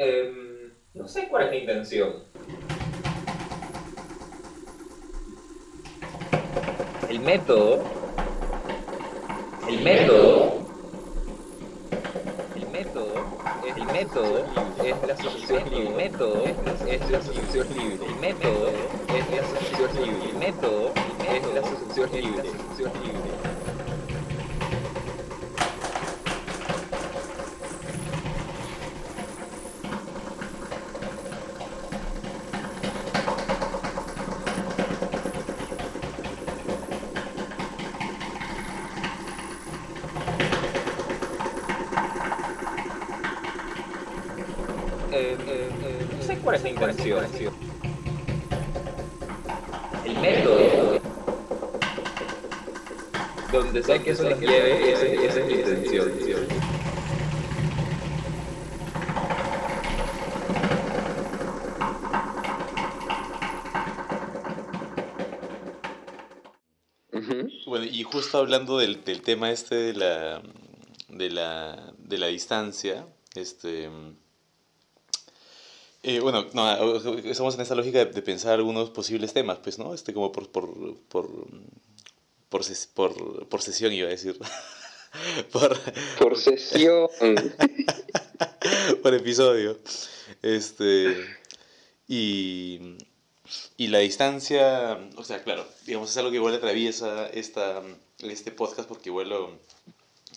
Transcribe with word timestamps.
Em, 0.00 0.72
no 0.94 1.08
sé 1.08 1.26
cuál 1.28 1.46
es 1.46 1.50
mi 1.50 1.56
intención. 1.58 2.22
El 7.08 7.18
método. 7.18 7.82
El 9.68 9.80
método. 9.82 10.58
El 12.54 12.66
método. 12.68 13.14
El 13.76 13.86
método 13.86 14.44
es 14.84 15.08
la 15.08 15.16
solución 15.16 15.64
libre. 15.68 15.88
El 15.88 15.94
método 15.96 16.44
es 16.86 17.10
la 17.10 17.20
solución 17.20 17.66
libre. 17.76 18.06
El 18.06 18.16
método 18.20 18.68
es 18.68 19.30
la 19.30 19.42
solución 19.48 19.96
libre. 19.96 20.30
El 20.30 20.36
método 20.38 20.92
es 21.28 21.54
la 21.54 21.62
solución 21.62 22.12
libre. 22.12 22.50
Eh, 45.10 45.36
eh, 45.48 45.70
eh, 45.82 46.06
no 46.16 46.22
intención. 46.86 47.54
El 50.04 50.18
método. 50.20 51.00
Donde 53.52 53.82
sea 53.82 53.98
que 53.98 54.10
eso 54.10 54.28
nos 54.28 54.38
lleve, 54.40 54.92
esa, 54.92 55.06
esa 55.06 55.40
es 55.40 55.46
la 55.46 55.52
intención. 55.52 56.12
Bueno, 67.66 67.84
y 67.84 68.02
justo 68.02 68.38
hablando 68.38 68.78
del, 68.78 69.04
del 69.04 69.22
tema 69.22 69.50
este 69.50 69.74
de 69.74 69.92
la, 69.94 70.42
de 71.08 71.30
la, 71.30 71.92
de 71.98 72.18
la 72.18 72.26
distancia, 72.28 73.06
este... 73.34 73.90
eh, 76.08 76.20
bueno, 76.20 76.46
no, 76.52 76.96
estamos 77.24 77.54
en 77.54 77.60
esta 77.60 77.74
lógica 77.74 77.98
de, 78.04 78.06
de 78.06 78.22
pensar 78.22 78.54
algunos 78.54 78.90
posibles 78.90 79.32
temas, 79.32 79.58
pues, 79.58 79.78
¿no? 79.78 79.94
Este, 79.94 80.12
como 80.14 80.32
por, 80.32 80.50
por, 80.50 80.96
por, 81.08 81.28
por, 82.48 82.62
ses- 82.62 82.88
por, 82.92 83.46
por 83.48 83.62
sesión, 83.62 83.92
iba 83.92 84.08
a 84.08 84.10
decir. 84.10 84.38
por, 85.52 85.78
Por 86.18 86.38
sesión. 86.38 87.08
por 89.02 89.14
episodio. 89.14 89.78
Este. 90.42 91.16
Y. 92.06 92.96
Y 93.76 93.86
la 93.88 93.98
distancia. 93.98 94.98
O 95.16 95.24
sea, 95.24 95.42
claro, 95.42 95.66
digamos, 95.86 96.10
es 96.10 96.16
algo 96.16 96.30
que 96.30 96.36
igual 96.36 96.54
atraviesa 96.54 97.28
esta, 97.28 97.82
este 98.18 98.50
podcast 98.50 98.88
porque 98.88 99.08
igual 99.08 99.28
lo, 99.30 99.58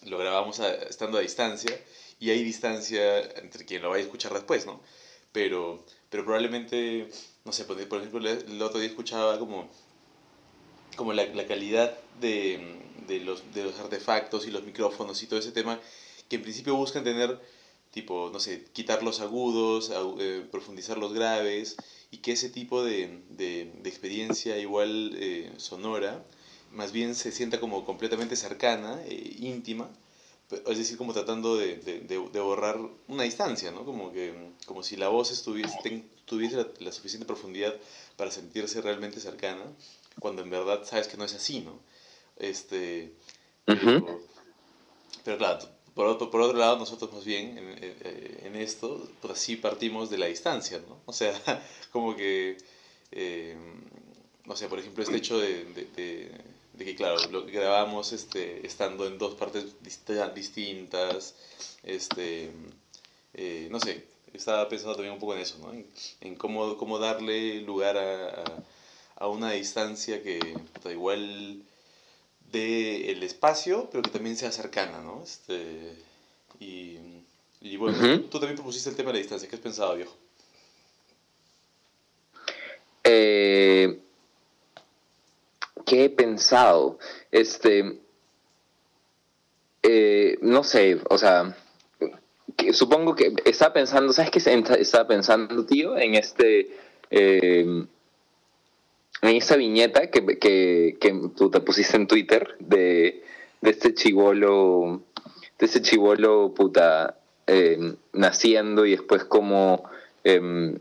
lo 0.05 0.17
grabamos 0.17 0.59
a- 0.59 0.73
estando 0.73 1.17
a 1.17 1.21
distancia. 1.21 1.77
Y 2.19 2.29
hay 2.29 2.43
distancia 2.43 3.19
entre 3.39 3.65
quien 3.65 3.81
lo 3.81 3.89
vaya 3.89 4.03
a 4.03 4.05
escuchar 4.05 4.33
después, 4.33 4.65
¿no? 4.65 4.81
Pero, 5.31 5.85
pero 6.09 6.23
probablemente. 6.23 7.09
No 7.45 7.51
sé, 7.51 7.65
por 7.65 7.79
ejemplo, 7.79 8.19
el 8.29 8.61
otro 8.61 8.79
día 8.79 8.89
escuchaba 8.89 9.39
como. 9.39 9.69
Como 10.95 11.13
la, 11.13 11.25
la 11.25 11.47
calidad 11.47 11.97
de, 12.19 12.81
de, 13.07 13.21
los, 13.21 13.53
de 13.53 13.63
los 13.63 13.79
artefactos 13.79 14.45
y 14.45 14.51
los 14.51 14.63
micrófonos 14.63 15.23
y 15.23 15.27
todo 15.27 15.39
ese 15.39 15.51
tema 15.53 15.79
que 16.27 16.37
en 16.37 16.43
principio 16.43 16.75
buscan 16.75 17.03
tener 17.03 17.39
tipo, 17.91 18.29
no 18.31 18.39
sé, 18.39 18.63
quitar 18.73 19.03
los 19.03 19.19
agudos, 19.19 19.91
eh, 20.19 20.45
profundizar 20.49 20.97
los 20.97 21.13
graves, 21.13 21.75
y 22.09 22.17
que 22.17 22.31
ese 22.31 22.49
tipo 22.49 22.83
de, 22.83 23.21
de, 23.29 23.71
de 23.81 23.89
experiencia 23.89 24.57
igual 24.57 25.11
eh, 25.15 25.51
sonora, 25.57 26.23
más 26.71 26.93
bien 26.93 27.15
se 27.15 27.31
sienta 27.33 27.59
como 27.59 27.85
completamente 27.85 28.35
cercana, 28.37 29.01
eh, 29.05 29.35
íntima, 29.39 29.89
es 30.51 30.77
decir, 30.77 30.97
como 30.97 31.13
tratando 31.13 31.55
de, 31.57 31.77
de, 31.77 31.99
de- 32.01 32.29
de 32.29 32.39
borrar 32.39 32.77
una 33.07 33.23
distancia, 33.23 33.71
¿no? 33.71 33.85
Como, 33.85 34.11
que, 34.11 34.33
como 34.65 34.83
si 34.83 34.95
la 34.97 35.07
voz 35.09 35.31
estuviese, 35.31 35.77
ten- 35.83 36.09
tuviese 36.25 36.57
la, 36.57 36.67
la 36.79 36.91
suficiente 36.91 37.25
profundidad 37.25 37.75
para 38.17 38.31
sentirse 38.31 38.81
realmente 38.81 39.19
cercana, 39.19 39.63
cuando 40.19 40.41
en 40.41 40.49
verdad 40.49 40.83
sabes 40.85 41.07
que 41.07 41.17
no 41.17 41.23
es 41.25 41.33
así, 41.33 41.61
¿no? 41.61 41.79
Este, 42.37 43.13
pero, 43.65 44.21
pero 45.23 45.37
claro, 45.37 45.69
por 45.93 46.07
otro, 46.07 46.31
por 46.31 46.41
otro 46.41 46.57
lado, 46.57 46.77
nosotros 46.77 47.11
más 47.13 47.25
bien 47.25 47.57
en, 47.57 47.83
en- 47.83 48.45
en 48.47 48.55
esto, 48.55 49.07
pues 49.21 49.39
sí 49.39 49.55
partimos 49.55 50.09
de 50.09 50.17
la 50.17 50.25
distancia, 50.27 50.81
¿no? 50.87 51.01
O 51.05 51.13
sea, 51.13 51.33
como 51.91 52.15
que, 52.15 52.57
eh, 53.11 53.55
no 54.45 54.55
sé, 54.55 54.67
por 54.67 54.79
ejemplo, 54.79 55.03
este 55.03 55.15
hecho 55.17 55.37
de, 55.37 55.65
de, 56.73 56.85
que, 56.85 56.95
claro, 56.95 57.17
lo 57.31 57.45
grabamos 57.45 58.13
este, 58.13 58.65
estando 58.65 59.05
en 59.07 59.17
dos 59.17 59.35
partes 59.35 59.75
distintas, 60.35 61.35
este, 61.83 62.51
eh, 63.33 63.67
no 63.71 63.79
sé, 63.79 64.05
estaba 64.33 64.67
pensando 64.69 64.95
también 64.95 65.13
un 65.13 65.19
poco 65.19 65.35
en 65.35 65.41
eso, 65.41 65.57
¿no? 65.59 65.73
En, 65.73 65.85
en 66.21 66.35
cómo, 66.35 66.77
cómo 66.77 66.99
darle 66.99 67.61
lugar 67.61 67.97
a, 67.97 68.43
a- 69.17 69.27
una 69.27 69.51
distancia 69.51 70.23
que 70.23 70.39
puta, 70.73 70.91
igual 70.91 71.63
de 72.51 73.11
el 73.11 73.23
espacio, 73.23 73.89
pero 73.91 74.03
que 74.03 74.09
también 74.11 74.37
sea 74.37 74.51
cercana, 74.51 75.01
¿no? 75.01 75.23
Este, 75.23 75.95
y, 76.59 76.97
y 77.61 77.77
bueno, 77.77 77.97
tú 78.29 78.39
también 78.39 78.55
propusiste 78.55 78.89
el 78.89 78.95
tema 78.95 79.09
de 79.09 79.13
la 79.15 79.19
distancia. 79.19 79.49
¿Qué 79.49 79.55
has 79.55 79.61
pensado, 79.61 79.95
viejo? 79.95 80.15
Eh, 83.03 83.99
¿Qué 85.91 86.05
he 86.05 86.09
pensado? 86.09 86.99
Este. 87.33 87.99
eh, 89.83 90.37
no 90.41 90.63
sé, 90.63 90.99
o 91.09 91.17
sea. 91.17 91.53
supongo 92.71 93.13
que 93.13 93.33
estaba 93.43 93.73
pensando, 93.73 94.13
¿sabes 94.13 94.31
qué 94.31 94.39
esta- 94.39 94.75
estaba 94.75 95.05
pensando, 95.05 95.65
tío? 95.65 95.97
En 95.97 96.15
este. 96.15 96.69
eh, 97.09 97.65
en 99.23 99.35
esa 99.35 99.57
viñeta 99.57 100.09
que, 100.09 100.39
que, 100.39 100.97
tú 101.35 101.51
te 101.51 101.59
pusiste 101.59 101.97
en 101.97 102.07
Twitter 102.07 102.55
de, 102.59 103.21
de 103.59 103.69
este 103.69 103.93
chivolo. 103.93 105.01
De 105.59 105.65
este 105.65 105.81
chivolo, 105.81 106.53
puta. 106.53 107.17
eh, 107.47 107.95
naciendo 108.13 108.85
y 108.85 108.91
después 108.91 109.25
como. 109.25 109.83
em, 110.23 110.79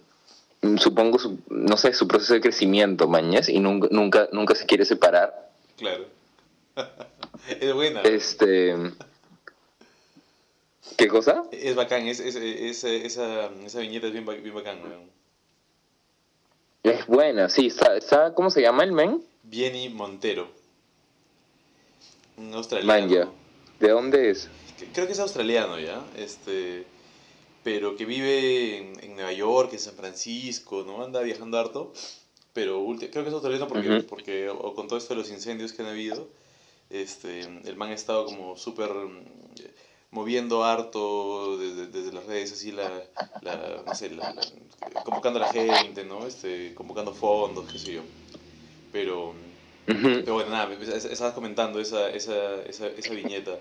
supongo, 0.78 1.18
su- 1.18 1.38
no 1.48 1.76
sé, 1.76 1.92
su 1.92 2.06
proceso 2.08 2.34
de 2.34 2.40
crecimiento, 2.40 3.08
mañas, 3.08 3.48
y 3.48 3.58
nunca, 3.60 3.88
nunca, 3.90 4.28
nunca 4.32 4.54
se 4.54 4.66
quiere 4.66 4.84
separar. 4.84 5.50
Claro. 5.76 6.06
es 7.48 7.72
buena. 7.74 8.02
Este. 8.02 8.74
¿Qué 10.96 11.08
cosa? 11.08 11.44
Es 11.52 11.74
bacán, 11.74 12.06
es, 12.08 12.20
es- 12.20 12.36
es- 12.36 12.84
esa, 12.84 13.46
esa 13.64 13.78
viñeta 13.80 14.06
es 14.08 14.12
bien, 14.12 14.26
bien 14.26 14.54
bacán, 14.54 14.82
weón. 14.82 15.10
Es 16.82 17.06
buena, 17.06 17.48
sí, 17.50 17.66
está, 17.66 17.94
está 17.96 18.32
¿cómo 18.34 18.50
se 18.50 18.62
llama 18.62 18.84
el 18.84 18.92
men? 18.92 19.22
Vieni 19.42 19.88
Montero. 19.90 20.48
Un 22.38 22.54
australiano. 22.54 23.06
Manja. 23.16 23.30
¿De 23.78 23.88
dónde 23.90 24.30
es? 24.30 24.48
Creo 24.94 25.06
que 25.06 25.12
es 25.12 25.18
australiano 25.20 25.78
ya, 25.78 26.02
este, 26.16 26.84
pero 27.62 27.96
que 27.96 28.04
vive 28.06 28.78
en, 28.78 29.04
en 29.04 29.14
Nueva 29.16 29.32
York, 29.32 29.72
en 29.72 29.78
San 29.80 29.94
Francisco, 29.94 30.82
¿no? 30.86 31.02
Anda 31.04 31.20
viajando 31.20 31.58
harto, 31.58 31.92
pero 32.52 32.80
ulti- 32.82 33.10
creo 33.10 33.22
que 33.22 33.28
es 33.28 33.34
australiano 33.34 33.68
porque, 33.68 33.88
Ujú. 33.88 34.06
porque 34.06 34.48
o 34.48 34.74
con 34.74 34.88
todo 34.88 34.98
esto 34.98 35.14
de 35.14 35.20
los 35.20 35.30
incendios 35.30 35.72
que 35.72 35.82
han 35.82 35.88
habido, 35.88 36.28
este, 36.88 37.40
el 37.40 37.76
man 37.76 37.90
ha 37.90 37.94
estado 37.94 38.24
como 38.24 38.56
súper 38.56 38.90
mm, 38.90 39.24
moviendo 40.10 40.64
harto 40.64 41.56
desde, 41.58 41.86
desde 41.86 42.12
las 42.12 42.24
redes, 42.26 42.52
así 42.52 42.72
la, 42.72 43.02
la 43.42 43.82
no 43.86 43.94
sé, 43.94 44.10
la- 44.10 44.32
la- 44.32 45.02
convocando 45.04 45.38
a 45.38 45.42
la 45.46 45.52
gente, 45.52 46.04
¿no? 46.04 46.26
Este, 46.26 46.74
convocando 46.74 47.14
fondos, 47.14 47.70
qué 47.70 47.78
sé 47.78 47.92
yo. 47.92 48.02
Pero, 48.92 49.28
Ujú. 49.86 50.08
pero 50.24 50.34
bueno, 50.34 50.50
nada, 50.50 50.72
es- 50.74 51.04
estabas 51.04 51.34
comentando 51.34 51.78
esa, 51.78 52.10
esa, 52.10 52.62
esa, 52.62 52.88
esa 52.88 53.10
viñeta. 53.12 53.58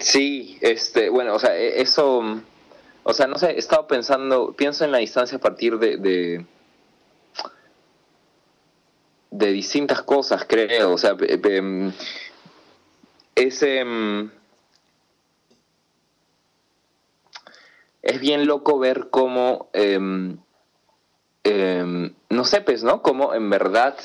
Sí, 0.00 0.58
este, 0.60 1.08
bueno, 1.10 1.34
o 1.34 1.38
sea, 1.38 1.56
e- 1.56 1.80
eso, 1.80 2.22
o 3.02 3.12
sea, 3.12 3.26
no 3.26 3.38
sé, 3.38 3.52
he 3.52 3.58
estado 3.58 3.86
pensando, 3.86 4.52
pienso 4.52 4.84
en 4.84 4.92
la 4.92 4.98
distancia 4.98 5.38
a 5.38 5.40
partir 5.40 5.78
de, 5.78 5.96
de, 9.30 9.52
distintas 9.52 10.02
cosas, 10.02 10.44
creo, 10.46 10.92
o 10.92 10.98
sea, 10.98 11.14
mm, 11.14 11.88
ese, 13.34 13.84
mm, 13.84 14.30
es 18.02 18.20
bien 18.20 18.46
loco 18.46 18.78
ver 18.78 19.08
cómo, 19.10 19.68
em, 19.72 20.38
em, 21.44 22.14
no 22.30 22.44
sé, 22.44 22.60
pues, 22.60 22.82
¿no? 22.82 23.02
Cómo 23.02 23.34
en 23.34 23.50
verdad... 23.50 23.96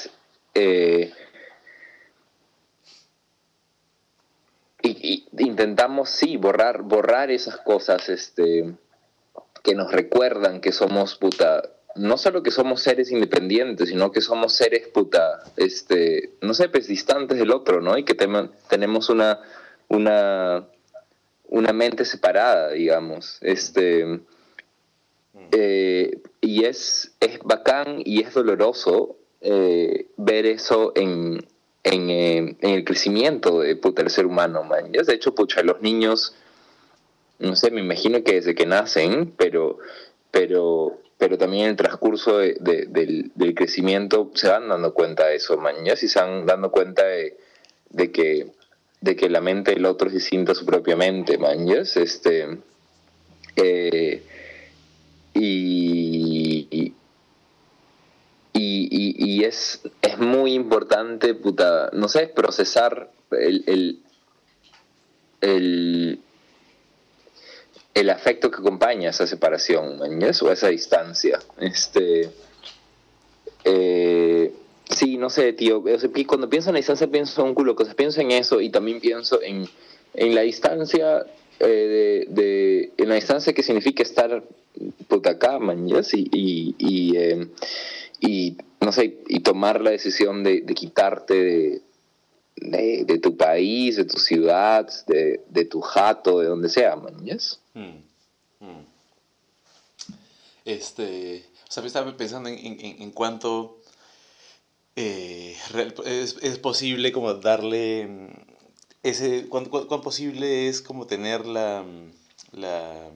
eh, 0.53 1.13
y, 4.81 5.27
y 5.31 5.43
intentamos 5.43 6.09
sí 6.09 6.37
borrar 6.37 6.81
borrar 6.83 7.31
esas 7.31 7.57
cosas 7.57 8.09
este 8.09 8.75
que 9.63 9.75
nos 9.75 9.91
recuerdan 9.91 10.61
que 10.61 10.71
somos 10.71 11.15
puta, 11.15 11.63
no 11.95 12.17
solo 12.17 12.43
que 12.43 12.51
somos 12.51 12.81
seres 12.81 13.11
independientes, 13.11 13.89
sino 13.89 14.11
que 14.11 14.21
somos 14.21 14.53
seres 14.53 14.87
puta, 14.87 15.43
este, 15.57 16.33
no 16.41 16.53
sé, 16.53 16.69
pues 16.69 16.87
distantes 16.87 17.37
del 17.37 17.51
otro, 17.51 17.81
¿no? 17.81 17.97
Y 17.97 18.03
que 18.03 18.15
tenemos 18.15 19.09
una, 19.09 19.39
una, 19.87 20.67
una 21.47 21.73
mente 21.73 22.05
separada, 22.05 22.71
digamos. 22.71 23.37
Este, 23.41 24.21
eh, 25.51 26.21
y 26.39 26.65
es, 26.65 27.13
es 27.19 27.39
bacán 27.43 28.01
y 28.03 28.21
es 28.23 28.33
doloroso 28.33 29.17
eh, 29.41 30.07
ver 30.17 30.45
eso 30.45 30.93
en, 30.95 31.45
en, 31.83 32.09
eh, 32.09 32.37
en, 32.61 32.69
el 32.69 32.83
crecimiento 32.83 33.59
de 33.59 33.75
puta, 33.75 34.01
el 34.01 34.09
ser 34.09 34.25
humano, 34.25 34.63
man. 34.63 34.91
De 34.91 35.13
hecho, 35.13 35.33
pucha, 35.33 35.63
los 35.63 35.81
niños, 35.81 36.35
no 37.39 37.55
sé, 37.55 37.71
me 37.71 37.81
imagino 37.81 38.23
que 38.23 38.33
desde 38.33 38.55
que 38.55 38.65
nacen, 38.65 39.33
pero, 39.37 39.79
pero, 40.29 40.99
pero 41.17 41.37
también 41.37 41.63
en 41.65 41.69
el 41.71 41.75
transcurso 41.75 42.37
de, 42.37 42.55
de, 42.59 42.85
del, 42.87 43.31
del, 43.35 43.55
crecimiento 43.55 44.31
se 44.33 44.47
van 44.47 44.69
dando 44.69 44.93
cuenta 44.93 45.27
de 45.27 45.35
eso, 45.35 45.57
man. 45.57 45.75
Ya 45.83 45.95
si 45.95 46.07
se 46.07 46.19
van 46.19 46.45
dando 46.45 46.71
cuenta 46.71 47.05
de, 47.05 47.37
de, 47.89 48.11
que, 48.11 48.47
de 49.01 49.15
que 49.15 49.29
la 49.29 49.41
mente 49.41 49.71
del 49.71 49.85
otro 49.85 50.07
es 50.07 50.13
distinta 50.13 50.51
a 50.51 50.55
su 50.55 50.65
propia 50.65 50.95
mente, 50.95 51.37
man. 51.37 51.67
Este, 51.69 52.57
eh, 53.55 54.23
y, 55.33 56.93
y, 58.89 59.43
es, 59.43 59.81
es 60.01 60.17
muy 60.17 60.53
importante, 60.53 61.33
puta, 61.33 61.89
no 61.93 62.07
sé, 62.07 62.27
procesar 62.27 63.11
el, 63.31 63.63
el, 63.67 63.99
el, 65.41 66.19
el 67.93 68.09
afecto 68.09 68.49
que 68.51 68.57
acompaña 68.57 69.09
esa 69.09 69.27
separación, 69.27 69.93
¿entiendes? 70.03 70.41
O 70.41 70.51
esa 70.51 70.69
distancia. 70.69 71.39
Este, 71.59 72.29
eh, 73.63 74.53
sí, 74.89 75.17
no 75.17 75.29
sé, 75.29 75.53
tío. 75.53 75.83
O 75.83 75.99
sea, 75.99 76.09
cuando 76.27 76.49
pienso 76.49 76.69
en 76.69 76.73
la 76.75 76.79
distancia 76.79 77.07
pienso 77.07 77.41
en 77.41 77.49
un 77.49 77.55
culo 77.55 77.75
cosas. 77.75 77.95
Pienso 77.95 78.21
en 78.21 78.31
eso 78.31 78.61
y 78.61 78.69
también 78.69 78.99
pienso 78.99 79.41
en, 79.41 79.67
en 80.13 80.35
la 80.35 80.41
distancia, 80.41 81.25
eh, 81.59 82.25
de, 82.29 82.41
de, 82.41 82.91
en 82.97 83.09
la 83.09 83.15
distancia 83.15 83.53
que 83.53 83.63
significa 83.63 84.03
estar 84.03 84.43
puta 85.07 85.31
acá, 85.31 85.59
man, 85.59 85.87
y, 86.13 86.75
y 86.77 87.17
eh, 87.17 87.47
y 88.21 88.57
no 88.79 88.91
sé, 88.91 89.19
y 89.27 89.41
tomar 89.41 89.81
la 89.81 89.89
decisión 89.89 90.43
de, 90.43 90.63
quitarte 90.67 91.81
de, 92.55 93.19
tu 93.21 93.35
país, 93.35 93.97
de 93.97 94.05
tu 94.05 94.17
ciudad, 94.17 94.87
de, 95.07 95.65
tu 95.65 95.81
jato, 95.81 96.39
de 96.39 96.47
donde 96.47 96.69
sea, 96.69 96.95
man. 96.95 97.15
Mm, 97.73 97.79
mm. 98.59 98.85
Este, 100.63 101.43
o 101.67 101.71
sea, 101.71 101.83
estaba 101.83 102.15
pensando 102.15 102.47
en, 102.49 102.57
en, 102.59 103.01
en 103.01 103.11
cuánto 103.11 103.81
eh, 104.95 105.57
es, 106.05 106.37
es, 106.41 106.59
posible 106.59 107.11
como 107.11 107.33
darle 107.33 108.29
ese, 109.03 109.47
cuán, 109.47 109.65
cuán, 109.65 110.01
posible 110.01 110.67
es 110.67 110.81
como 110.81 111.07
tener 111.07 111.47
la, 111.47 111.83
la, 112.51 113.09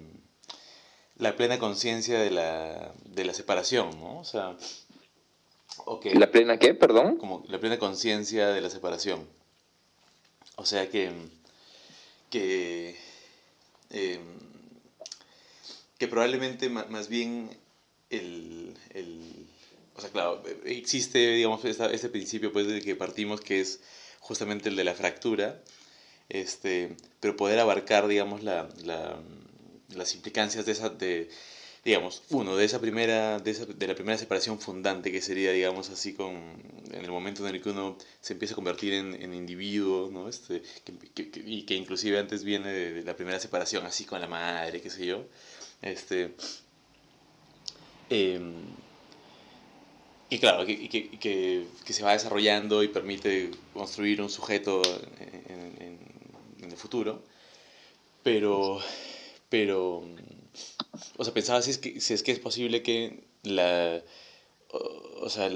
la 1.18 1.36
plena 1.36 1.60
conciencia 1.60 2.19
de 2.19 2.31
la, 2.31 2.94
de 3.04 3.25
la 3.25 3.34
separación, 3.34 3.92
¿no? 4.00 4.19
O 4.19 4.24
sea, 4.24 4.58
Okay. 5.86 6.14
¿La 6.16 6.32
plena 6.32 6.58
qué, 6.58 6.74
perdón? 6.74 7.18
Como 7.18 7.44
la 7.48 7.60
plena 7.60 7.78
conciencia 7.78 8.48
de 8.48 8.60
la 8.60 8.72
separación. 8.72 9.28
O 10.56 10.66
sea 10.66 10.90
que, 10.90 11.12
que, 12.32 12.96
eh, 13.92 14.20
que 16.00 16.08
probablemente 16.08 16.70
más 16.70 17.08
bien 17.08 17.50
el, 18.10 18.76
el, 18.94 19.48
o 19.96 20.02
sea, 20.02 20.10
claro, 20.10 20.44
existe, 20.66 21.20
digamos, 21.34 21.64
esta, 21.66 21.92
este 21.92 22.10
principio 22.10 22.52
pues 22.52 22.68
de 22.68 22.82
que 22.82 22.96
partimos 22.96 23.42
que 23.42 23.62
es 23.62 23.82
justamente 24.20 24.70
el 24.70 24.76
de 24.76 24.84
la 24.84 24.96
fractura, 24.96 25.62
este, 26.30 26.98
pero 27.20 27.36
poder 27.36 27.60
abarcar, 27.60 28.08
digamos, 28.08 28.44
la, 28.44 28.70
la, 28.84 29.20
las 29.90 30.16
implicancias 30.16 30.66
de 30.66 30.72
esa, 30.72 30.90
de, 30.90 31.30
digamos, 31.86 32.24
uno, 32.32 32.58
de 32.58 32.66
esa 32.66 32.82
primera, 32.82 33.38
de, 33.40 33.52
esa, 33.52 33.66
de 33.66 33.88
la 33.88 33.94
primera 33.94 34.18
separación 34.18 34.60
fundante, 34.60 35.12
que 35.12 35.22
sería, 35.22 35.52
digamos, 35.52 35.92
así 35.92 36.14
con, 36.16 36.34
en 36.92 37.06
el 37.06 37.12
momento 37.12 37.48
en 37.48 37.54
el 37.54 37.62
que 37.62 37.70
uno 37.70 37.96
se 38.22 38.34
empieza 38.34 38.56
a 38.56 38.56
convertir 38.56 38.94
en, 38.94 39.14
en 39.22 39.36
individuo, 39.36 40.10
¿no? 40.12 40.28
Este, 40.28 40.64
y 41.46 41.62
que 41.64 41.76
inclusive 41.76 42.18
antes 42.18 42.44
viene 42.44 42.72
de, 42.72 43.04
la 43.04 43.16
primera 43.16 43.40
separación, 43.40 43.86
así 43.86 44.04
con 44.04 44.20
la 44.20 44.28
madre, 44.28 44.82
qué 44.82 44.90
sé 44.90 45.06
yo, 45.06 45.26
este... 45.84 46.34
Eh, 48.10 48.40
y 50.32 50.40
claro, 50.40 50.66
que, 50.66 50.90
que, 50.90 51.12
que, 51.20 51.68
que, 51.86 51.94
se 51.94 52.04
va 52.04 52.14
desarrollando 52.14 52.82
y 52.82 52.88
permite 52.88 53.52
construir 53.74 54.22
un 54.24 54.30
sujeto 54.30 54.82
en, 55.20 55.76
en, 55.80 56.00
en 56.64 56.72
el 56.72 56.78
futuro, 56.78 57.24
pero, 58.24 58.80
pero 59.50 60.04
o 61.18 61.24
sea, 61.24 61.33
pensaba 61.33 61.62
si 61.62 61.71
es 61.71 61.77
que, 61.77 62.00
si 62.01 62.13
es, 62.13 62.24
que 62.24 62.31
es 62.31 62.39
posible 62.39 62.83
que 62.83 63.24
la, 63.44 64.01
o 65.21 65.30
sea, 65.30 65.50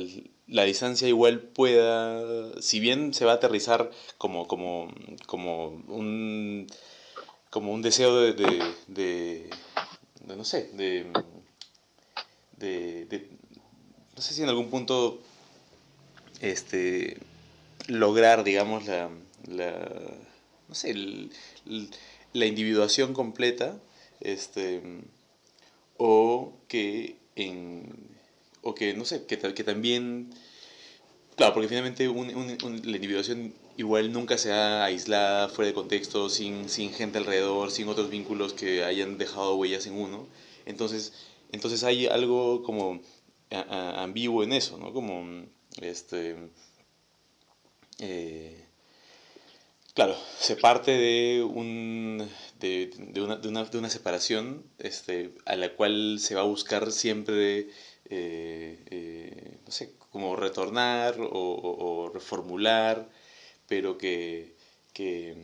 la 0.47 0.63
distancia 0.63 1.07
igual 1.07 1.41
pueda, 1.41 2.61
si 2.61 2.79
bien 2.79 3.13
se 3.13 3.25
va 3.25 3.33
a 3.33 3.35
aterrizar 3.35 3.91
como, 4.17 4.47
como, 4.47 4.91
como 5.25 5.67
un 5.87 6.67
como 7.49 7.73
un 7.73 7.81
deseo 7.81 8.15
de, 8.21 8.33
de, 8.33 8.73
de, 8.87 9.49
no 10.35 10.45
sé, 10.45 10.69
de, 10.73 11.05
de, 12.57 13.29
no 14.15 14.21
sé 14.21 14.33
si 14.33 14.43
en 14.43 14.49
algún 14.49 14.69
punto 14.69 15.19
este 16.41 17.17
lograr 17.87 18.43
digamos 18.43 18.85
la, 18.85 19.09
la 19.47 19.89
no 20.67 20.75
sé 20.75 20.91
el, 20.91 21.31
la 22.33 22.45
individuación 22.45 23.13
completa 23.13 23.79
este 24.19 24.81
o 25.99 26.53
que 26.69 27.17
en 27.35 27.83
o 28.61 28.73
que 28.73 28.93
no 28.93 29.05
sé 29.05 29.25
que, 29.25 29.37
que 29.37 29.63
también 29.63 30.29
claro 31.35 31.53
porque 31.53 31.67
finalmente 31.67 32.07
un, 32.07 32.35
un, 32.35 32.57
un, 32.63 32.81
la 32.85 32.95
individuación 32.95 33.53
igual 33.77 34.11
nunca 34.11 34.37
se 34.37 34.51
ha 34.51 34.85
aislada 34.85 35.49
fuera 35.49 35.67
de 35.67 35.73
contexto 35.73 36.29
sin, 36.29 36.69
sin 36.69 36.93
gente 36.93 37.17
alrededor 37.17 37.69
sin 37.69 37.87
otros 37.89 38.09
vínculos 38.09 38.53
que 38.53 38.83
hayan 38.83 39.17
dejado 39.17 39.55
huellas 39.55 39.85
en 39.87 39.93
uno. 39.93 40.25
Entonces 40.65 41.13
entonces 41.51 41.83
hay 41.83 42.07
algo 42.07 42.63
como 42.63 43.01
a, 43.51 43.59
a, 43.59 44.03
ambiguo 44.03 44.43
en 44.43 44.53
eso 44.53 44.77
no 44.77 44.93
como 44.93 45.45
este 45.81 46.37
eh, 47.99 48.65
claro 49.93 50.15
se 50.39 50.55
parte 50.55 50.91
de 50.91 51.43
un 51.43 52.25
de, 52.59 52.91
de, 52.97 53.21
una, 53.21 53.37
de, 53.37 53.47
una, 53.47 53.63
de, 53.65 53.77
una, 53.77 53.89
separación 53.89 54.63
este, 54.79 55.33
a 55.45 55.55
la 55.55 55.73
cual 55.75 56.19
se 56.19 56.35
va 56.35 56.41
a 56.41 56.45
buscar 56.45 56.91
siempre, 56.91 57.69
eh, 58.09 58.83
eh, 58.89 59.57
no 59.65 59.71
sé, 59.71 59.93
como 60.11 60.35
retornar 60.35 61.15
o, 61.19 62.11
reformular, 62.13 63.09
pero 63.67 63.97
que, 63.97 64.55
que 64.93 65.35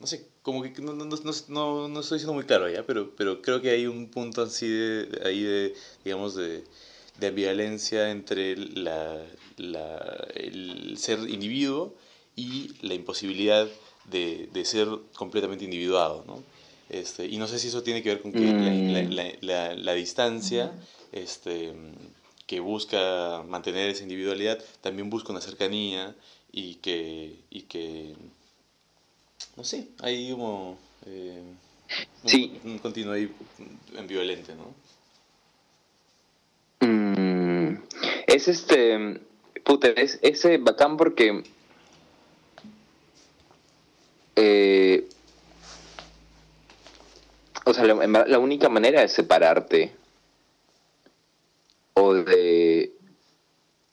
no 0.00 0.06
sé, 0.06 0.26
como 0.42 0.62
que 0.62 0.70
no, 0.80 0.92
no, 0.94 1.04
no, 1.04 1.18
no, 1.48 1.88
no 1.88 2.00
estoy 2.00 2.18
siendo 2.18 2.34
muy 2.34 2.44
claro 2.44 2.68
ya, 2.70 2.84
pero, 2.86 3.14
pero 3.16 3.42
creo 3.42 3.60
que 3.60 3.70
hay 3.70 3.86
un 3.86 4.10
punto 4.10 4.42
así 4.42 4.68
de, 4.68 5.20
ahí 5.24 5.42
de, 5.42 5.74
digamos, 6.04 6.34
de, 6.34 6.64
de 7.20 7.26
ambivalencia 7.26 8.10
entre 8.10 8.56
la, 8.56 9.24
la, 9.56 10.28
el 10.34 10.96
ser 10.98 11.20
individuo 11.28 11.94
y 12.34 12.72
la 12.86 12.94
imposibilidad 12.94 13.68
de, 14.10 14.48
de 14.52 14.64
ser 14.64 14.88
completamente 15.14 15.64
individuado, 15.64 16.24
¿no? 16.26 16.42
Este, 16.88 17.26
y 17.26 17.36
no 17.36 17.46
sé 17.46 17.58
si 17.58 17.68
eso 17.68 17.82
tiene 17.82 18.02
que 18.02 18.08
ver 18.08 18.22
con 18.22 18.32
que 18.32 18.40
mm. 18.40 18.92
la, 18.92 19.02
la, 19.02 19.32
la, 19.40 19.74
la, 19.74 19.92
distancia 19.92 20.72
este, 21.12 21.74
que 22.46 22.60
busca 22.60 23.42
mantener 23.46 23.90
esa 23.90 24.04
individualidad 24.04 24.58
también 24.80 25.10
busca 25.10 25.30
una 25.30 25.42
cercanía 25.42 26.14
y 26.50 26.76
que, 26.76 27.36
y 27.50 27.62
que 27.62 28.14
no 29.56 29.64
sé, 29.64 29.88
hay 30.00 30.30
como 30.30 30.78
eh, 31.04 31.42
sí. 32.24 32.58
un, 32.64 32.72
un, 32.72 32.78
continuo 32.78 33.12
ahí 33.12 33.30
ambivalente, 33.98 34.54
¿no? 34.54 34.74
Mm, 36.86 37.82
es 38.26 38.48
este, 38.48 39.20
puta, 39.64 39.88
es 39.88 40.18
ese 40.22 40.56
bacán 40.56 40.96
porque 40.96 41.42
eh, 44.40 45.08
o 47.64 47.74
sea, 47.74 47.84
la, 47.84 48.24
la, 48.24 48.38
única 48.38 48.68
manera 48.68 49.00
de 49.00 49.08
separarte 49.08 49.92
o 51.94 52.14
de 52.14 52.92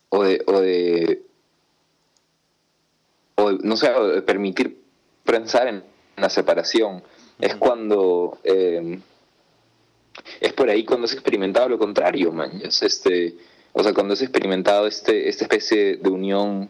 o 0.10 0.24
de 0.24 0.44
o 0.46 0.60
de, 0.62 1.24
o 3.36 3.52
de 3.52 3.60
no 3.64 3.76
sé, 3.76 3.90
o 3.90 4.08
de 4.08 4.22
permitir 4.22 4.84
pensar 5.24 5.68
en 5.68 5.84
la 6.16 6.30
separación 6.30 7.02
es 7.40 7.56
cuando 7.56 8.38
eh, 8.44 9.00
es 10.40 10.54
por 10.54 10.70
ahí 10.70 10.86
cuando 10.86 11.06
has 11.06 11.14
experimentado 11.14 11.70
lo 11.70 11.80
contrario, 11.80 12.32
man. 12.32 12.62
Es 12.64 12.84
este, 12.84 13.36
o 13.74 13.82
sea, 13.82 13.96
cuando 13.96 14.14
has 14.14 14.22
experimentado 14.22 14.86
este, 14.86 15.28
esta 15.28 15.46
especie 15.46 15.98
de 15.98 16.10
unión, 16.10 16.70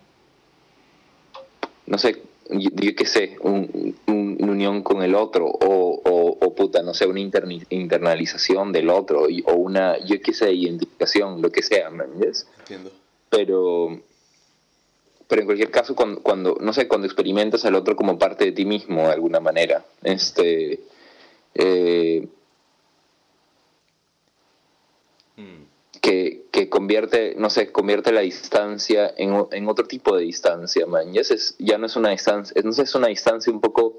no 1.88 1.98
sé, 1.98 2.24
yo, 2.49 2.69
yo 2.75 2.95
qué 2.95 3.05
sé, 3.05 3.37
un, 3.41 3.95
un- 4.07 4.37
una 4.39 4.51
unión 4.51 4.83
con 4.83 5.01
el 5.01 5.15
otro, 5.15 5.47
o, 5.47 6.01
o, 6.03 6.37
o 6.45 6.55
puta, 6.55 6.81
no 6.83 6.93
sé, 6.93 7.05
una 7.07 7.19
interni- 7.19 7.65
internalización 7.69 8.71
del 8.71 8.89
otro, 8.89 9.29
y- 9.29 9.43
o 9.47 9.53
una, 9.53 9.97
yo 10.05 10.21
qué 10.21 10.33
sé, 10.33 10.51
identificación, 10.53 11.41
lo 11.41 11.51
que 11.51 11.61
sea, 11.63 11.89
man. 11.89 12.09
¿yes? 12.21 12.47
Entiendo. 12.59 12.91
pero 13.29 13.99
pero 15.27 15.41
en 15.41 15.47
cualquier 15.47 15.71
caso 15.71 15.95
cuando, 15.95 16.21
cuando 16.21 16.57
no 16.61 16.71
sé 16.71 16.87
cuando 16.87 17.07
experimentas 17.07 17.65
al 17.65 17.73
otro 17.73 17.95
como 17.95 18.19
parte 18.19 18.45
de 18.45 18.51
ti 18.51 18.63
mismo 18.63 19.01
de 19.07 19.13
alguna 19.13 19.39
manera 19.39 19.83
este 20.03 20.79
eh, 21.55 22.27
Mm, 25.37 25.63
que, 26.05 26.45
que 26.51 26.69
convierte 26.69 27.33
no 27.35 27.50
sé 27.50 27.71
convierte 27.71 28.12
la 28.12 28.21
distancia 28.21 29.12
en, 29.17 29.47
en 29.51 29.67
otro 29.67 29.88
tipo 29.88 30.15
de 30.15 30.24
distancia 30.24 30.85
man 30.85 31.12
ya, 31.12 31.21
es, 31.21 31.55
ya 31.57 31.79
no 31.79 31.88
es 31.88 31.95
una 31.95 32.09
distancia 32.09 32.62
no 32.63 32.71
sé, 32.74 32.83
es 32.83 32.93
una 32.93 33.07
distancia 33.07 33.51
un 33.51 33.59
poco 33.59 33.97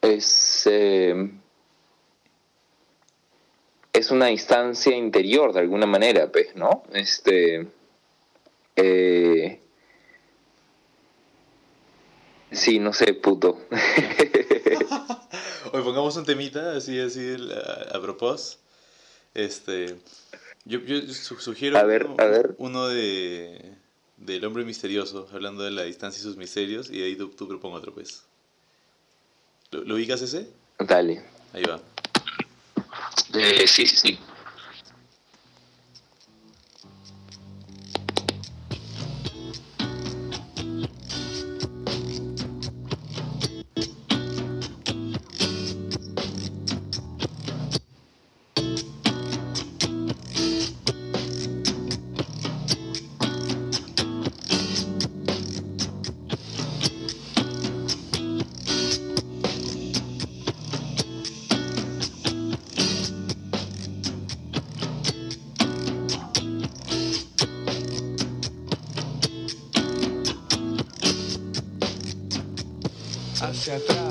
es 0.00 0.66
eh, 0.66 1.30
es 3.98 4.10
una 4.10 4.26
distancia 4.26 4.96
interior 4.96 5.52
de 5.52 5.60
alguna 5.60 5.86
manera, 5.86 6.30
pues, 6.30 6.54
¿no? 6.54 6.84
Este. 6.92 7.66
Eh, 8.76 9.60
sí, 12.52 12.78
no 12.78 12.92
sé, 12.92 13.14
puto. 13.14 13.58
Oye, 15.72 15.82
pongamos 15.82 16.16
un 16.16 16.24
temita 16.24 16.76
así, 16.76 17.00
así 17.00 17.36
a 17.92 18.00
propósito. 18.00 18.67
Este, 19.38 19.96
yo, 20.64 20.80
yo 20.80 21.00
su- 21.14 21.38
sugiero 21.38 21.78
A 21.78 21.84
ver, 21.84 22.06
uno, 22.06 22.16
a 22.18 22.26
ver. 22.26 22.56
uno 22.58 22.88
de 22.88 23.72
del 24.16 24.44
hombre 24.44 24.64
misterioso, 24.64 25.28
hablando 25.32 25.62
de 25.62 25.70
la 25.70 25.84
distancia 25.84 26.18
y 26.18 26.22
sus 26.24 26.36
misterios, 26.36 26.90
y 26.90 27.00
ahí 27.04 27.14
tú, 27.14 27.28
tú 27.28 27.46
propongo 27.46 27.76
otro, 27.76 27.94
pues. 27.94 28.24
¿Lo, 29.70 29.84
lo 29.84 29.94
ubicas 29.94 30.20
ese? 30.22 30.50
Dale. 30.80 31.22
Ahí 31.52 31.62
va. 31.62 31.80
Eh, 33.34 33.64
sí, 33.68 33.86
sí, 33.86 33.96
sí. 33.96 34.18
Hacia 73.68 73.76
atrás 73.76 74.07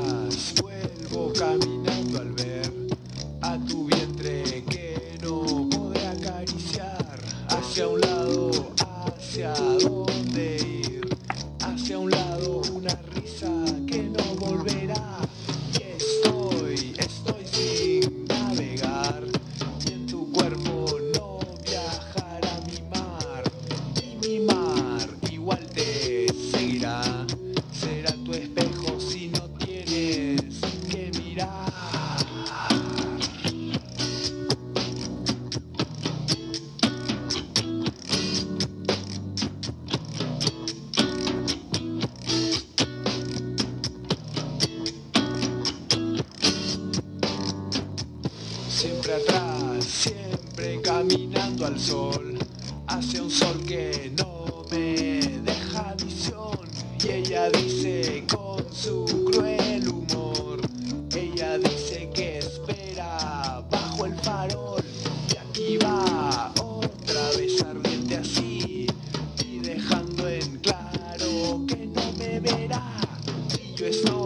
Y 73.88 74.17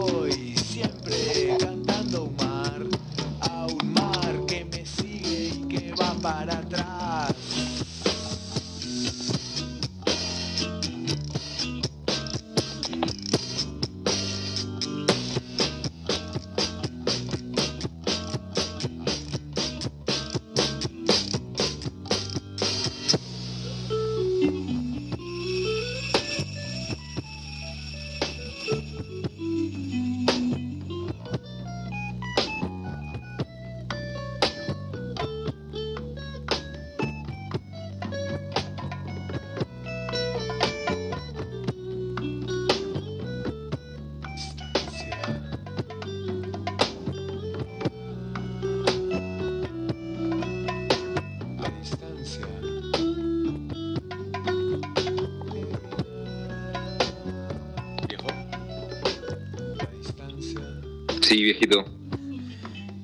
Viejito. 61.44 61.84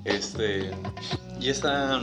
Este, 0.05 0.71
y 1.41 1.49
esta, 1.49 2.01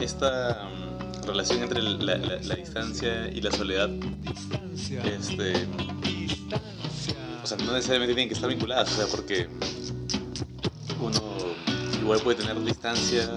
esta 0.00 0.68
mm, 0.68 1.26
relación 1.26 1.62
entre 1.62 1.82
la, 1.82 2.16
distancia 2.56 3.28
y 3.28 3.40
la 3.40 3.50
soledad, 3.50 3.90
este, 5.04 5.66
o 7.42 7.46
sea, 7.46 7.56
no 7.58 7.72
necesariamente 7.72 8.14
tienen 8.14 8.28
que 8.28 8.34
estar 8.34 8.48
vinculadas, 8.48 8.92
o 8.92 8.96
sea, 8.96 9.06
porque 9.06 9.48
uno 11.00 11.20
igual 12.00 12.20
puede 12.20 12.38
tener 12.38 12.62
distancia, 12.62 13.28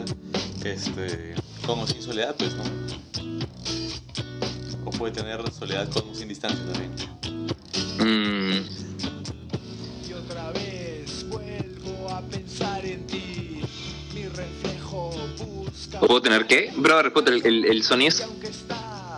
este, 0.63 1.35
con 1.65 1.79
o 1.79 1.87
sin 1.87 2.01
soledad, 2.01 2.35
pues, 2.37 2.53
¿no? 2.53 2.63
O 4.85 4.91
puede 4.91 5.13
tener 5.13 5.51
soledad 5.51 5.89
con 5.89 6.09
o 6.09 6.13
sin 6.15 6.27
distancia 6.27 6.63
también. 6.71 7.14
¿Puedo 16.05 16.21
tener 16.21 16.45
qué? 16.45 16.71
Brother, 16.75 17.11
puta, 17.11 17.31
el, 17.31 17.45
el, 17.45 17.65
el 17.65 17.83
sonido 17.83 18.09
es 18.09 18.27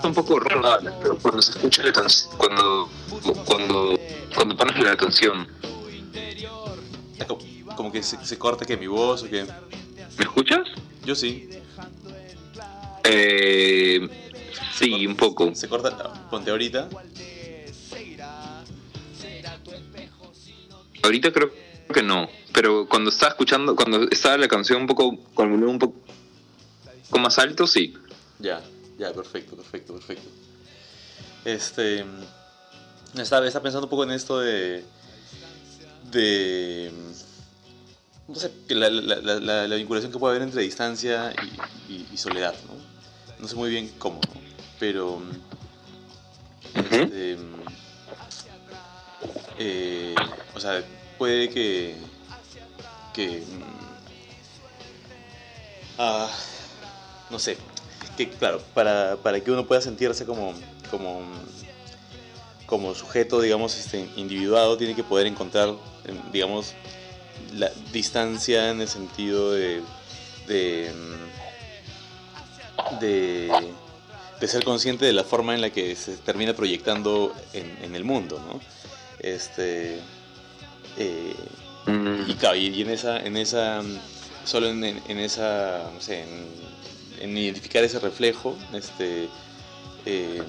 un 0.04 0.14
poco 0.14 0.40
raro, 0.40 0.80
pero 1.02 1.18
cuando 1.18 1.42
se 1.42 1.52
escucha 1.52 1.84
la 1.84 1.92
canción, 1.92 2.38
cuando, 2.38 2.90
cuando, 3.46 4.00
cuando 4.34 4.56
pones 4.56 4.80
la 4.80 4.96
canción, 4.96 5.48
como 7.76 7.92
que 7.92 8.02
se, 8.02 8.24
se 8.26 8.38
corta 8.38 8.66
que 8.66 8.78
mi 8.78 8.88
voz 8.88 9.24
o 9.24 9.30
que... 9.30 9.44
¿Me 9.44 10.24
escuchas? 10.24 10.68
Yo 11.06 11.14
sí. 11.14 11.50
Eh, 13.04 14.08
sí, 14.74 15.06
un 15.06 15.16
poco. 15.16 15.54
Se 15.54 15.68
corta, 15.68 16.30
ponte 16.30 16.52
ahorita. 16.52 16.90
Ahorita 21.04 21.32
creo 21.32 21.52
que 21.94 22.02
no, 22.02 22.30
pero 22.54 22.88
cuando 22.88 23.10
estaba 23.10 23.32
escuchando, 23.32 23.76
cuando 23.76 24.10
estaba 24.10 24.38
la 24.38 24.48
canción 24.48 24.82
un 24.82 24.88
poco 24.88 25.18
con 25.34 25.52
un 25.52 25.80
poco 25.80 26.07
más 27.12 27.38
alto, 27.40 27.66
sí. 27.68 27.94
Ya, 28.40 28.62
ya, 28.98 29.12
perfecto, 29.14 29.56
perfecto, 29.56 29.94
perfecto. 29.94 30.30
Este. 31.46 32.06
Estaba, 33.18 33.48
estaba 33.48 33.64
pensando 33.64 33.86
un 33.86 33.90
poco 33.90 34.04
en 34.04 34.12
esto 34.12 34.40
de. 34.40 34.84
de. 36.12 36.92
no 38.28 38.36
sé, 38.36 38.52
la, 38.70 38.90
la, 38.90 39.16
la, 39.40 39.68
la 39.68 39.76
vinculación 39.76 40.12
que 40.12 40.20
puede 40.20 40.36
haber 40.36 40.48
entre 40.48 40.62
distancia 40.62 41.34
y, 41.88 41.94
y- 41.94 42.08
y 42.14 42.18
soledad, 42.18 42.54
¿no? 42.68 42.74
No 43.40 43.48
sé 43.48 43.56
muy 43.56 43.70
bien 43.70 43.90
cómo, 43.98 44.20
¿no? 44.34 44.42
Pero. 44.80 45.22
Este. 46.76 47.38
eh, 49.58 50.16
o 50.54 50.60
sea, 50.60 50.84
puede 51.18 51.50
que. 51.50 51.96
que. 53.14 53.44
ah, 55.98 56.30
no 57.30 57.40
sé, 57.40 57.58
que 58.16 58.30
claro, 58.30 58.62
para, 58.74 59.18
para 59.18 59.42
que 59.42 59.52
uno 59.52 59.68
pueda 59.68 59.82
sentirse 59.82 60.26
como, 60.26 60.54
como, 60.90 61.22
como 62.66 62.96
sujeto, 62.96 63.42
digamos, 63.42 63.78
este, 63.78 64.08
individuado, 64.16 64.78
tiene 64.78 64.96
que 64.96 65.04
poder 65.04 65.28
encontrar, 65.28 65.70
em, 66.06 66.18
digamos, 66.32 66.74
la 67.54 67.70
distancia 67.92 68.72
en 68.72 68.80
el 68.82 68.88
sentido 68.88 69.52
de, 69.52 69.82
de, 70.48 70.92
mm, 70.96 71.28
de, 73.00 73.74
de 74.40 74.48
ser 74.48 74.64
consciente 74.64 75.06
de 75.06 75.14
la 75.14 75.24
forma 75.24 75.56
en 75.56 75.62
la 75.62 75.70
que 75.70 75.96
se 75.96 76.18
termina 76.18 76.54
proyectando 76.54 77.34
en, 77.54 77.78
en 77.84 77.96
el 77.96 78.04
mundo, 78.04 78.42
¿no? 78.48 78.60
Este, 79.20 80.00
eh, 80.98 81.36
Mm, 81.90 82.30
y 82.30 82.34
claro, 82.34 82.58
y, 82.58 82.82
en 82.82 82.90
esa, 82.90 83.18
en 83.26 83.38
esa, 83.38 83.82
solo 84.44 84.68
en- 84.68 84.84
en 84.84 85.20
esa, 85.20 85.90
no 85.94 86.02
sé, 86.02 86.24
en, 86.24 86.46
en 87.22 87.38
identificar 87.38 87.84
ese 87.84 88.00
reflejo, 88.00 88.56
este, 88.74 89.30
eh, 90.06 90.42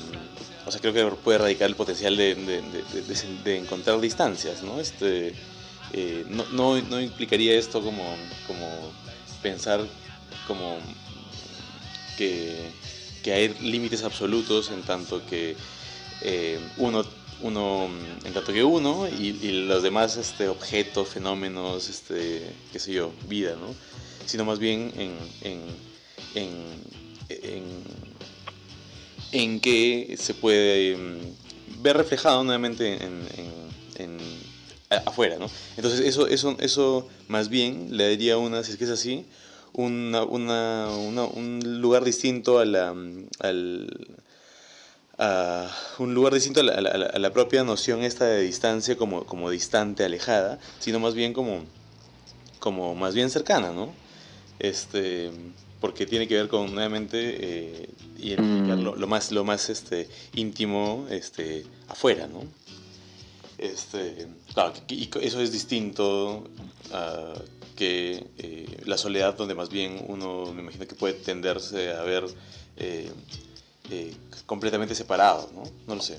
o 0.67 0.71
sea, 0.71 0.81
creo 0.81 0.93
que 0.93 1.17
puede 1.17 1.39
radicar 1.39 1.69
el 1.69 1.77
potencial 1.77 2.17
de, 2.17 2.35
de- 2.35 3.57
encontrar 3.57 4.01
distancias, 4.01 4.63
¿no? 4.63 4.81
Este, 4.81 5.35
eh, 5.93 6.27
no, 6.29 6.45
no, 6.81 7.01
implicaría 7.01 7.55
esto 7.59 7.83
como, 7.83 8.05
como 8.47 8.93
pensar 9.43 9.81
como 10.47 10.77
que, 12.17 12.71
que 13.23 13.33
hay 13.33 13.49
límites 13.61 14.03
absolutos 14.03 14.71
en 14.71 14.83
tanto 14.83 15.25
que 15.27 15.57
eh, 16.23 16.59
uno 16.77 17.05
uno 17.41 17.89
en 18.25 18.33
tanto 18.35 18.53
que 18.53 18.65
uno 18.65 19.07
y, 19.09 19.33
los 19.67 19.83
demás 19.83 20.17
este, 20.17 20.49
objetos, 20.49 21.09
fenómenos, 21.09 21.89
este, 21.89 22.43
qué 22.73 22.79
sé 22.79 22.93
yo, 22.93 23.13
vida, 23.29 23.55
¿no? 23.55 23.75
Sino 24.27 24.45
más 24.45 24.59
bien 24.59 24.93
en, 24.97 25.17
en, 25.43 25.63
en, 26.39 26.55
en, 29.31 29.61
que 29.61 30.17
se 30.19 30.35
puede 30.35 30.97
mm, 30.97 31.83
ver 31.83 31.97
reflejado 31.97 32.43
nuevamente 32.45 32.95
en, 33.05 33.19
afuera, 35.07 35.37
¿no? 35.39 35.51
Entonces 35.77 36.01
eso, 36.01 36.27
eso, 36.29 36.57
eso 36.61 37.07
más 37.29 37.49
bien 37.51 37.97
le 37.97 38.09
daría 38.09 38.39
una, 38.39 38.65
si 38.65 38.73
es 38.73 38.79
que 38.79 38.85
es 38.85 38.91
así, 38.91 39.27
una, 39.75 40.23
una, 40.23 40.89
un 40.89 41.81
lugar 41.83 42.05
distinto 42.05 42.59
a 42.59 42.65
la, 42.65 42.95
mm, 42.95 43.27
al, 43.41 44.07
a 45.19 45.71
un 45.99 46.15
lugar 46.15 46.33
distinto 46.33 46.61
a 46.61 46.63
la- 46.63 46.73
a 46.75 46.81
la- 46.81 47.07
a 47.07 47.19
la 47.19 47.33
propia 47.33 47.65
noción 47.65 48.03
esta 48.03 48.25
de 48.25 48.41
distancia 48.43 48.97
como, 48.97 49.25
como 49.27 49.51
distante, 49.51 50.05
alejada, 50.05 50.59
sino 50.79 51.01
más 51.01 51.15
bien 51.15 51.33
como, 51.35 51.65
como 52.61 52.95
más 52.95 53.15
bien 53.15 53.29
cercana, 53.31 53.73
¿no? 53.73 53.93
Este, 54.59 55.31
porque 55.81 56.07
tiene 56.07 56.27
que 56.27 56.35
ver 56.35 56.49
con 56.49 56.73
nuevamente 56.75 57.19
eh, 57.21 57.89
identificar 58.19 58.79
Mm. 58.79 58.83
lo, 58.83 58.97
lo 58.97 59.07
más, 59.07 59.31
lo 59.33 59.45
más 59.45 59.71
este, 59.71 60.09
íntimo 60.35 61.07
este, 61.11 61.65
afuera, 61.89 62.27
¿no? 62.27 62.43
Este, 63.59 64.27
claro, 64.55 64.73
y 64.89 65.09
eso 65.21 65.41
es 65.41 65.51
distinto 65.53 66.45
a 66.93 67.35
que 67.77 68.25
eh, 68.39 68.67
la 68.87 68.99
soledad, 68.99 69.37
donde 69.37 69.55
más 69.55 69.69
bien 69.69 70.05
uno 70.09 70.53
me 70.53 70.63
imagino 70.63 70.87
que 70.87 70.95
puede 70.97 71.15
tenderse 71.15 71.93
a 71.93 72.03
ver 72.03 72.25
eh, 72.77 73.11
eh, 73.91 74.15
completamente 74.47 74.95
separado, 74.95 75.49
¿no? 75.55 75.63
No 75.87 75.95
lo 75.95 76.03
sé. 76.03 76.19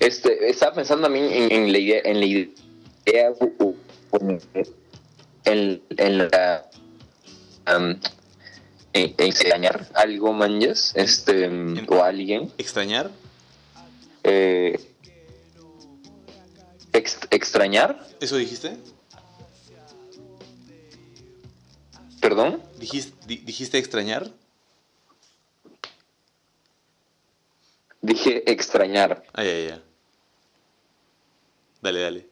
Este, 0.00 0.48
estaba 0.48 0.74
pensando 0.74 1.02
también 1.04 1.26
en, 1.30 1.52
en 1.52 1.72
la 1.72 1.78
idea, 1.78 2.00
en 2.04 2.20
la 2.20 2.26
idea, 2.26 3.32
u- 5.46 5.50
u- 5.50 5.52
en, 5.52 5.82
en 5.96 6.18
la, 6.18 6.70
am, 7.64 7.98
en, 8.92 9.14
en 9.18 9.26
enseñar 9.26 9.88
algo, 9.94 10.32
manjas, 10.32 10.92
este, 10.96 11.48
o 11.88 12.02
a 12.02 12.08
alguien, 12.08 12.52
¿Extrañar? 12.58 13.10
eh, 14.24 14.78
ex- 16.92 17.26
extrañar, 17.30 18.06
¿Eso 18.20 18.36
dijiste? 18.36 18.76
perdón, 22.20 22.62
¿Dijiste, 22.78 23.12
di- 23.26 23.38
dijiste 23.38 23.78
extrañar? 23.78 24.30
dije 28.00 28.50
extrañar. 28.50 29.22
Ah, 29.32 29.44
ya, 29.44 29.58
ya. 29.58 29.82
Dale, 31.80 32.00
dale. 32.00 32.26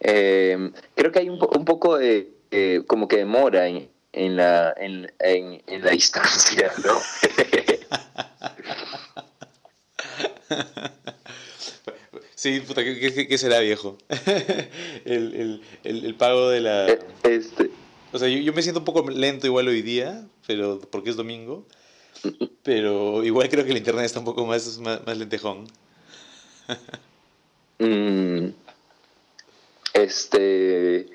Eh, 0.00 0.70
creo 0.94 1.10
que 1.12 1.18
hay 1.20 1.28
un, 1.28 1.38
po- 1.38 1.50
un 1.56 1.64
poco 1.64 1.98
de, 1.98 2.30
eh, 2.50 2.82
como 2.86 3.08
que 3.08 3.16
demora 3.18 3.66
en, 3.68 3.88
en, 4.12 4.36
la, 4.36 4.72
en, 4.76 5.12
en, 5.18 5.62
en 5.66 5.84
la 5.84 5.90
distancia, 6.00 6.70
¿no? 6.84 6.98
Sí, 12.34 12.60
puta, 12.60 12.84
¿qué, 12.84 12.98
qué- 13.12 13.26
qué 13.26 13.38
será 13.38 13.58
viejo? 13.58 13.98
el, 15.04 15.34
el- 15.34 15.62
el- 15.82 16.04
el 16.06 16.14
pago 16.14 16.48
de 16.50 16.60
la... 16.60 16.86
este, 17.24 17.70
O 18.12 18.18
sea, 18.18 18.28
yo, 18.28 18.38
yo 18.38 18.52
me 18.52 18.62
siento 18.62 18.78
un 18.78 18.84
poco 18.84 19.08
lento 19.10 19.46
igual 19.48 19.66
hoy 19.66 19.82
día, 19.82 20.24
pero 20.46 20.80
porque 20.90 21.10
es 21.10 21.16
domingo. 21.16 21.66
Pero 22.62 23.24
igual 23.24 23.48
creo 23.48 23.64
que 23.64 23.72
el 23.72 23.76
internet 23.78 24.04
está 24.04 24.20
un 24.20 24.24
poco 24.24 24.46
más, 24.46 24.78
más, 24.78 25.04
más 25.04 25.18
lentejón. 25.18 25.66
Mm, 27.80 28.48
este. 30.02 31.06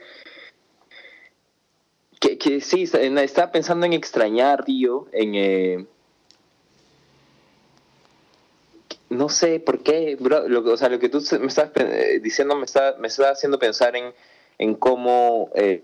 Que, 2.19 2.37
que 2.37 2.61
sí, 2.61 2.83
estaba 2.83 3.51
pensando 3.51 3.85
en 3.85 3.93
extrañar, 3.93 4.63
tío, 4.63 5.07
en. 5.11 5.35
eh, 5.35 5.85
no 9.09 9.29
sé 9.29 9.59
por 9.59 9.83
qué, 9.83 10.15
bro. 10.19 10.43
O 10.71 10.77
sea, 10.77 10.89
lo 10.89 10.99
que 10.99 11.09
tú 11.09 11.21
me 11.39 11.47
estás 11.47 11.71
eh, 11.75 12.19
diciendo 12.21 12.55
me 12.55 12.65
está, 12.65 12.95
me 12.99 13.07
está 13.07 13.29
haciendo 13.31 13.59
pensar 13.59 13.95
en, 13.95 14.13
en 14.57 14.75
cómo. 14.75 15.49
eh, 15.55 15.83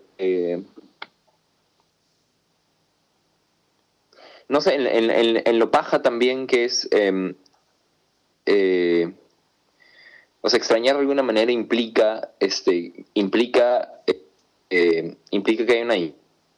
no 4.47 4.61
sé, 4.61 4.75
en, 4.75 4.87
en- 4.87 5.11
en- 5.11 5.41
en 5.45 5.59
lo 5.59 5.71
paja 5.71 6.01
también 6.01 6.47
que 6.47 6.65
es. 6.65 6.87
em, 6.91 7.35
eh, 8.45 9.13
o 10.41 10.49
sea, 10.49 10.57
extrañar 10.57 10.95
de 10.95 11.01
alguna 11.01 11.23
manera 11.23 11.51
implica, 11.51 12.31
este, 12.39 13.05
implica, 13.13 14.01
eh, 14.69 15.15
implica 15.31 15.65
que 15.65 15.73
hay 15.73 15.81
una 15.81 15.95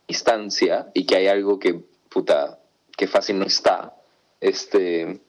distancia 0.08 0.92
y 0.94 1.06
que 1.06 1.16
hay 1.16 1.28
algo 1.28 1.58
que, 1.58 1.80
puta, 2.10 2.60
que 2.96 3.08
fácil 3.08 3.40
no 3.40 3.46
está. 3.46 3.96
Este, 4.40 5.20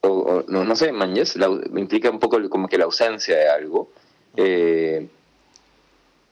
o, 0.00 0.44
no, 0.48 0.64
no 0.64 0.76
sé, 0.76 0.92
manches, 0.92 1.36
implica 1.76 2.10
un 2.10 2.18
poco 2.18 2.38
como 2.48 2.68
que 2.68 2.78
la 2.78 2.84
ausencia 2.84 3.36
de 3.36 3.48
algo. 3.48 3.90
Eh, 4.36 5.08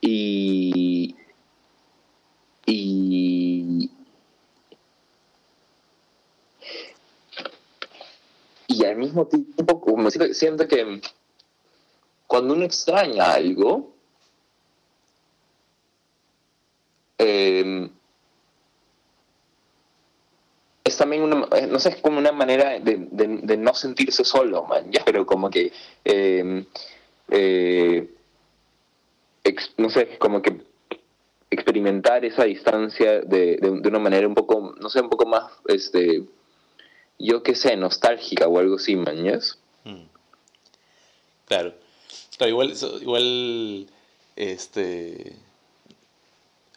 y, 0.00 1.14
y, 2.66 3.90
y 8.66 8.84
al 8.84 8.96
mismo 8.96 9.26
tiempo, 9.26 9.80
como 9.80 10.10
siento 10.10 10.66
que 10.66 11.00
cuando 12.32 12.54
uno 12.54 12.64
extraña 12.64 13.34
algo, 13.34 13.92
eh, 17.18 17.90
es 20.82 20.96
también 20.96 21.24
una, 21.24 21.46
eh, 21.54 21.66
no 21.66 21.78
sé, 21.78 21.90
es 21.90 21.96
como 21.96 22.16
una 22.16 22.32
manera 22.32 22.80
de, 22.80 22.96
no 23.58 23.74
sentirse 23.74 24.24
solo, 24.24 24.64
man, 24.64 24.90
ya, 24.90 25.04
pero 25.04 25.26
como 25.26 25.50
que, 25.50 25.72
eh, 26.06 26.64
eh, 27.28 28.10
no 29.76 29.90
sé, 29.90 30.16
como 30.16 30.40
que 30.40 30.62
experimentar 31.50 32.24
esa 32.24 32.44
distancia 32.44 33.20
de, 33.20 33.58
de, 33.58 33.88
una 33.90 33.98
manera 33.98 34.26
un 34.26 34.34
poco, 34.34 34.74
no 34.80 34.88
sé, 34.88 35.02
un 35.02 35.10
poco 35.10 35.26
más, 35.26 35.52
este, 35.66 36.24
yo 37.18 37.42
qué 37.42 37.54
sé, 37.54 37.76
nostálgica 37.76 38.48
o 38.48 38.58
algo 38.58 38.76
así, 38.76 38.96
mañas. 38.96 39.58
Mm. 39.84 40.04
Claro. 41.44 41.81
Claro, 42.36 42.50
igual, 42.50 42.74
igual, 43.02 43.86
este, 44.36 45.36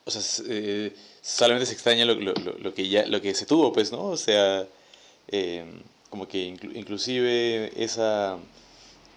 o 0.05 0.11
sea, 0.11 0.21
eh, 0.49 0.93
solamente 1.21 1.65
se 1.65 1.73
extraña 1.73 2.05
lo, 2.05 2.15
lo, 2.15 2.33
lo- 2.33 2.73
que 2.73 2.87
ya, 2.87 3.05
lo 3.07 3.21
que 3.21 3.33
se 3.33 3.45
tuvo, 3.45 3.73
pues, 3.73 3.91
¿no? 3.91 4.03
O 4.05 4.17
sea, 4.17 4.65
eh, 5.29 5.65
como 6.09 6.27
que 6.27 6.49
inclu- 6.53 6.75
inclusive 6.75 7.71
esa, 7.83 8.37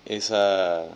esa, 0.07 0.89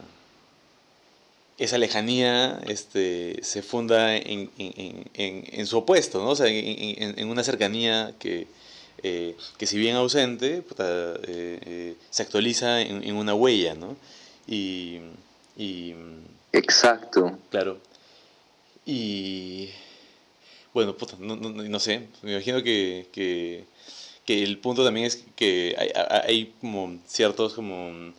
esa 1.58 1.78
lejanía, 1.78 2.60
este, 2.66 3.38
se 3.42 3.62
funda 3.62 4.16
en, 4.16 4.50
en, 4.58 5.04
en- 5.14 5.44
en- 5.52 5.66
su 5.66 5.78
opuesto, 5.78 6.18
¿no? 6.22 6.30
O 6.30 6.36
sea, 6.36 6.46
en, 6.48 7.28
una 7.28 7.44
cercanía 7.44 8.14
que, 8.18 8.46
eh, 9.02 9.36
que 9.58 9.66
si 9.66 9.78
bien 9.78 9.96
ausente, 9.96 10.62
eh, 11.22 11.94
se 12.10 12.22
actualiza 12.22 12.80
en 12.80 13.14
una 13.16 13.34
huella, 13.34 13.74
¿no? 13.74 13.96
Y, 14.46 15.00
y, 15.56 15.94
Exacto. 16.52 17.38
claro, 17.50 17.78
y 18.84 19.70
bueno, 20.74 20.94
puta, 20.96 21.14
no, 21.18 21.36
no, 21.36 21.50
no 21.50 21.78
sé, 21.80 22.08
me 22.22 22.32
imagino 22.32 22.62
que, 22.62 23.06
que, 23.12 23.64
que 24.24 24.42
el 24.42 24.58
punto 24.58 24.84
también 24.84 25.06
es 25.06 25.24
que 25.36 25.74
hay, 25.78 25.90
hay- 26.26 26.54
como 26.60 26.98
ciertos 27.06 27.54
como... 27.54 28.12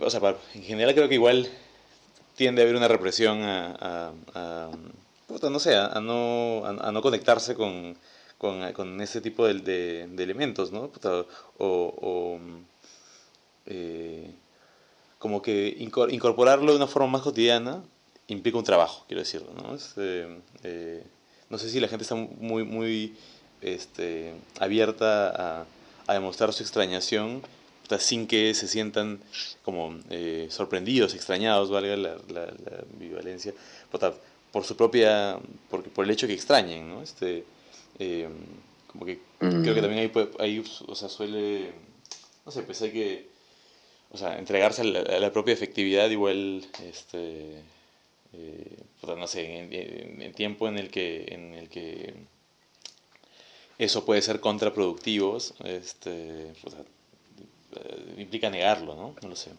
O 0.00 0.10
sea, 0.10 0.36
en 0.54 0.62
general 0.64 0.94
creo 0.94 1.08
que 1.08 1.14
igual 1.14 1.48
tiende 2.36 2.62
a 2.62 2.64
haber 2.64 2.74
una 2.76 2.88
represión 2.88 3.42
a, 3.42 3.76
a- 3.80 4.12
a- 4.34 4.70
puta, 5.28 5.48
no 5.50 5.58
sé, 5.60 5.76
a, 5.76 6.00
no, 6.00 6.62
a, 6.64 6.88
a 6.88 6.92
no 6.92 7.02
conectarse 7.02 7.54
con, 7.54 7.96
con, 8.38 8.72
con 8.72 9.00
ese 9.00 9.20
tipo 9.20 9.46
de, 9.46 9.54
de- 9.54 10.06
de 10.08 10.22
elementos, 10.24 10.72
¿no? 10.72 10.88
Puta, 10.88 11.20
o, 11.20 11.26
o, 11.58 12.40
eh, 13.66 14.30
como 15.24 15.40
que 15.40 15.74
incor- 15.78 16.12
incorporarlo 16.12 16.72
de 16.72 16.76
una 16.76 16.86
forma 16.86 17.08
más 17.08 17.22
cotidiana 17.22 17.82
implica 18.28 18.58
un 18.58 18.64
trabajo, 18.64 19.04
quiero 19.08 19.22
decirlo, 19.22 19.48
¿no? 19.54 19.74
Es, 19.74 19.94
eh, 19.96 20.38
eh, 20.64 21.02
no 21.48 21.56
sé 21.56 21.70
si 21.70 21.80
la 21.80 21.88
gente 21.88 22.02
está 22.02 22.14
muy, 22.14 22.62
muy 22.62 23.14
este, 23.62 24.34
abierta 24.60 25.62
a, 25.62 25.66
a 26.06 26.12
demostrar 26.12 26.52
su 26.52 26.62
extrañación 26.62 27.40
sin 28.00 28.26
que 28.26 28.52
se 28.52 28.68
sientan 28.68 29.18
como 29.64 29.98
eh, 30.10 30.48
sorprendidos, 30.50 31.14
extrañados, 31.14 31.70
valga 31.70 31.96
la, 31.96 32.16
la, 32.28 32.44
la 32.44 32.84
ambivalencia, 32.92 33.54
por 34.52 34.64
su 34.64 34.76
propia, 34.76 35.38
por, 35.70 35.82
por 35.84 36.04
el 36.04 36.10
hecho 36.10 36.26
que 36.26 36.34
extrañen, 36.34 36.86
¿no? 36.90 37.02
Este, 37.02 37.44
eh, 37.98 38.28
como 38.92 39.06
que 39.06 39.20
Mm. 39.40 39.62
creo 39.62 39.74
que 39.74 39.80
también 39.80 40.00
ahí, 40.00 40.28
ahí, 40.38 40.64
o 40.86 40.94
sea, 40.94 41.08
suele, 41.08 41.72
no 42.44 42.52
sé, 42.52 42.62
pues 42.62 42.80
hay 42.82 42.90
que, 42.92 43.33
o 44.14 44.16
sea, 44.16 44.38
entregarse 44.38 44.82
a 44.82 44.84
la, 44.84 45.32
propia 45.32 45.54
efectividad 45.54 46.08
igual, 46.08 46.64
este, 46.84 47.62
eh, 48.32 48.76
puta, 49.00 49.16
no 49.16 49.26
sé, 49.26 49.58
en, 49.58 50.22
en 50.22 50.32
tiempo 50.34 50.68
en 50.68 50.78
el 50.78 50.88
que, 50.88 51.24
en 51.28 51.54
el 51.54 51.68
que 51.68 52.14
eso 53.76 54.04
puede 54.04 54.22
ser 54.22 54.38
contraproductivo, 54.38 55.36
este, 55.64 56.52
puta, 56.62 56.76
eh, 57.74 58.14
implica 58.18 58.48
negarlo, 58.50 58.94
¿no? 58.94 59.16
No 59.20 59.28
lo 59.30 59.34
sé. 59.34 59.50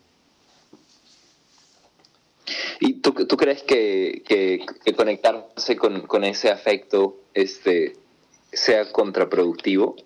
¿Y 2.79 2.93
tú, 3.01 3.11
tú 3.11 3.35
crees 3.35 3.61
que, 3.63 4.23
que, 4.25 4.65
que 4.85 4.93
conectarse 4.93 5.75
con, 5.75 6.07
con 6.07 6.23
ese 6.23 6.49
afecto 6.49 7.17
este, 7.33 7.97
sea 8.53 8.89
contraproductivo? 8.89 9.97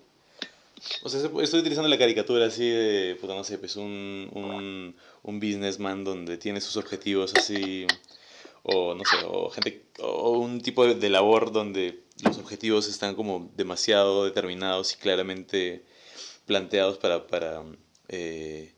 O 1.02 1.08
sea, 1.08 1.20
se- 1.20 1.30
estoy 1.42 1.60
utilizando 1.60 1.88
la 1.88 1.98
caricatura 1.98 2.46
así 2.46 2.68
de, 2.68 3.16
puta, 3.20 3.34
no 3.34 3.44
sé, 3.44 3.58
pues 3.58 3.76
un, 3.76 4.30
un, 4.32 4.96
un 5.22 5.40
businessman 5.40 6.04
donde 6.04 6.38
tiene 6.38 6.60
sus 6.60 6.76
objetivos 6.76 7.32
así, 7.36 7.86
o 8.62 8.94
no 8.94 9.04
sé, 9.04 9.16
o 9.26 9.50
gente, 9.50 9.84
o 10.00 10.32
un 10.38 10.60
tipo 10.60 10.86
de, 10.86 10.94
de 10.94 11.10
labor 11.10 11.52
donde 11.52 12.00
los 12.22 12.38
objetivos 12.38 12.88
están 12.88 13.14
como 13.14 13.50
demasiado 13.56 14.24
determinados 14.24 14.92
y 14.94 14.96
claramente 14.96 15.84
planteados 16.46 16.98
para, 16.98 17.26
para, 17.26 17.62
eh, 18.08 18.72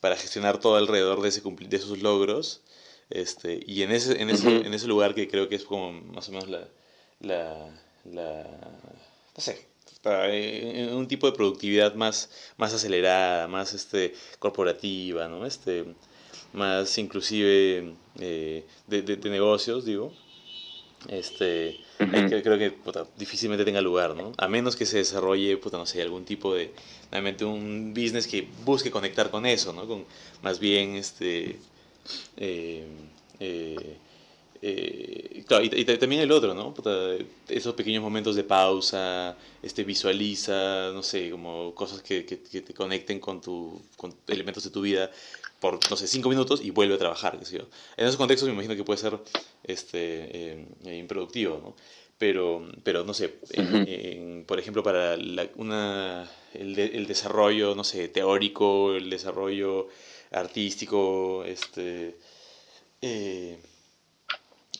para 0.00 0.16
gestionar 0.16 0.58
todo 0.58 0.76
alrededor 0.76 1.20
de, 1.22 1.28
ese, 1.28 1.42
de 1.42 1.76
esos 1.76 2.00
logros. 2.00 2.62
Este, 3.10 3.60
y 3.66 3.82
en 3.82 3.90
ese, 3.90 4.22
en, 4.22 4.30
ese, 4.30 4.48
en 4.48 4.72
ese 4.72 4.86
lugar 4.86 5.14
que 5.16 5.28
creo 5.28 5.48
que 5.48 5.56
es 5.56 5.64
como 5.64 5.92
más 5.92 6.28
o 6.28 6.32
menos 6.32 6.48
la, 6.48 6.68
la, 7.20 7.80
la 8.04 8.44
no 9.36 9.40
sé, 9.42 9.66
para, 10.02 10.28
eh, 10.34 10.90
un 10.92 11.06
tipo 11.08 11.26
de 11.26 11.36
productividad 11.36 11.94
más, 11.94 12.30
más 12.56 12.74
acelerada, 12.74 13.48
más 13.48 13.74
este, 13.74 14.14
corporativa, 14.38 15.28
¿no? 15.28 15.46
Este, 15.46 15.84
más 16.52 16.98
inclusive 16.98 17.94
eh, 18.18 18.64
de, 18.86 19.02
de, 19.02 19.16
de 19.16 19.30
negocios, 19.30 19.84
digo. 19.84 20.12
Este, 21.08 21.80
creo 21.96 22.58
que 22.58 22.70
puta, 22.72 23.06
difícilmente 23.16 23.64
tenga 23.64 23.80
lugar, 23.80 24.14
¿no? 24.14 24.32
A 24.36 24.48
menos 24.48 24.76
que 24.76 24.84
se 24.84 24.98
desarrolle, 24.98 25.56
puta, 25.56 25.78
no 25.78 25.86
sé, 25.86 26.02
algún 26.02 26.24
tipo 26.24 26.54
de, 26.54 26.72
realmente 27.10 27.44
un 27.44 27.94
business 27.94 28.26
que 28.26 28.46
busque 28.64 28.90
conectar 28.90 29.30
con 29.30 29.46
eso, 29.46 29.72
¿no? 29.72 29.86
Con 29.86 30.04
más 30.42 30.58
bien, 30.58 30.96
este, 30.96 31.58
eh, 32.36 32.86
eh, 33.40 33.96
eh, 34.62 35.42
claro, 35.46 35.64
y, 35.64 35.68
y 35.80 35.84
también 35.84 36.22
el 36.22 36.32
otro, 36.32 36.54
¿no? 36.54 36.74
Esos 37.48 37.74
pequeños 37.74 38.02
momentos 38.02 38.36
de 38.36 38.44
pausa, 38.44 39.36
este, 39.62 39.84
visualiza, 39.84 40.90
no 40.92 41.02
sé, 41.02 41.30
como 41.30 41.74
cosas 41.74 42.02
que, 42.02 42.24
que, 42.26 42.40
que 42.42 42.60
te 42.62 42.74
conecten 42.74 43.20
con, 43.20 43.40
tu, 43.40 43.80
con 43.96 44.14
elementos 44.28 44.64
de 44.64 44.70
tu 44.70 44.82
vida 44.82 45.10
por, 45.60 45.78
no 45.90 45.96
sé, 45.96 46.06
cinco 46.06 46.28
minutos 46.28 46.60
y 46.62 46.70
vuelve 46.70 46.94
a 46.94 46.98
trabajar, 46.98 47.38
qué 47.38 47.44
sé 47.44 47.58
yo. 47.58 47.64
En 47.96 48.06
esos 48.06 48.16
contextos 48.16 48.48
me 48.48 48.54
imagino 48.54 48.76
que 48.76 48.84
puede 48.84 48.98
ser 48.98 49.18
este, 49.64 50.52
eh, 50.84 50.96
improductivo, 50.98 51.60
¿no? 51.62 51.76
Pero, 52.18 52.66
pero 52.84 53.04
no 53.04 53.14
sé, 53.14 53.34
en- 53.52 53.66
Ujú. 53.66 53.76
en- 53.86 54.44
por 54.46 54.58
ejemplo, 54.58 54.82
para 54.82 55.16
la- 55.16 55.48
una, 55.56 56.30
el, 56.54 56.74
de- 56.74 56.86
el 56.96 57.06
desarrollo, 57.06 57.74
no 57.74 57.84
sé, 57.84 58.08
teórico, 58.08 58.94
el 58.94 59.08
desarrollo 59.10 59.88
artístico, 60.32 61.44
este, 61.44 62.16
eh, 63.02 63.58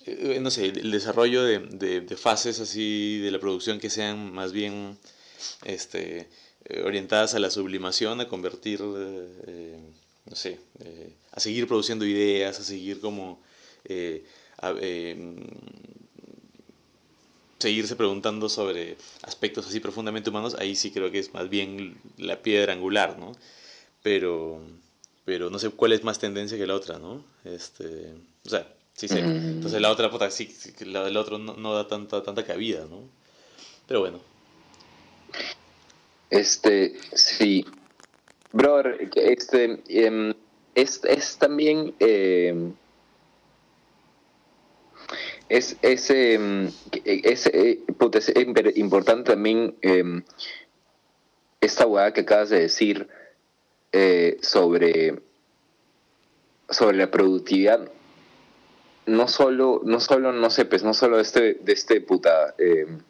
eh, 0.06 0.38
no 0.40 0.50
sé, 0.50 0.66
el 0.66 0.90
desarrollo 0.90 1.42
de, 1.44 1.58
de- 1.60 2.00
de 2.00 2.16
fases 2.16 2.60
así 2.60 3.18
de 3.18 3.30
la 3.30 3.38
producción 3.40 3.78
que 3.80 3.90
sean 3.90 4.32
más 4.32 4.52
bien 4.52 4.98
este, 5.64 6.28
eh, 6.66 6.82
orientadas 6.84 7.34
a 7.34 7.38
la 7.40 7.50
sublimación, 7.50 8.20
a 8.20 8.28
convertir, 8.28 8.80
eh, 8.82 9.78
no 10.26 10.36
sé, 10.36 10.60
a 11.32 11.40
seguir 11.40 11.66
produciendo 11.68 12.04
ideas, 12.06 12.60
a 12.60 12.64
seguir 12.64 13.00
como, 13.00 13.40
a- 14.58 14.74
eh, 14.80 15.16
seguirse 17.58 17.96
preguntando 17.96 18.48
sobre 18.48 18.96
aspectos 19.22 19.66
así 19.66 19.80
profundamente 19.80 20.30
humanos, 20.30 20.56
ahí 20.58 20.74
sí 20.76 20.90
creo 20.90 21.10
que 21.10 21.18
es 21.18 21.34
más 21.34 21.48
bien 21.50 22.00
la 22.16 22.40
piedra 22.42 22.72
angular, 22.72 23.18
¿no? 23.18 23.32
Pero, 24.02 24.60
pero 25.24 25.50
no 25.50 25.58
sé 25.58 25.70
cuál 25.70 25.92
es 25.92 26.04
más 26.04 26.18
tendencia 26.18 26.58
que 26.58 26.66
la 26.66 26.74
otra, 26.74 26.98
¿no? 26.98 27.24
Este, 27.44 28.14
o 28.46 28.50
sea, 28.50 28.72
sí. 29.08 29.20
Mm. 29.20 29.56
Entonces 29.56 29.80
la 29.80 29.90
otra, 29.90 30.10
puta, 30.10 30.30
sí, 30.30 30.46
sí, 30.46 30.72
la 30.84 31.04
del 31.04 31.16
otro 31.16 31.38
no, 31.38 31.54
no 31.54 31.74
da 31.74 31.86
tanta, 31.86 32.22
tanta 32.22 32.44
cabida, 32.44 32.86
¿no? 32.88 33.02
Pero 33.86 34.00
bueno. 34.00 34.20
Este, 36.30 36.94
sí. 37.12 37.64
Brother, 38.52 39.10
este, 39.14 39.82
em, 39.88 40.34
es, 40.74 41.00
es 41.04 41.38
también, 41.38 41.94
em, 41.98 42.72
es, 45.48 45.76
es, 45.82 46.10
em, 46.10 46.70
es, 47.04 47.46
eh, 47.46 47.80
es 48.12 48.32
importante 48.76 49.32
también 49.32 49.74
esta 51.60 51.86
hueá 51.86 52.12
que 52.12 52.22
acabas 52.22 52.50
de 52.50 52.60
decir 52.60 53.08
eh, 53.92 54.38
sobre, 54.40 55.20
sobre 56.68 56.96
la 56.96 57.10
productividad. 57.10 57.90
No 59.10 59.26
solo, 59.26 59.80
no 59.84 59.98
solo, 59.98 60.32
no 60.32 60.50
sé, 60.50 60.64
pues 60.66 60.84
no 60.84 60.94
solo 60.94 61.16
de 61.16 61.22
este, 61.22 61.54
de 61.54 61.72
este 61.72 62.00
puta, 62.00 62.54
em, 62.58 63.00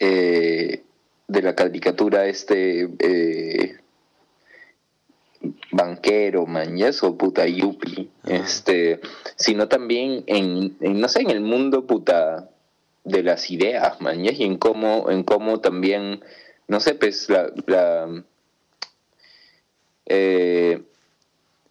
eh, 0.00 0.82
de 1.28 1.42
la 1.42 1.54
caricatura 1.54 2.26
este 2.26 2.88
eh, 2.98 3.76
banquero, 5.70 6.44
mañez 6.46 7.04
o 7.04 7.16
puta 7.16 7.46
yupi, 7.46 8.10
este, 8.26 9.00
sino 9.36 9.68
también 9.68 10.24
en, 10.26 10.76
en, 10.80 11.00
no 11.00 11.08
sé, 11.08 11.20
en 11.20 11.30
el 11.30 11.40
mundo 11.40 11.86
puta 11.86 12.50
de 13.04 13.22
las 13.22 13.48
ideas, 13.52 14.00
mañez, 14.00 14.40
y 14.40 14.44
en 14.44 14.58
cómo, 14.58 15.08
en 15.08 15.22
cómo 15.22 15.60
también, 15.60 16.20
no 16.66 16.80
sé, 16.80 16.94
pues 16.94 17.30
la, 17.30 17.52
la 17.66 18.24
eh, 20.06 20.82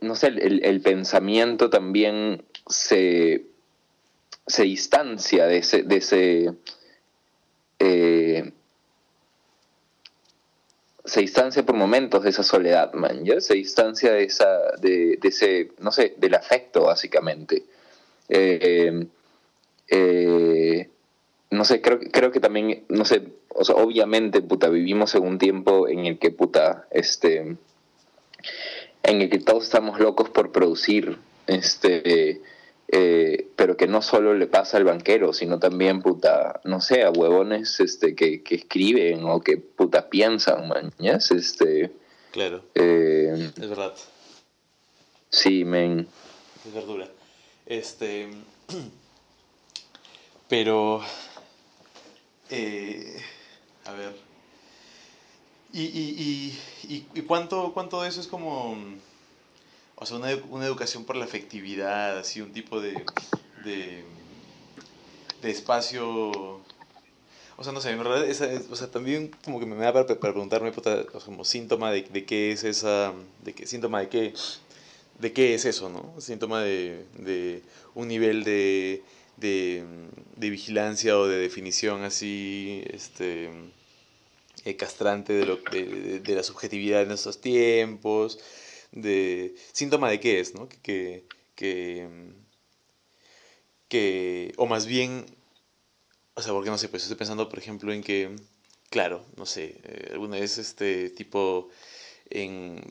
no 0.05 0.15
sé, 0.15 0.27
el, 0.27 0.81
pensamiento 0.81 1.69
también 1.69 2.43
se, 2.67 3.45
se 4.47 4.63
distancia 4.63 5.47
de 5.47 5.57
ese, 5.57 5.83
de 5.83 5.95
ese 5.97 6.53
eh, 7.79 8.51
se 11.05 11.21
distancia 11.21 11.63
por 11.63 11.75
momentos 11.75 12.23
de 12.23 12.31
esa 12.31 12.43
soledad, 12.43 12.93
man, 12.93 13.23
¿ya? 13.23 13.39
Se 13.39 13.53
distancia 13.53 14.11
de 14.11 14.23
esa, 14.23 14.71
de, 14.81 15.19
ese, 15.21 15.71
no 15.79 15.91
sé, 15.91 16.15
del 16.17 16.33
afecto, 16.33 16.85
básicamente. 16.85 17.63
Eh, 18.27 19.05
eh, 19.87 20.89
no 21.51 21.63
sé, 21.63 21.81
creo, 21.81 21.99
creo 21.99 22.31
que 22.31 22.39
también, 22.39 22.85
no 22.89 23.05
sé, 23.05 23.21
obviamente, 23.49 24.41
puta, 24.41 24.69
vivimos 24.69 25.13
en 25.13 25.23
un 25.23 25.37
tiempo 25.37 25.87
en 25.87 26.05
el 26.05 26.17
que, 26.17 26.31
puta, 26.31 26.87
este, 26.89 27.55
en 29.05 29.21
el 29.21 29.29
que 29.29 29.39
todos 29.39 29.63
estamos 29.63 29.99
locos 29.99 30.29
por 30.29 30.51
producir, 30.51 31.17
este, 31.47 32.41
eh, 32.87 33.47
pero 33.55 33.77
que 33.77 33.87
no 33.87 34.01
solo 34.01 34.33
le 34.33 34.47
pasa 34.47 34.77
al 34.77 34.83
banquero, 34.83 35.33
sino 35.33 35.59
también, 35.59 36.01
puta, 36.01 36.61
no 36.63 36.81
sé, 36.81 37.03
a 37.03 37.11
huevones 37.11 37.79
este, 37.79 38.15
que, 38.15 38.43
que 38.43 38.55
escriben 38.55 39.25
o 39.25 39.41
que, 39.41 39.57
puta, 39.57 40.09
piensan, 40.09 40.67
mañas, 40.67 41.31
este... 41.31 41.91
Claro, 42.31 42.63
eh, 42.75 43.51
es 43.55 43.69
verdad. 43.69 43.93
sí, 45.29 45.63
men. 45.63 46.07
Es 46.65 46.73
verdura. 46.73 47.07
Este. 47.65 48.27
Pero. 50.49 51.01
eh, 52.49 53.15
a 53.85 53.93
ver. 53.93 54.34
¿Y, 55.75 55.81
y, 55.81 56.57
y, 56.88 57.05
y, 57.13 57.21
cuánto, 57.23 57.73
cuánto 57.73 58.01
de 58.01 58.07
eso 58.07 58.21
es 58.21 58.27
como. 58.27 58.77
O 59.97 60.05
sea, 60.05 60.15
una, 60.15 60.29
una 60.49 60.65
educación 60.65 61.03
por 61.03 61.17
la 61.17 61.25
afectividad, 61.25 62.17
así, 62.17 62.39
un 62.39 62.53
tipo 62.53 62.79
de. 62.79 62.93
de, 63.65 64.05
de 65.41 65.51
espacio. 65.51 66.31
O 67.57 67.63
sea, 67.63 67.73
no 67.73 67.81
sé, 67.81 67.91
en 67.91 67.97
verdad, 67.97 68.23
esa 68.25 68.49
es- 68.49 68.69
o 68.71 68.75
sea, 68.77 68.89
también 68.89 69.31
como 69.43 69.59
que 69.59 69.65
me 69.65 69.75
da 69.75 69.91
para, 69.91 70.07
preguntarme, 70.17 70.71
puta, 70.71 71.03
o 71.13 71.19
sea, 71.19 71.25
como 71.25 71.43
síntoma 71.43 71.91
de, 71.91 72.03
de 72.03 72.23
qué 72.25 72.53
es 72.53 72.63
esa. 72.63 73.11
de 73.43 73.53
qué, 73.53 73.67
síntoma 73.67 73.99
de 73.99 74.07
qué 74.07 74.33
de 75.19 75.33
qué 75.33 75.55
es 75.55 75.65
eso, 75.65 75.89
¿no? 75.89 76.19
Síntoma 76.21 76.61
de, 76.61 77.05
de 77.17 77.61
un 77.95 78.07
nivel 78.07 78.43
de, 78.45 79.03
de, 79.38 79.83
de 80.38 80.49
vigilancia 80.49 81.17
o 81.17 81.27
de 81.27 81.38
definición 81.38 82.03
así, 82.03 82.81
este, 82.88 83.49
eh, 84.65 84.75
castrante 84.78 85.34
de, 85.34 85.45
lo, 85.45 85.58
de, 85.58 86.19
de- 86.21 86.36
la 86.36 86.43
subjetividad 86.43 87.04
en 87.04 87.12
estos 87.12 87.41
tiempos, 87.41 88.39
de 88.91 89.56
síntoma 89.73 90.10
de 90.10 90.19
qué 90.19 90.39
es, 90.39 90.54
¿no? 90.56 90.67
Que, 90.69 90.80
que, 90.82 91.25
que, 91.56 92.08
que- 93.88 94.54
o 94.58 94.65
más 94.65 94.86
bien, 94.86 95.25
o 96.36 96.41
sea, 96.41 96.54
porque 96.54 96.69
no 96.69 96.78
sé, 96.78 96.89
pues 96.89 97.04
estoy 97.04 97.17
pensando, 97.17 97.49
por 97.49 97.60
ejemplo, 97.60 97.93
en 97.93 98.04
que, 98.04 98.36
claro, 98.89 99.25
no 99.38 99.45
sé, 99.45 99.80
eh, 99.84 100.10
alguna 100.13 100.38
vez 100.39 100.58
este 100.58 101.10
tipo 101.10 101.69
en 102.30 102.82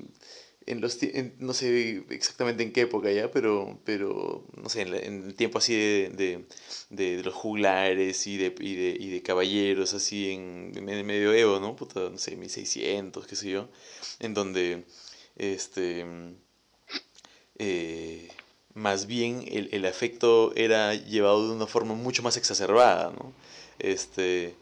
en 0.66 0.81
los 0.81 1.03
en- 1.03 1.35
no 1.40 1.53
sé 1.55 2.05
exactamente 2.11 2.62
en 2.62 2.72
qué 2.72 2.83
época 2.83 3.11
ya, 3.12 3.31
pero, 3.31 3.79
pero 3.85 4.44
no 4.57 4.68
sé, 4.68 4.83
en, 4.83 4.90
la- 4.92 4.98
en 5.00 5.24
el 5.24 5.35
tiempo 5.35 5.59
así 5.59 5.74
de, 5.74 6.11
de, 6.11 6.44
de- 6.90 7.16
de 7.18 7.22
los 7.24 7.35
juglares 7.35 8.27
y 8.27 8.37
de, 8.38 8.55
y 8.61 8.74
de, 8.77 8.96
y 8.98 9.11
de 9.11 9.22
caballeros 9.22 9.94
así 9.94 10.31
en, 10.33 10.72
en 10.77 10.88
el 10.88 11.05
medioevo, 11.05 11.61
¿no? 11.61 11.77
Puta, 11.77 12.11
no 12.11 12.18
sé, 12.18 12.37
1600, 12.37 13.27
qué 13.27 13.37
sé 13.37 13.50
yo, 13.50 13.68
en 14.20 14.35
donde 14.35 14.85
este 15.37 16.05
eh, 17.59 18.31
más 18.74 19.07
bien 19.07 19.44
el, 19.50 19.68
el 19.72 19.87
afecto 19.87 20.53
era 20.57 20.94
llevado 20.94 21.48
de 21.48 21.55
una 21.57 21.66
forma 21.66 21.94
mucho 21.94 22.22
más 22.22 22.37
exacerbada, 22.37 23.11
¿no? 23.12 23.33
Este, 23.79 24.55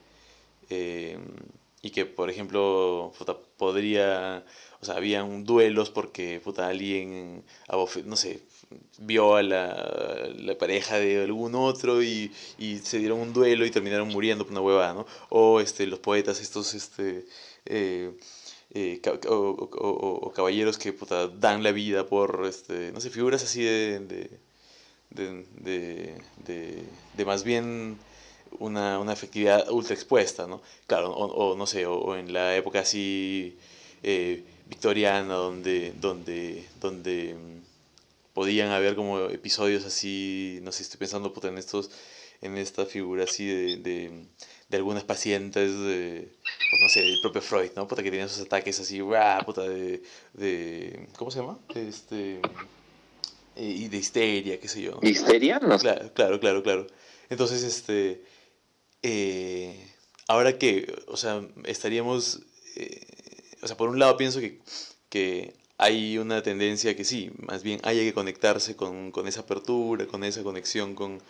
eh, 0.70 1.18
y 1.82 1.90
que, 1.90 2.06
por 2.06 2.30
ejemplo, 2.30 3.12
puta, 3.18 3.36
podría, 3.56 4.44
o 4.80 4.84
sea, 4.84 4.96
habían 4.96 5.44
duelos 5.44 5.90
porque, 5.90 6.40
puta, 6.42 6.68
alguien, 6.68 7.44
no 8.06 8.16
sé, 8.16 8.40
vio 8.98 9.36
a 9.36 9.42
la, 9.42 10.28
la 10.36 10.56
pareja 10.58 10.96
de 10.98 11.22
algún 11.24 11.54
otro 11.54 12.02
y, 12.02 12.32
y 12.58 12.78
se 12.78 12.98
dieron 12.98 13.20
un 13.20 13.32
duelo 13.32 13.66
y 13.66 13.70
terminaron 13.70 14.08
muriendo 14.08 14.44
por 14.44 14.52
una 14.52 14.60
huevada, 14.62 14.94
¿no? 14.94 15.06
O 15.30 15.60
este, 15.60 15.86
los 15.86 15.98
poetas 15.98 16.40
estos, 16.40 16.74
este, 16.74 17.26
eh, 17.66 18.12
eh, 18.74 19.00
o, 19.28 19.34
o- 19.34 20.18
o- 20.28 20.32
caballeros 20.32 20.78
que, 20.78 20.92
puta, 20.92 21.28
dan 21.28 21.62
la 21.62 21.72
vida 21.72 22.06
por, 22.06 22.46
este, 22.48 22.92
no 22.92 23.00
sé, 23.00 23.10
figuras 23.10 23.42
así 23.44 23.62
de, 23.62 24.00
de, 25.10 25.46
de, 25.50 26.22
de- 26.36 26.98
de 27.12 27.24
más 27.24 27.44
bien 27.44 27.98
una, 28.58 28.98
una 28.98 29.12
efectividad 29.12 29.70
ultra 29.70 29.94
expuesta, 29.94 30.46
¿no? 30.46 30.62
Claro, 30.86 31.10
o, 31.12 31.52
o 31.52 31.56
no 31.56 31.66
sé, 31.66 31.86
o, 31.86 31.94
o 31.94 32.16
en 32.16 32.32
la 32.32 32.56
época 32.56 32.80
así 32.80 33.56
eh, 34.02 34.42
victoriana, 34.68 35.34
donde, 35.34 35.92
donde, 36.00 36.66
donde 36.80 37.34
mm, 37.34 38.32
podían 38.34 38.70
haber 38.70 38.96
como 38.96 39.20
episodios 39.28 39.84
así, 39.84 40.58
no 40.62 40.72
sé, 40.72 40.82
estoy 40.82 40.98
pensando 40.98 41.32
puta, 41.32 41.48
en 41.48 41.58
estos, 41.58 41.90
en 42.40 42.56
esta 42.56 42.86
figura 42.86 43.24
así 43.24 43.46
de, 43.46 43.76
de, 43.76 44.26
de 44.68 44.76
algunas 44.76 45.04
pacientes, 45.04 45.70
de, 45.70 46.28
pues, 46.42 46.82
no 46.82 46.88
sé, 46.88 47.02
el 47.02 47.20
propio 47.20 47.42
Freud, 47.42 47.70
¿no? 47.76 47.86
Puta, 47.86 48.02
que 48.02 48.10
tenían 48.10 48.26
esos 48.26 48.44
ataques 48.46 48.80
así, 48.80 49.00
¡guau! 49.00 49.44
puta, 49.44 49.62
de, 49.68 50.02
de, 50.32 51.08
¿cómo 51.16 51.30
se 51.30 51.40
llama? 51.40 51.58
Este, 51.74 52.40
eh, 53.56 53.64
y 53.64 53.88
de 53.88 53.96
histeria, 53.98 54.58
qué 54.58 54.68
sé 54.68 54.82
yo, 54.82 54.98
¿no? 55.00 55.08
¿Histeria? 55.08 55.58
No. 55.58 55.78
Claro, 55.78 56.12
claro, 56.14 56.40
claro, 56.40 56.62
claro. 56.62 56.86
Entonces, 57.28 57.62
este, 57.62 58.22
eh, 59.02 59.92
ahora 60.28 60.58
que, 60.58 61.02
o 61.08 61.16
sea, 61.16 61.42
estaríamos, 61.64 62.40
eh, 62.76 63.06
o 63.62 63.66
sea, 63.66 63.76
por 63.76 63.88
un 63.88 63.98
lado 63.98 64.16
pienso 64.16 64.40
que, 64.40 64.60
que 65.08 65.54
hay 65.78 66.18
una 66.18 66.42
tendencia 66.42 66.94
que 66.96 67.04
sí, 67.04 67.30
más 67.38 67.62
bien 67.62 67.80
haya 67.84 68.02
que 68.02 68.14
conectarse 68.14 68.76
con, 68.76 69.10
con 69.10 69.26
esa 69.28 69.40
apertura, 69.40 70.06
con 70.06 70.24
esa 70.24 70.42
conexión 70.42 70.94
con, 70.94 71.20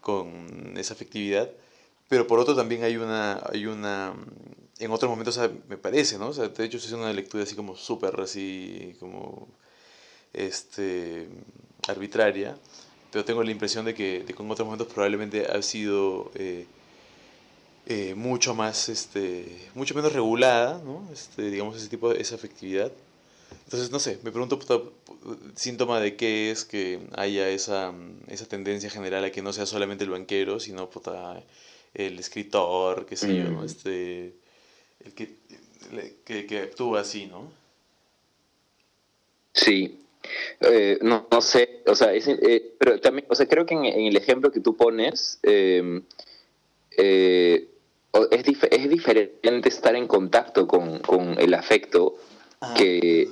con 0.00 0.74
esa 0.76 0.94
afectividad, 0.94 1.50
pero 2.08 2.26
por 2.26 2.38
otro 2.38 2.54
también 2.54 2.84
hay 2.84 2.96
una, 2.96 3.42
hay 3.52 3.66
una, 3.66 4.14
en 4.78 4.90
otros 4.90 5.10
momentos, 5.10 5.40
me 5.68 5.78
parece, 5.78 6.18
¿no? 6.18 6.28
O 6.28 6.32
sea, 6.34 6.48
de 6.48 6.64
hecho, 6.64 6.76
es 6.78 6.92
una 6.92 7.12
lectura 7.12 7.44
así 7.44 7.56
como 7.56 7.76
súper, 7.76 8.20
así, 8.20 8.94
como, 9.00 9.48
este, 10.32 11.28
arbitraria, 11.88 12.58
pero 13.16 13.24
tengo 13.24 13.42
la 13.42 13.50
impresión 13.50 13.86
de 13.86 13.94
que, 13.94 14.24
de 14.24 14.34
que 14.34 14.42
en 14.42 14.50
otros 14.50 14.66
momentos 14.66 14.92
probablemente 14.92 15.46
ha 15.46 15.62
sido 15.62 16.30
eh, 16.34 16.66
eh, 17.86 18.14
mucho 18.14 18.54
más, 18.54 18.90
este, 18.90 19.70
mucho 19.74 19.94
menos 19.94 20.12
regulada, 20.12 20.82
¿no? 20.84 21.08
Este, 21.10 21.50
digamos, 21.50 21.78
ese 21.78 21.88
tipo 21.88 22.12
de, 22.12 22.20
esa 22.20 22.34
afectividad. 22.34 22.92
Entonces, 23.64 23.90
no 23.90 24.00
sé, 24.00 24.18
me 24.22 24.32
pregunto, 24.32 24.60
síntoma 25.54 25.98
de 25.98 26.14
qué 26.16 26.50
es 26.50 26.66
que 26.66 27.08
haya 27.16 27.48
esa, 27.48 27.94
esa 28.28 28.44
tendencia 28.44 28.90
general 28.90 29.24
a 29.24 29.32
que 29.32 29.40
no 29.40 29.54
sea 29.54 29.64
solamente 29.64 30.04
el 30.04 30.10
banquero, 30.10 30.60
sino, 30.60 30.90
puta, 30.90 31.42
el 31.94 32.18
escritor, 32.18 33.06
qué 33.06 33.16
sé 33.16 33.34
yo, 33.34 33.44
¿no? 33.44 33.62
Mm. 33.62 33.64
Este, 33.64 34.34
el 35.06 35.14
que, 35.14 36.44
que 36.46 36.58
actúa 36.58 37.00
así, 37.00 37.24
¿no? 37.24 37.50
Sí. 39.54 40.05
Eh, 40.60 40.98
no, 41.02 41.26
no 41.30 41.40
sé, 41.40 41.82
o 41.86 41.94
sea, 41.94 42.12
es, 42.12 42.26
eh, 42.28 42.74
pero 42.78 43.00
también, 43.00 43.26
o 43.28 43.34
sea, 43.34 43.46
creo 43.46 43.66
que 43.66 43.74
en, 43.74 43.84
en 43.84 44.06
el 44.06 44.16
ejemplo 44.16 44.50
que 44.50 44.60
tú 44.60 44.76
pones, 44.76 45.38
eh, 45.42 46.00
eh, 46.96 47.68
es, 48.30 48.44
dif- 48.44 48.68
es 48.70 48.88
diferente 48.88 49.68
estar 49.68 49.94
en 49.94 50.06
contacto 50.06 50.66
con, 50.66 51.00
con 51.00 51.38
el 51.38 51.52
afecto 51.54 52.16
que, 52.74 53.28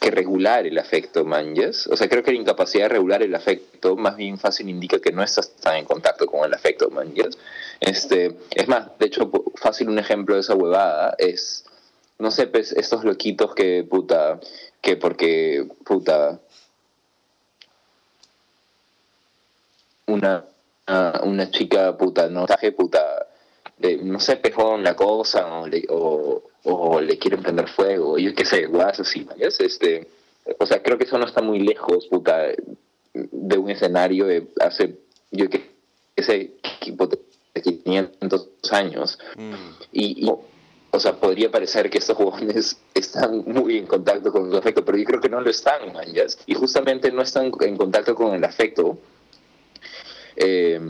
que 0.00 0.10
regular 0.12 0.66
el 0.66 0.78
afecto, 0.78 1.24
manjas. 1.24 1.88
O 1.88 1.96
sea, 1.96 2.08
creo 2.08 2.22
que 2.22 2.30
la 2.32 2.38
incapacidad 2.38 2.84
de 2.84 2.90
regular 2.90 3.22
el 3.22 3.34
afecto 3.34 3.96
más 3.96 4.16
bien 4.16 4.38
fácil 4.38 4.68
indica 4.68 5.00
que 5.00 5.10
no 5.10 5.22
estás 5.24 5.56
tan 5.56 5.76
en 5.78 5.84
contacto 5.84 6.26
con 6.26 6.44
el 6.44 6.54
afecto, 6.54 6.88
manjas. 6.90 7.36
Este, 7.80 8.36
es 8.54 8.68
más, 8.68 8.96
de 8.98 9.06
hecho, 9.06 9.30
fácil 9.56 9.88
un 9.88 9.98
ejemplo 9.98 10.36
de 10.36 10.42
esa 10.42 10.54
huevada 10.54 11.16
es, 11.18 11.64
no 12.20 12.30
sé, 12.30 12.46
pues 12.46 12.70
estos 12.72 13.02
loquitos 13.04 13.54
que, 13.56 13.84
puta, 13.88 14.38
que 14.80 14.96
porque, 14.96 15.66
puta, 15.84 16.40
una, 20.06 20.44
una, 20.86 21.20
una 21.24 21.50
chica, 21.50 21.96
puta, 21.96 22.28
no, 22.28 22.46
traje, 22.46 22.72
puta, 22.72 23.26
de- 23.76 23.98
no 23.98 24.20
sé, 24.20 24.36
pejón 24.36 24.82
la 24.82 24.94
cosa 24.96 25.60
o 25.60 25.66
le, 25.66 25.84
o, 25.90 26.42
o 26.64 27.00
le 27.00 27.18
quieren 27.18 27.42
prender 27.42 27.68
fuego, 27.68 28.18
yo 28.18 28.34
qué 28.34 28.44
sé, 28.44 28.66
guas 28.66 28.98
así, 29.00 29.26
¿ves? 29.36 29.60
Este, 29.60 30.08
o 30.58 30.66
sea, 30.66 30.82
creo 30.82 30.96
que 30.98 31.04
eso 31.04 31.18
no 31.18 31.26
está 31.26 31.42
muy 31.42 31.60
lejos, 31.60 32.06
puta, 32.06 32.46
de 33.12 33.58
un 33.58 33.70
escenario 33.70 34.26
de 34.26 34.48
hace, 34.60 34.96
yo 35.30 35.48
qué 35.50 35.70
sé, 36.22 36.52
de 37.54 37.62
500 37.62 38.48
años. 38.70 39.18
Mm, 39.36 39.54
Y, 39.92 40.26
y, 40.26 40.30
o 40.90 40.98
sea, 41.00 41.14
podría 41.20 41.50
parecer 41.50 41.90
que 41.90 41.98
estos 41.98 42.16
jóvenes 42.16 42.78
están 42.94 43.44
muy 43.46 43.78
en 43.78 43.86
contacto 43.86 44.32
con 44.32 44.50
su 44.50 44.56
afecto, 44.56 44.84
pero 44.84 44.98
yo 44.98 45.04
creo 45.04 45.20
que 45.20 45.28
no 45.28 45.40
lo 45.40 45.50
están, 45.50 45.92
man, 45.92 46.12
¿yas? 46.12 46.38
Y 46.46 46.54
justamente 46.54 47.10
no 47.12 47.22
están 47.22 47.52
en 47.60 47.76
contacto 47.76 48.14
con 48.14 48.34
el 48.34 48.44
afecto 48.44 48.98
eh, 50.36 50.80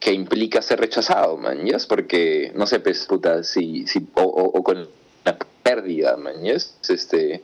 que 0.00 0.12
implica 0.12 0.62
ser 0.62 0.80
rechazado, 0.80 1.36
man, 1.36 1.66
¿yas? 1.66 1.86
Porque, 1.86 2.52
no 2.54 2.66
sé, 2.66 2.80
pues, 2.80 3.04
puta, 3.06 3.42
si, 3.42 3.86
si, 3.86 4.06
o, 4.14 4.22
o- 4.22 4.58
o 4.58 4.62
con 4.62 4.88
la 5.24 5.36
pérdida, 5.62 6.16
man, 6.16 6.42
¿yas? 6.44 6.76
Este, 6.88 7.42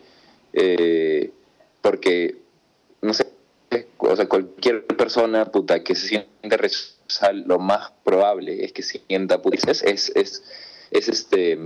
eh, 0.52 1.32
porque, 1.82 2.36
no 3.02 3.12
sé, 3.12 3.26
o 3.98 4.16
sea, 4.16 4.28
cualquier 4.28 4.86
persona, 4.86 5.46
puta, 5.46 5.82
que 5.82 5.94
se 5.96 6.06
siente 6.08 6.56
rechazada, 6.56 7.32
lo 7.32 7.58
más 7.58 7.90
probable 8.04 8.64
es 8.64 8.72
que 8.72 8.82
sienta, 8.82 9.42
puta, 9.42 9.56
es, 9.70 9.82
es, 9.82 10.12
es, 10.14 10.44
es, 10.90 11.08
este, 11.08 11.58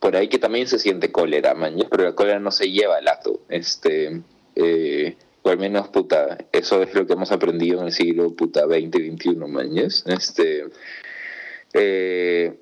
por 0.00 0.16
ahí 0.16 0.28
que 0.28 0.38
también 0.38 0.66
se 0.66 0.78
siente 0.78 1.12
cólera, 1.12 1.54
man, 1.54 1.76
pero 1.90 2.04
la 2.04 2.14
cólera 2.14 2.38
no 2.38 2.50
se 2.50 2.70
lleva 2.70 2.96
al 2.96 3.08
acto, 3.08 3.40
este, 3.48 4.22
eh, 4.56 5.16
o 5.42 5.50
al 5.50 5.58
menos, 5.58 5.88
puta, 5.88 6.38
eso 6.52 6.82
es 6.82 6.94
lo 6.94 7.06
que 7.06 7.14
hemos 7.14 7.32
aprendido 7.32 7.80
en 7.80 7.86
el 7.86 7.92
siglo, 7.92 8.34
puta, 8.34 8.66
20, 8.66 8.98
21, 8.98 9.48
man, 9.48 9.76
este, 9.76 10.66
eh, 11.74 12.58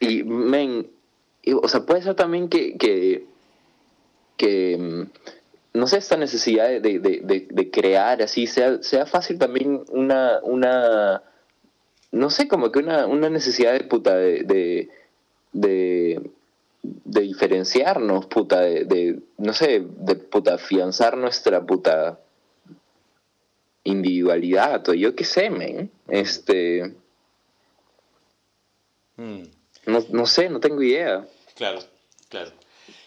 y, 0.00 0.22
men, 0.22 0.90
o 1.60 1.68
sea, 1.68 1.84
puede 1.84 2.02
ser 2.02 2.14
también 2.14 2.48
que, 2.48 2.76
que, 2.76 3.24
que 4.36 4.76
mm, 4.78 5.02
no 5.78 5.86
sé, 5.86 5.98
esta 5.98 6.16
necesidad 6.16 6.68
de, 6.68 6.80
de, 6.80 6.98
de, 6.98 7.48
de 7.50 7.70
crear 7.70 8.22
así, 8.22 8.46
sea, 8.46 8.82
sea 8.82 9.06
fácil 9.06 9.38
también 9.38 9.84
una, 9.90 10.40
una, 10.42 11.22
no 12.12 12.30
sé, 12.30 12.48
como 12.48 12.72
que 12.72 12.78
una, 12.78 13.06
una 13.06 13.30
necesidad 13.30 13.72
de 13.72 13.84
puta, 13.84 14.16
de, 14.16 14.42
de, 14.44 14.88
de, 15.52 16.30
de 16.82 17.20
diferenciarnos, 17.20 18.26
puta, 18.26 18.60
de, 18.60 18.84
de, 18.84 19.20
no 19.36 19.52
sé, 19.52 19.84
de 19.84 20.14
puta, 20.16 20.54
afianzar 20.54 21.16
nuestra 21.16 21.64
puta 21.64 22.20
individualidad, 23.84 24.88
o 24.88 24.94
yo 24.94 25.14
qué 25.14 25.24
sé, 25.24 25.50
men, 25.50 25.90
este, 26.08 26.94
Mm. 29.18 29.42
no, 29.86 30.04
no 30.10 30.26
sé, 30.26 30.48
no 30.48 30.60
tengo 30.60 30.80
idea. 30.80 31.26
Claro, 31.56 31.80
claro. 32.28 32.52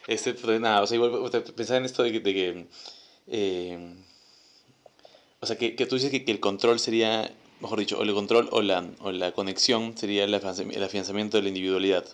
Este, 0.08 0.34
pues, 0.34 0.60
nada, 0.60 0.82
o 0.82 0.88
sea, 0.88 0.96
igual 0.96 1.32
pensaba 1.56 1.78
en 1.78 1.86
esto 1.86 2.04
de 2.04 2.12
que, 2.12 2.20
de 2.20 2.34
que, 2.34 2.68
eh, 3.28 3.96
o 5.40 5.46
sea, 5.46 5.58
que, 5.58 5.76
que 5.76 5.86
tú 5.86 5.96
dices 5.96 6.12
que, 6.12 6.26
que 6.26 6.32
el 6.32 6.42
control 6.42 6.80
sería, 6.80 7.32
mejor 7.62 7.80
dicho, 7.80 7.98
o 7.98 8.04
el 8.04 8.14
control 8.14 8.50
o 8.52 8.62
la, 8.62 8.86
o 9.00 9.12
la 9.12 9.32
conexión 9.32 9.98
sería 9.98 10.26
el 10.26 10.34
afianzami- 10.34 10.76
el 10.76 10.84
afianzamiento 10.84 11.38
de 11.38 11.44
la 11.44 11.50
individualidad. 11.50 12.06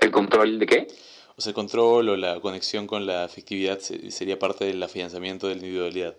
¿El 0.00 0.10
control 0.10 0.58
de 0.58 0.66
qué? 0.66 0.88
O 1.36 1.40
sea, 1.40 1.50
el 1.50 1.54
control 1.54 2.08
o 2.08 2.16
la 2.16 2.40
conexión 2.40 2.86
con 2.86 3.06
la 3.06 3.22
afectividad 3.22 3.78
se- 3.78 4.10
sería 4.10 4.38
parte 4.38 4.64
del 4.64 4.82
afianzamiento 4.82 5.46
de 5.46 5.54
la 5.54 5.60
individualidad. 5.60 6.16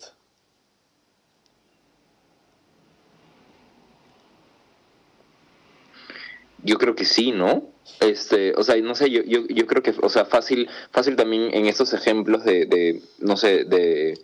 Yo 6.64 6.78
creo 6.78 6.96
que 6.96 7.06
sí, 7.06 7.32
¿no? 7.32 7.64
Este, 8.02 8.54
o 8.56 8.64
sea, 8.64 8.76
no 8.82 8.94
sé, 8.96 9.10
yo, 9.10 9.22
yo, 9.24 9.46
yo 9.48 9.66
creo 9.66 9.82
que, 9.82 9.94
o 10.02 10.10
sea, 10.10 10.26
fácil, 10.26 10.68
fácil 10.92 11.16
también 11.16 11.54
en 11.54 11.66
estos 11.68 11.94
ejemplos 11.94 12.44
de, 12.44 12.66
de 12.66 13.02
no 13.20 13.38
sé, 13.38 13.64
de, 13.64 14.20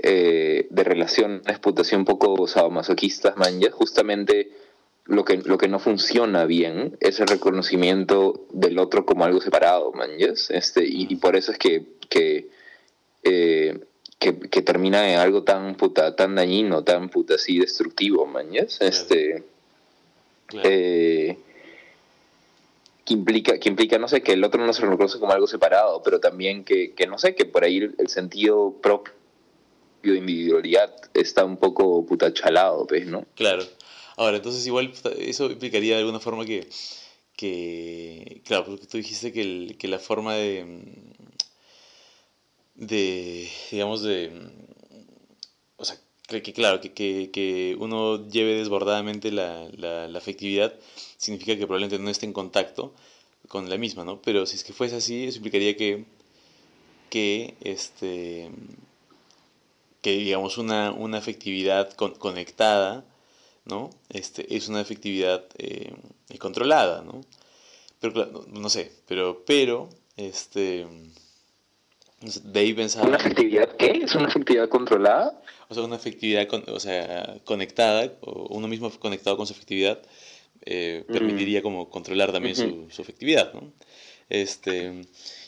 eh, 0.00 0.68
de 0.70 0.84
relaciones, 0.84 1.58
puta, 1.58 1.82
así 1.82 1.96
un 1.96 2.04
poco 2.04 2.46
sadomasoquistas, 2.46 3.36
man, 3.36 3.60
ya 3.60 3.70
justamente 3.72 4.52
lo 5.06 5.24
que, 5.24 5.38
lo 5.38 5.58
que 5.58 5.66
no 5.66 5.80
funciona 5.80 6.44
bien 6.44 6.96
es 7.00 7.18
el 7.18 7.26
reconocimiento 7.26 8.46
del 8.52 8.78
otro 8.78 9.04
como 9.04 9.24
algo 9.24 9.40
separado, 9.40 9.92
man, 9.92 10.10
ya, 10.18 10.28
Este, 10.50 10.84
y, 10.86 11.08
y 11.10 11.16
por 11.16 11.34
eso 11.34 11.50
es 11.50 11.58
que, 11.58 11.84
que, 12.08 12.48
eh, 13.24 13.80
que, 14.20 14.38
que 14.38 14.62
termina 14.62 15.12
en 15.12 15.18
algo 15.18 15.42
tan, 15.42 15.74
puta, 15.74 16.14
tan 16.14 16.36
dañino, 16.36 16.84
tan, 16.84 17.08
puta, 17.08 17.34
así 17.34 17.58
destructivo, 17.58 18.26
man, 18.26 18.50
ya, 18.52 18.66
Este... 18.80 19.42
Claro. 20.46 20.68
Eh, 20.70 21.38
que 23.04 23.14
implica, 23.14 23.58
que 23.58 23.68
implica, 23.68 23.98
no 23.98 24.06
sé, 24.06 24.22
que 24.22 24.32
el 24.32 24.44
otro 24.44 24.64
no 24.64 24.72
se 24.72 24.82
reconoce 24.82 25.18
como 25.18 25.32
algo 25.32 25.46
separado, 25.46 26.02
pero 26.02 26.20
también 26.20 26.62
que, 26.62 26.92
que 26.92 27.06
no 27.06 27.18
sé, 27.18 27.34
que 27.34 27.46
por 27.46 27.64
ahí 27.64 27.78
el, 27.78 27.94
el 27.98 28.08
sentido 28.08 28.74
propio 28.82 29.12
individualidad 30.04 30.94
está 31.14 31.44
un 31.44 31.56
poco 31.56 32.04
puta 32.06 32.32
chalado, 32.32 32.86
pues, 32.86 33.06
¿no? 33.06 33.26
Claro. 33.34 33.64
Ahora, 34.16 34.36
entonces 34.38 34.66
igual 34.66 34.92
eso 35.18 35.46
implicaría 35.50 35.94
de 35.94 36.00
alguna 36.00 36.20
forma 36.20 36.44
que, 36.44 36.68
que 37.36 38.42
claro, 38.44 38.64
porque 38.66 38.86
tú 38.86 38.98
dijiste 38.98 39.32
que, 39.32 39.42
el- 39.42 39.76
que 39.78 39.88
la 39.88 39.98
forma 39.98 40.34
de, 40.34 40.66
de, 42.74 43.48
digamos, 43.70 44.02
de, 44.02 44.30
o 45.76 45.84
sea, 45.84 45.96
que, 46.26 46.42
que 46.42 46.52
claro, 46.52 46.80
que, 46.80 46.92
que, 46.92 47.30
que 47.32 47.76
uno 47.78 48.28
lleve 48.28 48.54
desbordadamente 48.56 49.30
la, 49.32 49.68
la, 49.76 50.08
la 50.08 50.18
afectividad 50.18 50.74
significa 51.16 51.54
que 51.56 51.66
probablemente 51.66 51.98
no 51.98 52.10
esté 52.10 52.26
en 52.26 52.32
contacto 52.32 52.92
con 53.48 53.68
la 53.70 53.78
misma, 53.78 54.04
¿no? 54.04 54.20
Pero 54.22 54.46
si 54.46 54.56
es 54.56 54.64
que 54.64 54.72
fuese 54.72 54.96
así, 54.96 55.24
eso 55.26 55.38
implicaría 55.38 55.76
que, 55.76 56.04
que 57.10 57.54
este, 57.62 58.50
que 60.00 60.12
digamos 60.12 60.58
una, 60.58 60.92
una 60.92 61.18
afectividad 61.18 61.92
con- 61.94 62.14
conectada, 62.14 63.04
¿no? 63.64 63.90
Este, 64.08 64.56
es 64.56 64.68
una 64.68 64.80
efectividad 64.80 65.44
eh, 65.58 65.92
controlada, 66.38 67.02
¿no? 67.02 67.20
Pero 68.00 68.12
claro, 68.12 68.44
no, 68.48 68.60
no 68.60 68.68
sé, 68.70 68.92
pero, 69.06 69.42
pero, 69.44 69.88
este, 70.16 70.86
de 72.20 72.60
ahí 72.60 72.74
pensaba, 72.74 73.06
¿Una 73.08 73.16
efectividad 73.16 73.76
qué? 73.76 74.00
¿Es 74.04 74.14
una 74.14 74.28
efectividad 74.28 74.68
controlada? 74.68 75.40
o 75.68 75.74
sea, 75.74 75.82
una 75.84 75.96
efectividad, 75.96 76.46
con- 76.48 76.64
o 76.68 76.80
sea, 76.80 77.36
conectada, 77.44 78.12
o 78.22 78.46
uno 78.56 78.66
mismo 78.68 78.90
conectado 78.98 79.36
con 79.36 79.46
su 79.46 79.52
efectividad, 79.52 80.00
eh, 80.64 81.04
permitiría 81.08 81.62
como 81.62 81.88
controlar 81.90 82.32
también 82.32 82.56
su, 82.56 82.88
su 82.90 83.02
efectividad, 83.02 83.52
¿no? 83.54 83.72
Este, 84.30 85.02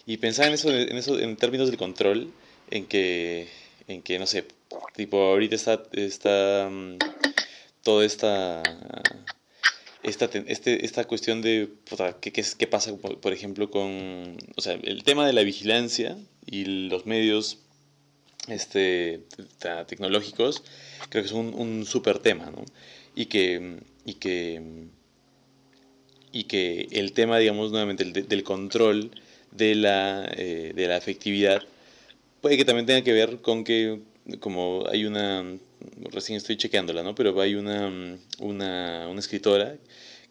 y 0.07 0.17
pensaba 0.19 0.49
en 0.49 0.55
eso, 0.55 0.71
en 0.71 0.97
eso, 0.97 1.19
en 1.19 1.37
términos 1.37 1.69
del 1.69 1.79
control, 1.79 2.33
en 2.71 2.87
que, 2.87 3.49
en 3.90 4.03
que, 4.03 4.18
no 4.18 4.26
sé, 4.26 4.44
tipo, 4.94 5.18
ahorita 5.18 5.55
está, 5.57 5.83
está 5.92 6.68
mm, 6.70 6.98
toda 7.83 8.05
esta, 8.05 8.62
esta, 10.03 10.26
este, 10.46 10.85
esta 10.85 11.05
cuestión 11.07 11.42
de, 11.42 11.70
¿qué, 12.20 12.33
qué, 12.33 12.44
qué 12.57 12.66
pasa, 12.66 12.96
por, 12.96 13.33
ejemplo, 13.33 13.70
con, 13.70 14.37
o 14.57 14.61
sea, 14.61 14.74
el 14.83 15.03
tema 15.03 15.26
de 15.26 15.33
la 15.33 15.42
vigilancia 15.42 16.16
y 16.46 16.88
los 16.88 17.07
medios 17.07 17.59
este, 18.48 19.24
te- 19.59 19.85
tecnológicos, 19.87 20.62
creo 21.09 21.22
que 21.22 21.29
es 21.29 21.33
un, 21.35 21.53
un 21.55 21.85
súper 21.85 22.18
tema, 22.20 22.50
¿no? 22.50 22.64
Y 23.14 23.26
que, 23.26 23.81
y 24.05 24.14
que, 24.14 24.62
y 26.33 26.44
que 26.44 26.88
el 26.92 27.12
tema, 27.12 27.38
digamos, 27.38 27.70
nuevamente, 27.72 28.05
el 28.05 28.12
de- 28.12 28.22
del 28.22 28.44
control 28.44 29.11
de 29.50 29.74
la, 29.74 30.31
eh, 30.37 30.72
de 30.74 30.87
la 30.87 30.96
afectividad, 30.96 31.62
puede 32.40 32.57
que 32.57 32.64
también 32.64 32.87
tenga 32.87 33.03
que 33.03 33.12
ver 33.12 33.40
con 33.40 33.64
que, 33.64 34.00
como 34.40 34.85
hay 34.88 35.05
una, 35.05 35.44
recién 36.12 36.37
estoy 36.37 36.57
chequeándola, 36.57 37.03
¿no? 37.03 37.14
Pero 37.14 37.38
hay 37.40 37.55
una, 37.55 38.18
una, 38.38 39.09
una 39.09 39.20
escritora 39.20 39.76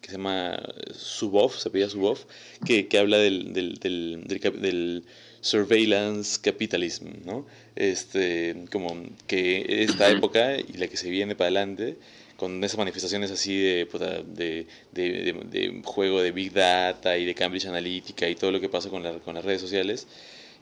que 0.00 0.06
se 0.10 0.12
llama 0.16 0.58
Subov, 0.94 1.52
se 1.58 1.68
apellida 1.68 1.90
Subov, 1.90 2.18
que, 2.64 2.88
que 2.88 2.98
habla 2.98 3.18
del, 3.18 3.52
del, 3.52 3.74
del, 3.78 4.24
del, 4.60 5.04
surveillance 5.42 6.38
capitalism, 6.42 7.06
¿no? 7.24 7.46
Este, 7.74 8.54
como 8.70 8.94
que 9.26 9.64
esta 9.84 10.10
época 10.10 10.56
y 10.58 10.74
la 10.74 10.86
que 10.88 10.96
se 10.98 11.08
viene 11.10 11.34
para 11.34 11.46
adelante, 11.48 11.96
con 12.36 12.62
esas 12.64 12.78
manifestaciones 12.78 13.30
así 13.30 13.56
de, 13.58 13.86
de, 14.26 14.66
de, 14.92 15.32
de 15.50 15.80
juego 15.84 16.22
de 16.22 16.32
Big 16.32 16.52
Data 16.52 17.16
y 17.18 17.24
de 17.26 17.34
Cambridge 17.34 17.66
Analytica 17.66 18.28
y 18.28 18.34
todo 18.34 18.50
lo 18.52 18.60
que 18.60 18.68
pasa 18.68 18.88
con, 18.90 19.02
la- 19.02 19.18
con 19.20 19.34
las 19.34 19.44
redes 19.44 19.60
sociales 19.60 20.06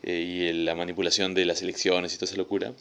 eh, 0.02 0.52
y 0.52 0.52
la 0.64 0.74
manipulación 0.74 1.34
de 1.34 1.44
las 1.44 1.62
elecciones 1.62 2.14
y 2.14 2.16
toda 2.16 2.26
esa 2.26 2.36
locura. 2.36 2.72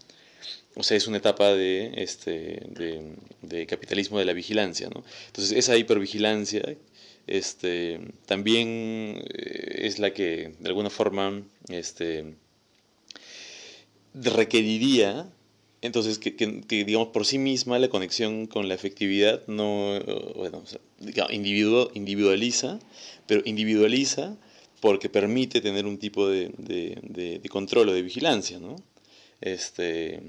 O 0.75 0.83
sea, 0.83 0.95
es 0.95 1.07
una 1.07 1.17
etapa 1.17 1.53
de, 1.53 1.91
este, 1.95 2.61
de, 2.69 3.15
de 3.41 3.65
capitalismo 3.65 4.19
de 4.19 4.25
la 4.25 4.33
vigilancia. 4.33 4.87
Entonces, 5.27 5.57
esa 5.57 5.75
hipervigilancia 5.75 6.77
este, 7.27 7.99
también 8.25 9.21
eh, 9.33 9.81
es 9.83 9.99
la 9.99 10.13
que, 10.13 10.53
de 10.59 10.69
alguna 10.69 10.89
forma, 10.89 11.43
este, 11.67 12.35
requeriría, 14.13 15.29
entonces, 15.81 16.17
que, 16.17 16.31
digamos, 16.85 17.09
por 17.09 17.25
sí 17.25 17.37
misma 17.37 17.77
la 17.77 17.89
conexión 17.89 18.47
con 18.47 18.67
la 18.67 18.73
efectividad 18.73 19.45
no, 19.47 19.97
eh, 19.97 20.33
bueno, 20.35 20.63
o 20.63 20.65
sea, 20.65 20.79
individualiza, 21.29 22.79
pero 23.27 23.41
individualiza 23.45 24.37
porque 24.81 25.09
permite 25.09 25.61
tener 25.61 25.85
un 25.85 25.97
tipo 25.97 26.27
de, 26.27 26.49
de- 26.57 26.97
de- 27.03 27.39
de 27.39 27.49
control 27.49 27.89
o 27.89 27.93
de 27.93 28.01
vigilancia, 28.01 28.59
¿no? 28.59 28.75
Este, 29.41 30.21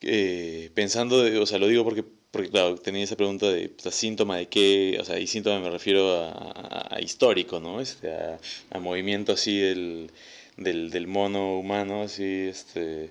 eh, 0.00 0.70
pensando, 0.74 1.22
de- 1.22 1.38
o 1.38 1.46
sea, 1.46 1.58
lo 1.58 1.68
digo 1.68 1.84
porque 1.84 2.04
porque 2.30 2.50
claro, 2.50 2.76
tenía 2.76 3.02
esa 3.04 3.16
pregunta 3.16 3.46
de 3.50 3.70
síntoma 3.90 4.36
de 4.36 4.46
qué, 4.48 4.98
o 5.00 5.04
sea, 5.04 5.18
y 5.18 5.26
síntoma 5.26 5.58
me 5.60 5.70
refiero 5.70 6.12
a, 6.22 7.00
histórico, 7.00 7.60
¿no? 7.60 7.80
Este, 7.80 8.10
a, 8.12 8.38
movimiento 8.78 9.32
así 9.32 9.58
del, 9.58 10.10
del, 10.58 10.90
mono 11.06 11.58
humano, 11.58 12.02
así, 12.02 12.24
este, 12.48 13.10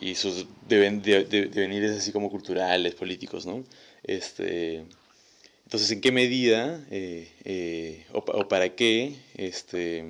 y 0.00 0.14
sus 0.16 0.46
devenires 0.68 1.98
así 1.98 2.12
como 2.12 2.30
culturales, 2.30 2.94
políticos, 2.96 3.46
¿no? 3.46 3.64
Este, 4.04 4.84
entonces, 5.68 5.90
¿en 5.90 6.00
qué 6.00 6.12
medida 6.12 6.82
eh, 6.90 7.30
eh, 7.44 8.06
o, 8.12 8.48
para 8.48 8.74
qué, 8.74 9.16
este, 9.34 10.02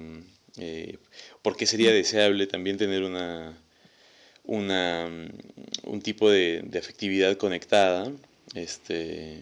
eh, 0.56 0.98
por 1.42 1.56
qué 1.56 1.66
sería 1.66 1.90
deseable 1.90 2.46
también 2.46 2.76
tener 2.76 3.02
una, 3.02 3.58
una 4.44 5.10
un 5.82 6.00
tipo 6.00 6.30
de, 6.30 6.62
de 6.64 6.78
afectividad 6.78 7.36
conectada, 7.38 8.08
este, 8.54 9.40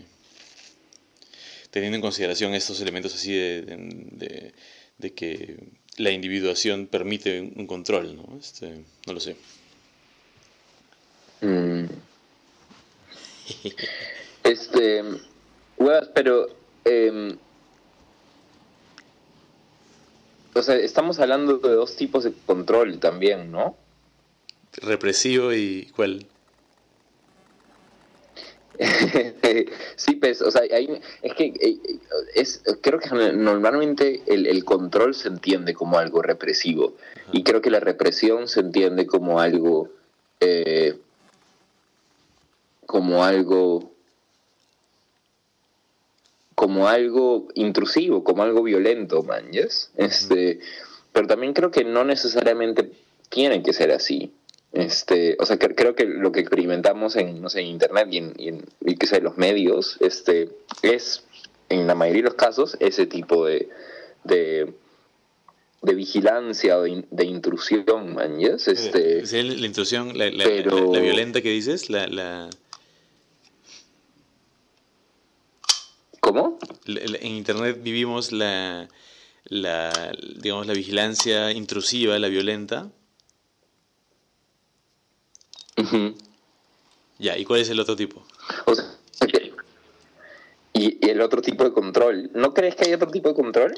teniendo 1.71 1.97
en 1.97 2.01
consideración 2.01 2.55
estos 2.55 2.81
elementos 2.81 3.15
así 3.15 3.35
de, 3.35 4.55
de, 4.97 5.13
que 5.13 5.59
la 5.99 6.13
individuación 6.13 6.87
permite 6.87 7.43
un 7.43 7.67
control, 7.67 8.17
¿no? 8.17 8.39
Este, 8.41 8.71
no 9.07 9.13
lo 9.13 9.21
sé. 9.21 9.37
Mm. 11.43 11.85
Este, 14.45 15.03
pero, 16.15 16.49
em, 16.85 17.37
o 20.55 20.63
sea, 20.63 20.77
estamos 20.77 21.19
hablando 21.19 21.59
de 21.59 21.75
dos 21.75 21.97
tipos 21.97 22.25
de 22.25 22.33
control 22.47 22.99
también, 22.99 23.53
¿no? 23.53 23.77
Represivo 24.83 25.53
y 25.53 25.91
cuál? 25.95 26.27
sí, 29.97 30.17
pues, 30.17 30.43
o 30.43 30.51
sea, 30.51 30.63
es 30.65 31.35
que 31.35 31.55
eh, 31.61 31.79
es, 32.35 32.63
creo 32.83 32.99
que 32.99 33.09
normalmente 33.33 34.23
el, 34.27 34.65
control 34.65 35.15
se 35.15 35.29
entiende 35.29 35.75
como 35.75 35.99
algo 35.99 36.21
represivo 36.21 36.95
y 37.33 37.43
creo 37.43 37.63
que 37.63 37.71
la 37.71 37.81
represión 37.81 38.49
se 38.49 38.61
entiende 38.61 39.07
como 39.07 39.41
algo, 39.41 39.91
eh, 40.41 40.99
como 42.85 43.25
algo 43.25 43.96
como 46.67 46.89
algo 46.89 47.47
intrusivo, 47.55 48.25
como 48.25 48.43
algo 48.43 48.61
violento, 48.65 49.23
man, 49.23 49.45
Este, 49.97 50.59
pero 51.13 51.29
también 51.29 51.53
creo 51.53 51.71
que 51.71 51.85
no 51.85 52.05
necesariamente 52.05 52.91
tiene 53.29 53.63
que 53.63 53.73
ser 53.73 53.93
así. 53.93 54.33
Este, 54.73 55.37
o 55.39 55.47
sea, 55.47 55.61
creo 55.61 55.95
que 55.95 56.07
lo 56.07 56.33
que 56.33 56.41
experimentamos 56.41 57.15
en, 57.15 57.41
no 57.41 57.49
sé, 57.51 57.61
en 57.61 57.67
internet 57.69 58.09
y 58.11 58.19
en, 58.19 58.65
y 58.85 58.97
que 58.97 59.07
sé, 59.07 59.21
los 59.21 59.37
medios, 59.37 59.97
este, 60.01 60.49
es 60.83 61.23
en 61.69 61.87
la 61.87 61.95
mayoría 61.95 62.23
de 62.23 62.29
los 62.31 62.35
casos 62.35 62.77
ese 62.81 63.07
tipo 63.07 63.47
de, 63.47 63.69
de, 64.25 64.75
vigilancia 65.95 66.79
o 66.79 66.83
de, 66.83 67.25
intrusión, 67.25 68.13
man, 68.13 68.41
Este, 68.41 69.23
la 69.23 69.67
intrusión, 69.67 70.19
la, 70.19 70.33
la, 70.33 70.49
violenta 70.49 71.43
que 71.43 71.51
dices, 71.51 71.89
la, 71.91 72.51
¿Cómo? 76.27 76.59
En 76.87 77.37
Internet 77.37 77.79
vivimos 77.85 78.33
la, 78.33 78.89
la, 79.45 80.13
digamos, 80.39 80.67
la 80.67 80.73
vigilancia 80.73 81.53
intrusiva, 81.53 82.19
la 82.19 82.27
violenta. 82.27 82.91
Ya, 87.21 87.39
¿y 87.39 87.45
cuál 87.45 87.61
es 87.61 87.71
el 87.71 87.79
otro 87.79 87.95
tipo? 87.95 88.27
O 88.65 88.75
sea, 88.75 88.87
¿Y, 90.73 91.09
el 91.09 91.21
otro 91.21 91.41
tipo 91.41 91.63
de 91.63 91.73
control. 91.73 92.29
¿No 92.35 92.53
crees 92.53 92.75
que 92.75 92.87
hay 92.87 92.95
otro 92.95 93.09
tipo 93.09 93.29
de 93.29 93.35
control? 93.37 93.75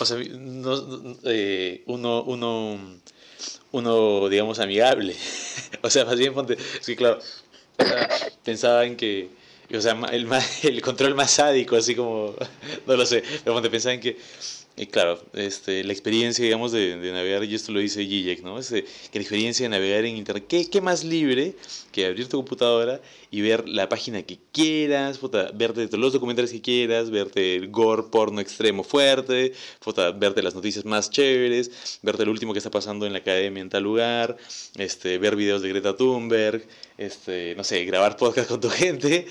O 0.00 0.06
sea, 0.06 0.16
no, 0.16 1.18
eh, 1.24 1.82
uno, 1.88 2.22
uno, 2.22 2.78
uno, 3.72 4.28
digamos, 4.30 4.60
amigable. 4.60 5.14
o 5.82 5.90
sea, 5.90 6.06
más 6.06 6.16
bien 6.16 6.32
ponte, 6.32 6.54
es 6.54 6.86
que 6.86 6.96
claro, 6.96 7.18
pensaba 8.44 8.86
en 8.86 8.96
que 8.96 9.28
o 9.74 9.80
sea, 9.80 9.98
el, 10.12 10.28
el 10.62 10.82
control 10.82 11.14
más 11.14 11.30
sádico, 11.30 11.76
así 11.76 11.94
como, 11.94 12.34
no 12.86 12.96
lo 12.96 13.06
sé, 13.06 13.22
pero 13.42 13.52
cuando 13.52 13.70
pensaban 13.70 14.00
que, 14.00 14.16
y 14.78 14.86
claro, 14.86 15.18
este, 15.32 15.82
la 15.84 15.92
experiencia, 15.94 16.44
digamos, 16.44 16.70
de, 16.70 16.96
navegar, 16.96 17.42
y 17.44 17.54
esto 17.54 17.72
lo 17.72 17.80
dice 17.80 18.04
Gijek, 18.04 18.42
¿no? 18.42 18.58
Este, 18.58 18.84
que 18.84 19.18
la 19.18 19.22
experiencia 19.22 19.64
de 19.64 19.70
navegar 19.70 20.04
en 20.04 20.16
Internet, 20.16 20.44
¿qué, 20.46 20.68
¿qué, 20.68 20.82
más 20.82 21.02
libre 21.02 21.54
que 21.92 22.04
abrir 22.04 22.28
tu 22.28 22.36
computadora 22.36 23.00
y 23.30 23.40
ver 23.40 23.66
la 23.66 23.88
página 23.88 24.22
que 24.22 24.38
quieras, 24.52 25.16
puta, 25.16 25.50
verte 25.54 25.88
los 25.96 26.12
documentales 26.12 26.52
que 26.52 26.60
quieras, 26.60 27.08
verte 27.08 27.56
el 27.56 27.68
gore 27.68 28.02
porno 28.10 28.42
extremo 28.42 28.84
fuerte, 28.84 29.54
puta, 29.80 30.10
verte 30.10 30.42
las 30.42 30.54
noticias 30.54 30.84
más 30.84 31.08
chéveres, 31.08 31.98
verte 32.02 32.26
lo 32.26 32.32
último 32.32 32.52
que 32.52 32.58
está 32.58 32.70
pasando 32.70 33.06
en 33.06 33.14
la 33.14 33.20
academia 33.20 33.62
en 33.62 33.70
tal 33.70 33.82
lugar, 33.82 34.36
este, 34.76 35.16
ver 35.16 35.36
videos 35.36 35.62
de 35.62 35.70
Greta 35.70 35.96
Thunberg, 35.96 36.66
este, 36.98 37.54
no 37.56 37.64
sé, 37.64 37.82
grabar 37.86 38.18
podcast 38.18 38.48
con 38.50 38.60
tu 38.60 38.68
gente, 38.68 39.26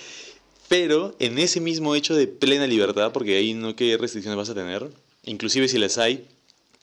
pero 0.67 1.15
en 1.19 1.37
ese 1.37 1.59
mismo 1.59 1.95
hecho 1.95 2.15
de 2.15 2.27
plena 2.27 2.67
libertad, 2.67 3.11
porque 3.11 3.37
ahí 3.37 3.53
no 3.53 3.75
qué 3.75 3.97
restricciones 3.97 4.37
vas 4.37 4.49
a 4.49 4.55
tener, 4.55 4.89
inclusive 5.23 5.67
si 5.67 5.77
las 5.77 5.97
hay, 5.97 6.25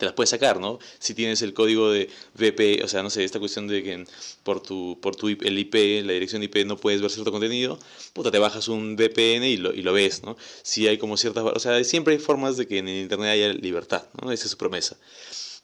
te 0.02 0.06
las 0.06 0.14
puedes 0.14 0.30
sacar, 0.30 0.58
¿no? 0.60 0.80
Si 0.98 1.14
tienes 1.14 1.42
el 1.42 1.54
código 1.54 1.90
de 1.90 2.08
VP, 2.34 2.82
o 2.82 2.88
sea, 2.88 3.04
no 3.04 3.10
sé, 3.10 3.22
esta 3.22 3.38
cuestión 3.38 3.68
de 3.68 3.84
que 3.84 4.04
por 4.42 4.60
tu, 4.60 4.98
por 5.00 5.14
tu 5.14 5.28
el 5.28 5.58
IP, 5.58 6.04
la 6.04 6.12
dirección 6.12 6.40
de 6.40 6.46
IP 6.46 6.66
no 6.66 6.76
puedes 6.76 7.00
ver 7.00 7.10
cierto 7.10 7.30
contenido, 7.30 7.78
puta, 8.12 8.32
te 8.32 8.38
bajas 8.38 8.66
un 8.66 8.96
VPN 8.96 9.44
y 9.44 9.58
lo, 9.58 9.72
y 9.72 9.82
lo 9.82 9.92
ves, 9.92 10.24
¿no? 10.24 10.36
Si 10.62 10.88
hay 10.88 10.98
como 10.98 11.16
ciertas, 11.16 11.44
o 11.44 11.58
sea, 11.60 11.82
siempre 11.84 12.14
hay 12.14 12.20
formas 12.20 12.56
de 12.56 12.66
que 12.66 12.78
en 12.78 12.88
el 12.88 13.02
Internet 13.02 13.30
haya 13.30 13.52
libertad, 13.52 14.04
¿no? 14.20 14.32
Esa 14.32 14.46
es 14.46 14.50
su 14.50 14.56
promesa. 14.56 14.96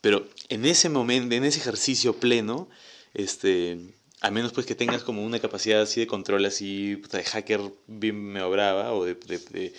Pero 0.01 0.29
en 0.49 0.65
ese 0.65 0.89
momento, 0.89 1.35
en 1.35 1.45
ese 1.45 1.59
ejercicio 1.59 2.15
pleno, 2.15 2.69
este, 3.15 3.79
a 4.21 4.31
menos 4.31 4.53
pues 4.53 4.67
que 4.67 4.75
tengas 4.75 5.05
como 5.05 5.25
una 5.25 5.39
capacidad 5.39 5.81
así 5.81 6.01
de 6.01 6.07
control 6.07 6.45
así 6.45 6.97
de 6.97 7.25
hacker 7.25 7.61
bien 7.87 8.21
me 8.21 8.43
obraba 8.43 8.93
o 8.93 9.05
de, 9.05 9.15
de, 9.15 9.73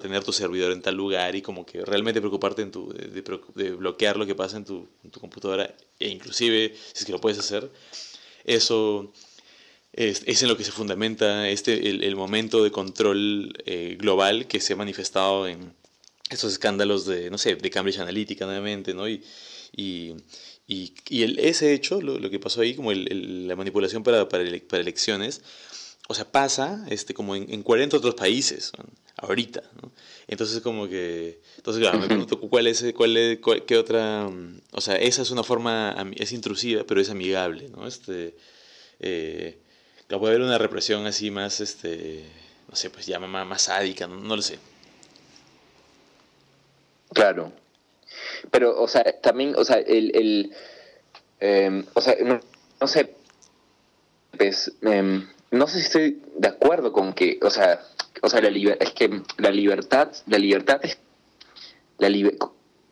tener 0.00 0.24
tu 0.24 0.32
servidor 0.32 0.72
en 0.72 0.82
tal 0.82 0.96
lugar 0.96 1.36
y 1.36 1.42
como 1.42 1.64
que 1.64 1.84
realmente 1.84 2.20
preocuparte 2.20 2.62
en 2.62 2.72
tu, 2.72 2.92
de, 2.92 3.70
bloquear 3.70 4.16
lo 4.16 4.26
que 4.26 4.34
pasa 4.34 4.56
en 4.56 4.64
tu, 4.64 4.88
en 5.04 5.10
tu, 5.10 5.20
computadora 5.20 5.74
e 6.00 6.08
inclusive 6.08 6.74
si 6.92 6.98
es 7.00 7.04
que 7.04 7.12
lo 7.12 7.20
puedes 7.20 7.38
hacer 7.38 7.70
eso 8.44 9.12
es, 9.92 10.22
es 10.26 10.42
en 10.42 10.48
lo 10.48 10.56
que 10.56 10.64
se 10.64 10.72
fundamenta 10.72 11.48
este 11.48 11.88
el, 11.88 12.02
el 12.02 12.16
momento 12.16 12.64
de 12.64 12.72
control 12.72 13.52
eh, 13.64 13.96
global 13.98 14.48
que 14.48 14.60
se 14.60 14.72
ha 14.72 14.76
manifestado 14.76 15.46
en 15.46 15.72
estos 16.30 16.52
escándalos 16.52 17.06
de 17.06 17.30
no 17.30 17.38
sé 17.38 17.54
de 17.54 17.70
Cambridge 17.70 18.00
Analytica 18.00 18.44
nuevamente 18.44 18.92
no 18.92 19.08
y, 19.08 19.22
y 19.76 20.14
y, 20.66 20.94
y 21.08 21.22
el, 21.22 21.38
ese 21.38 21.72
hecho, 21.74 22.00
lo, 22.00 22.30
que 22.30 22.38
pasó 22.38 22.62
ahí, 22.62 22.74
como 22.74 22.92
el, 22.92 23.46
la 23.46 23.56
manipulación 23.56 24.02
para, 24.02 24.28
para, 24.28 24.44
elecciones, 24.44 25.42
o 26.08 26.14
sea, 26.14 26.30
pasa 26.30 26.84
este, 26.88 27.14
como 27.14 27.36
en, 27.36 27.52
en 27.52 27.62
40 27.62 27.96
otros 27.96 28.14
países, 28.14 28.72
ahorita, 29.16 29.62
¿no? 29.82 29.92
Entonces, 30.26 30.60
como 30.62 30.88
que, 30.88 31.40
entonces, 31.56 31.82
me 31.92 32.06
pregunto 32.06 32.40
cuál 32.40 32.66
es, 32.66 32.84
cuál 32.94 33.16
es, 33.16 33.38
qué 33.66 33.76
otra, 33.76 34.30
o 34.72 34.80
sea, 34.80 34.96
esa 34.96 35.22
es 35.22 35.30
una 35.30 35.42
forma, 35.42 35.94
es 36.16 36.32
intrusiva, 36.32 36.84
pero 36.84 37.00
es 37.00 37.10
amigable, 37.10 37.68
¿no? 37.68 37.86
Este, 37.86 38.34
eh, 39.00 39.58
puede 40.08 40.34
haber 40.34 40.46
una 40.46 40.58
represión 40.58 41.06
así 41.06 41.30
más, 41.30 41.60
este, 41.60 42.24
no 42.68 42.76
sé, 42.76 42.88
pues 42.90 43.06
ya 43.06 43.18
más, 43.18 43.46
más 43.46 43.62
sádica, 43.62 44.06
no 44.06 44.36
lo 44.36 44.42
sé. 44.42 44.58
Claro, 47.12 47.52
pero, 48.50 48.80
o 48.80 48.88
sea, 48.88 49.04
también, 49.20 49.54
o 49.56 49.64
sea, 49.64 49.76
el, 49.76 50.14
el 50.14 50.52
em, 51.40 51.84
o 51.94 52.00
sea, 52.00 52.14
no, 52.80 52.86
sé, 52.86 53.14
pues, 54.36 54.72
em, 54.82 55.26
no 55.50 55.66
sé 55.66 55.78
si 55.78 55.84
estoy 55.86 56.22
de 56.36 56.48
acuerdo 56.48 56.92
con 56.92 57.12
que, 57.12 57.38
o 57.42 57.50
sea, 57.50 57.80
o 58.22 58.28
sea, 58.28 58.40
la 58.40 58.48
es 58.48 58.90
que 58.92 59.22
la 59.38 59.50
libertad, 59.50 60.10
la 60.26 60.38
libertad 60.38 60.80
es, 60.82 60.98
la, 61.98 62.08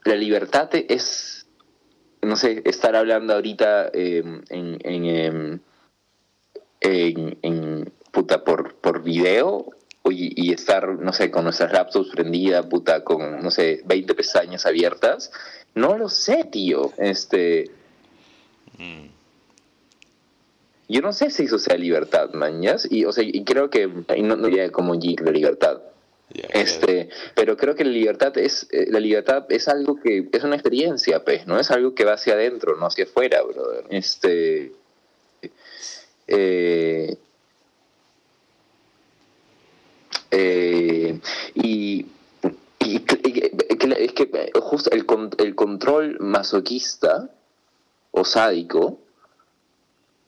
la 0.05 0.15
libertad 0.17 0.71
es, 0.75 1.47
no 2.21 2.37
sé, 2.37 2.63
estar 2.65 2.95
hablando 2.97 3.35
ahorita 3.35 3.91
em, 3.95 4.43
en, 4.51 4.79
en, 4.85 5.63
en, 6.81 7.39
en, 7.43 7.93
puta, 8.11 8.45
por, 8.45 8.75
por 8.75 9.03
video 9.03 9.67
y, 10.11 10.53
estar, 10.53 10.89
no 10.99 11.13
sé, 11.13 11.31
con 11.31 11.45
nuestras 11.45 11.73
laptops 11.73 12.11
prendidas, 12.11 12.67
puta, 12.67 13.05
con, 13.05 13.41
no 13.41 13.51
sé, 13.51 13.83
20 13.85 14.15
pestañas 14.15 14.67
abiertas. 14.67 15.31
No 15.75 15.97
lo 15.97 16.09
sé, 16.09 16.45
tío. 16.45 16.93
Este. 16.99 17.71
Mm. 18.79 19.07
Yo 20.89 21.01
no 21.01 21.13
sé 21.13 21.31
si 21.31 21.45
eso 21.45 21.59
sea 21.59 21.77
libertad, 21.77 22.33
mañas. 22.33 22.87
Y, 22.91 23.05
o 23.05 23.13
sea, 23.13 23.25
y 23.25 23.45
creo 23.45 23.71
que. 23.71 23.87
no, 23.87 24.37
no 24.37 24.47
diría 24.47 24.71
como 24.71 24.99
geek 24.99 25.21
la 25.21 25.31
libertad. 25.31 25.81
este, 26.53 27.11
pero 27.35 27.57
creo 27.57 27.75
que 27.75 27.85
la 27.85 27.91
libertad 27.91 28.37
es 28.39 28.67
eh, 28.73 28.87
la 28.89 29.01
libertad 29.01 29.45
es 29.51 29.69
algo 29.69 30.01
que 30.01 30.29
es 30.33 30.45
una 30.45 30.57
experiencia, 30.57 31.23
pues, 31.23 31.47
no 31.47 31.61
es 31.61 31.71
algo 31.71 31.95
que 31.95 32.07
va 32.07 32.15
hacia 32.15 32.35
adentro, 32.35 32.77
no 32.77 32.87
hacia 32.87 33.05
afuera, 33.05 33.43
brother. 33.43 33.85
Este, 33.91 34.73
eh, 36.27 37.17
Eh, 40.33 41.21
y, 41.55 42.07
y- 42.81 43.05
es 43.99 44.13
que 44.13 44.51
justo 44.61 44.91
el, 44.91 45.07
el 45.39 45.55
control 45.55 46.17
masoquista 46.21 47.31
o 48.11 48.25
sádico 48.25 48.99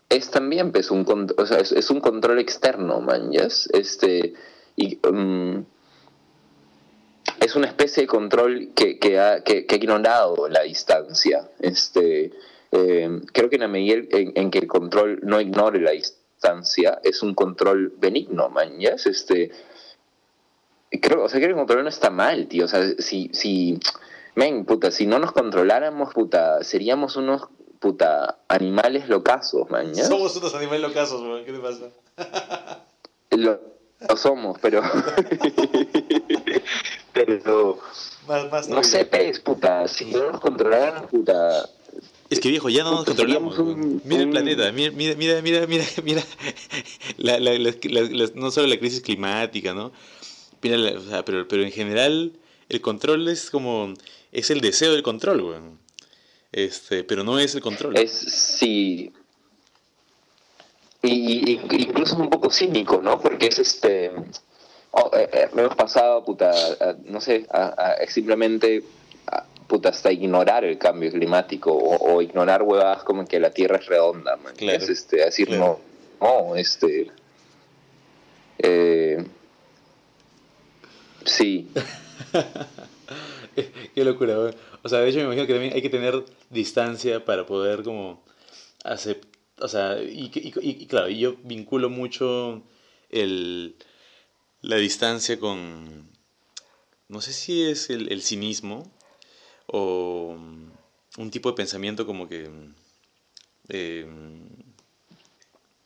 es 0.09 0.31
también 0.31 0.71
pues, 0.71 0.91
un, 0.91 1.05
o 1.37 1.47
sea, 1.47 1.59
es, 1.59 1.91
un 1.91 2.01
control 2.01 2.39
externo, 2.39 3.01
man. 3.01 3.31
Este, 3.33 4.35
y, 4.77 4.97
mm, 4.97 5.65
es 7.41 7.57
una 7.57 7.67
especie 7.67 8.03
de 8.03 8.07
control 8.07 8.71
que, 8.75 8.99
que, 8.99 9.19
ha, 9.19 9.43
que, 9.43 9.67
que 9.67 9.77
ignorado 9.77 10.49
la 10.49 10.63
distancia. 10.63 11.49
Este, 11.59 12.33
eh, 12.71 13.21
creo 13.33 13.49
que 13.49 13.57
en 13.57 13.63
la 13.63 13.69
medida 13.69 13.97
en, 14.11 14.51
que 14.51 14.59
el 14.59 14.67
control 14.67 15.21
no 15.23 15.41
ignore 15.41 15.81
la 15.81 15.93
distancia, 15.93 17.01
es 17.03 17.23
un 17.23 17.35
control 17.35 17.95
benigno, 17.99 18.49
man. 18.51 18.77
Este, 18.81 19.51
creo, 20.91 21.25
o 21.25 21.29
sea, 21.29 21.39
creo 21.41 21.49
que 21.49 21.53
el 21.61 21.67
control 21.67 21.83
no 21.85 21.89
está 21.89 22.11
mal, 22.11 22.47
tío. 22.49 22.65
O 22.65 22.69
sea, 22.69 22.83
si, 22.99 23.31
si, 23.33 23.79
men, 24.35 24.65
puta, 24.65 24.91
si 24.91 25.07
no 25.07 25.19
nos 25.19 25.33
controláramos, 25.33 26.13
puta, 26.15 26.63
seríamos 26.65 27.17
unos, 27.17 27.43
puta, 27.81 28.39
animales 28.49 29.09
locazos, 29.09 29.69
man, 29.71 29.93
¿yes? 29.95 30.09
Somos 30.09 30.37
unos 30.37 30.55
animales 30.55 30.83
locazos, 30.83 31.21
weón. 31.23 31.45
¿Qué 31.45 31.53
te 31.53 31.59
pasa? 31.59 31.87
Lo, 33.31 33.61
lo 34.09 34.17
somos, 34.17 34.59
pero... 34.63 34.81
pero... 37.13 37.79
Más, 38.29 38.51
más 38.51 38.69
No 38.69 38.83
sé, 38.83 39.05
pez, 39.05 39.41
puta, 39.41 39.87
si 39.89 40.07
no 40.07 40.33
nos 40.33 40.41
controlaran, 40.41 41.07
puta... 41.09 41.69
Es 42.31 42.41
que 42.41 42.49
viejo, 42.49 42.69
ya 42.71 42.83
no 42.85 42.93
nos 42.93 43.05
controlamos. 43.05 43.59
un-. 43.59 44.01
Mira 44.05 44.23
el 44.23 44.31
planeta, 44.31 44.73
mira, 44.73 44.91
mira, 44.93 45.15
mira, 45.15 45.43
mira, 45.43 45.67
mira, 45.67 45.85
mira. 46.03 46.23
La, 47.19 47.39
la- 47.39 47.59
la- 47.59 47.75
la- 47.83 48.01
la- 48.11 48.31
no 48.35 48.51
solo 48.51 48.67
la 48.67 48.79
crisis 48.79 49.03
climática, 49.03 49.75
¿no? 49.75 49.93
Mira, 50.65 50.77
la- 50.79 50.99
o 50.99 51.03
sea, 51.03 51.25
pero, 51.25 51.47
pero 51.47 51.63
en 51.63 51.71
general 51.71 52.33
el 52.69 52.81
control 52.81 53.29
es 53.29 53.51
como, 53.51 53.93
es 54.33 54.51
el 54.51 54.61
deseo 54.61 54.93
del 54.93 55.03
control, 55.03 55.41
weón. 55.43 55.79
Este, 56.51 57.05
pero 57.05 57.23
no 57.23 57.39
es 57.39 57.55
el 57.55 57.61
control. 57.61 57.97
Es, 57.99 58.11
sí... 58.13 59.13
Y, 61.03 61.51
y- 61.53 61.61
incluso 61.71 62.15
es 62.15 62.21
un 62.21 62.31
poco 62.31 62.51
cínico, 62.51 63.01
¿no? 63.03 63.21
Porque 63.21 63.49
es 63.49 63.59
este... 63.59 64.11
oh, 64.93 65.11
eh, 65.15 65.29
eh, 65.33 65.49
me 65.53 65.63
hemos 65.63 65.77
pasado, 65.77 66.25
puta, 66.25 66.51
a- 66.51 66.97
no 67.05 67.21
sé, 67.21 67.47
a, 67.51 67.67
a 68.01 68.07
simplemente, 68.09 68.83
puta, 69.67 69.91
hasta 69.91 70.11
ignorar 70.13 70.65
el 70.65 70.79
cambio 70.79 71.11
climático 71.11 71.73
o, 71.73 72.15
o 72.15 72.23
ignorar 72.23 72.63
huevadas 72.63 73.03
como 73.03 73.27
que 73.27 73.39
la 73.39 73.51
Tierra 73.51 73.77
es 73.77 73.85
redonda, 73.87 74.37
man. 74.37 74.55
Claro, 74.57 74.79
Es 74.79 74.89
este, 74.89 75.19
decir, 75.19 75.49
claro. 75.49 75.79
no, 76.23 76.27
no, 76.49 76.57
este... 76.57 77.11
Eh, 78.59 79.23
sí, 81.27 81.69
Qué 83.95 84.05
locura. 84.05 84.51
O 84.83 84.89
sea, 84.89 85.01
de 85.01 85.09
hecho 85.09 85.19
me 85.19 85.25
imagino 85.25 85.47
que 85.47 85.53
también 85.53 85.73
hay 85.75 85.83
que 85.83 85.91
tener 85.91 86.25
distancia 86.51 87.25
para 87.25 87.47
poder 87.47 87.83
como 87.83 88.23
aceptar, 88.83 89.31
o 89.61 89.69
sea, 89.69 90.03
y, 90.03 90.31
y- 90.35 90.53
y- 90.83 90.87
claro, 90.87 91.09
yo 91.09 91.37
vinculo 91.45 91.89
mucho 91.91 92.63
el, 93.11 93.77
la 94.63 94.77
distancia 94.77 95.39
con, 95.39 96.09
no 97.09 97.21
sé 97.21 97.33
si 97.33 97.63
es 97.63 97.91
el, 97.91 98.23
cinismo 98.23 98.91
o 99.67 100.37
un 101.19 101.31
tipo 101.31 101.51
de 101.51 101.57
pensamiento 101.57 102.07
como 102.07 102.29
que, 102.29 102.51
eh, 103.69 104.07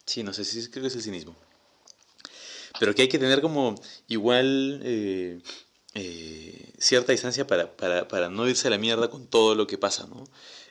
sí, 0.06 0.22
no 0.22 0.32
sé 0.32 0.44
si 0.44 0.70
creo 0.70 0.82
que 0.82 0.88
es 0.88 0.96
el 0.96 1.02
cinismo. 1.02 1.36
Pero 2.78 2.94
que 2.94 3.02
hay 3.02 3.08
que 3.08 3.18
tener 3.18 3.40
como 3.40 3.74
igual 4.06 4.80
eh, 4.84 5.40
eh, 5.94 6.72
cierta 6.78 7.12
distancia 7.12 7.46
para, 7.46 7.76
para, 7.76 8.08
para 8.08 8.28
no 8.28 8.48
irse 8.48 8.68
a 8.68 8.70
la 8.70 8.78
mierda 8.78 9.08
con 9.10 9.26
todo 9.26 9.54
lo 9.54 9.66
que 9.66 9.78
pasa, 9.78 10.06
¿no? 10.06 10.24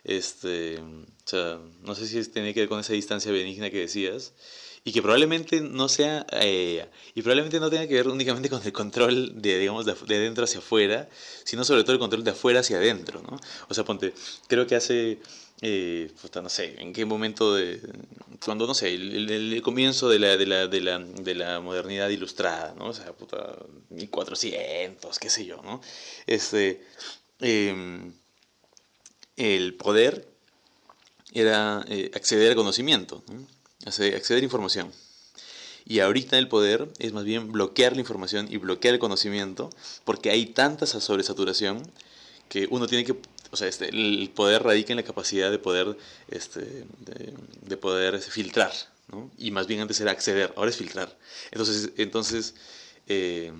Este, 0.03 0.79
o 0.79 1.05
sea, 1.25 1.59
no 1.81 1.95
sé 1.95 2.07
si 2.07 2.23
tiene 2.29 2.53
que 2.53 2.61
ver 2.61 2.69
con 2.69 2.79
esa 2.79 2.93
distancia 2.93 3.31
benigna 3.31 3.69
que 3.69 3.79
decías 3.79 4.33
y 4.87 4.93
que 4.93 5.01
probablemente 5.01 5.59
no 5.59 5.89
sea 5.89 6.25
eh, 6.31 6.87
y 7.13 7.21
probablemente 7.21 7.59
no 7.59 7.69
tenga 7.69 7.87
que 7.87 7.95
ver 7.95 8.07
únicamente 8.07 8.49
con 8.49 8.63
el 8.63 8.71
control 8.71 9.41
de 9.41 9.59
digamos 9.59 9.85
de, 9.85 9.93
de 9.93 10.19
dentro 10.19 10.45
hacia 10.45 10.59
afuera 10.59 11.09
sino 11.43 11.65
sobre 11.65 11.83
todo 11.83 11.91
el 11.91 11.99
control 11.99 12.23
de 12.23 12.31
afuera 12.31 12.61
hacia 12.61 12.77
adentro 12.77 13.21
no 13.21 13.37
o 13.67 13.73
sea 13.73 13.83
ponte 13.83 14.13
creo 14.47 14.65
que 14.65 14.77
hace 14.77 15.19
eh, 15.61 16.11
puta, 16.21 16.41
no 16.41 16.49
sé 16.49 16.75
en 16.81 16.93
qué 16.93 17.05
momento 17.05 17.55
de 17.55 17.81
cuando 18.45 18.67
no 18.67 18.73
sé 18.75 18.93
el, 18.93 19.61
comienzo 19.63 20.07
de 20.09 20.19
la, 20.19 20.37
de 20.37 20.45
la 20.45 20.67
de 20.67 20.81
la 20.81 20.99
de 20.99 21.35
la 21.35 21.59
modernidad 21.59 22.09
ilustrada 22.09 22.75
no 22.77 22.87
o 22.89 22.93
sea 22.93 23.11
puta 23.13 23.57
1400 23.89 25.17
qué 25.19 25.29
sé 25.29 25.45
yo 25.45 25.61
no 25.63 25.81
este 26.27 26.83
em, 27.39 28.13
el 29.37 29.73
poder 29.75 30.27
era 31.33 31.85
eh, 31.89 32.11
acceder 32.15 32.49
al 32.51 32.55
conocimiento, 32.55 33.23
¿no? 33.27 33.45
Acce- 33.85 34.15
acceder 34.15 34.41
a 34.41 34.45
información. 34.45 34.91
Y 35.85 35.99
ahorita 35.99 36.37
el 36.37 36.47
poder 36.47 36.89
es 36.99 37.13
más 37.13 37.23
bien 37.23 37.51
bloquear 37.51 37.93
la 37.93 38.01
información 38.01 38.47
y 38.51 38.57
bloquear 38.57 38.95
el 38.95 38.99
conocimiento, 38.99 39.69
porque 40.05 40.31
hay 40.31 40.47
tanta 40.47 40.85
sa- 40.85 41.01
sobresaturación 41.01 41.83
que 42.49 42.67
uno 42.69 42.87
tiene 42.87 43.05
que, 43.05 43.15
o 43.57 43.59
sea, 43.59 43.67
este, 43.67 43.89
el 43.89 44.29
poder 44.35 44.61
radica 44.61 44.93
en 44.93 44.97
la 44.97 45.03
capacidad 45.03 45.49
de 45.49 45.57
poder, 45.57 45.97
este, 46.29 46.59
de, 46.61 47.33
de 47.63 47.77
poder 47.77 48.19
filtrar, 48.19 48.71
¿no? 49.11 49.31
Y 49.35 49.49
más 49.49 49.65
bien 49.65 49.79
antes 49.79 49.99
era 49.99 50.11
acceder, 50.11 50.53
ahora 50.55 50.69
es 50.69 50.77
filtrar. 50.77 51.17
Entonces, 51.49 51.89
entonces 51.97 52.53
eh, 53.07 53.51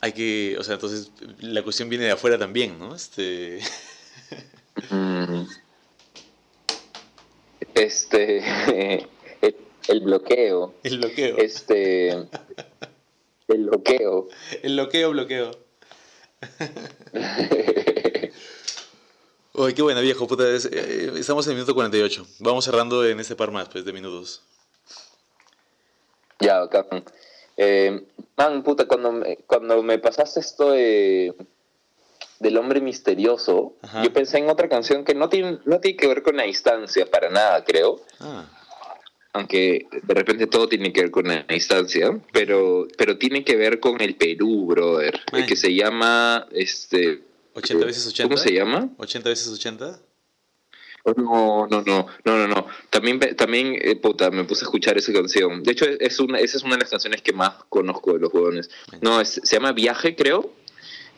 hay 0.00 0.12
que, 0.12 0.56
o 0.58 0.64
sea, 0.64 0.74
entonces 0.74 1.12
la 1.38 1.62
cuestión 1.62 1.88
viene 1.88 2.06
de 2.06 2.10
afuera 2.10 2.38
también, 2.38 2.76
¿no? 2.78 2.94
Este, 2.94 3.60
Mm. 4.90 5.46
Este, 7.74 8.42
el, 9.40 9.56
el 9.88 10.00
bloqueo, 10.00 10.74
el 10.82 10.98
bloqueo. 10.98 11.36
este, 11.38 12.10
el 12.10 12.28
bloqueo. 13.66 14.28
El 14.62 14.72
bloqueo, 14.74 15.10
bloqueo. 15.10 15.50
Uy, 19.56 19.72
qué 19.74 19.82
buena, 19.82 20.00
viejo, 20.00 20.26
puta. 20.26 20.48
es- 20.48 20.68
eh, 20.70 21.12
estamos 21.16 21.46
en 21.46 21.52
el 21.52 21.56
minuto 21.56 21.74
48. 21.74 22.26
Vamos 22.40 22.64
cerrando 22.64 23.06
en 23.06 23.18
este 23.20 23.36
par 23.36 23.50
más, 23.50 23.68
pues, 23.68 23.84
de 23.84 23.92
minutos. 23.92 24.42
Ya, 26.40 26.60
acá. 26.62 26.84
Eh, 27.56 28.04
man, 28.36 28.62
puta, 28.62 28.86
cuando 28.86 29.12
me, 29.12 29.36
cuando 29.46 29.82
me 29.82 29.98
pasaste 29.98 30.40
esto 30.40 30.72
de, 30.72 31.34
del 32.38 32.58
hombre 32.58 32.82
misterioso, 32.82 33.74
Ajá. 33.80 34.02
yo 34.02 34.12
pensé 34.12 34.36
en 34.38 34.50
otra 34.50 34.68
canción 34.68 35.04
que 35.04 35.14
no 35.14 35.30
tiene, 35.30 35.58
no 35.64 35.80
tiene 35.80 35.96
que 35.96 36.06
ver 36.06 36.22
con 36.22 36.36
la 36.36 36.42
distancia 36.42 37.06
para 37.10 37.30
nada, 37.30 37.64
creo. 37.64 38.02
Ah, 38.20 38.44
Aunque 39.32 39.86
de 39.90 40.14
repente 40.14 40.46
todo 40.46 40.68
tiene 40.68 40.92
que 40.92 41.02
ver 41.02 41.10
con 41.10 41.28
la 41.28 41.42
distancia, 41.44 42.18
pero, 42.32 42.86
pero 42.98 43.16
tiene 43.16 43.42
que 43.44 43.56
ver 43.56 43.80
con 43.80 44.00
el 44.02 44.16
Perú, 44.16 44.66
brother. 44.66 45.18
Man. 45.32 45.40
El 45.42 45.46
que 45.46 45.56
se 45.56 45.74
llama, 45.74 46.46
este... 46.52 47.22
80 47.56 47.84
veces 47.86 48.06
80. 48.06 48.28
¿Cómo 48.28 48.36
se 48.42 48.52
llama? 48.52 48.88
80 48.98 49.28
veces 49.28 49.48
80. 49.48 49.98
Oh, 51.04 51.14
No, 51.16 51.66
no, 51.68 51.82
no, 51.82 52.06
no, 52.24 52.36
no, 52.38 52.48
no. 52.48 52.66
También, 52.90 53.20
también 53.36 53.76
eh, 53.80 53.94
puta, 53.96 54.30
me 54.30 54.44
puse 54.44 54.64
a 54.64 54.66
escuchar 54.66 54.98
esa 54.98 55.12
canción. 55.12 55.62
De 55.62 55.72
hecho, 55.72 55.84
es 55.84 56.18
una, 56.18 56.38
esa 56.40 56.56
es 56.56 56.64
una 56.64 56.74
de 56.74 56.80
las 56.80 56.90
canciones 56.90 57.22
que 57.22 57.32
más 57.32 57.52
conozco 57.68 58.12
de 58.12 58.18
los 58.18 58.32
huevones. 58.34 58.70
No, 59.00 59.20
es- 59.20 59.40
se 59.42 59.56
llama 59.56 59.72
Viaje, 59.72 60.16
creo. 60.16 60.52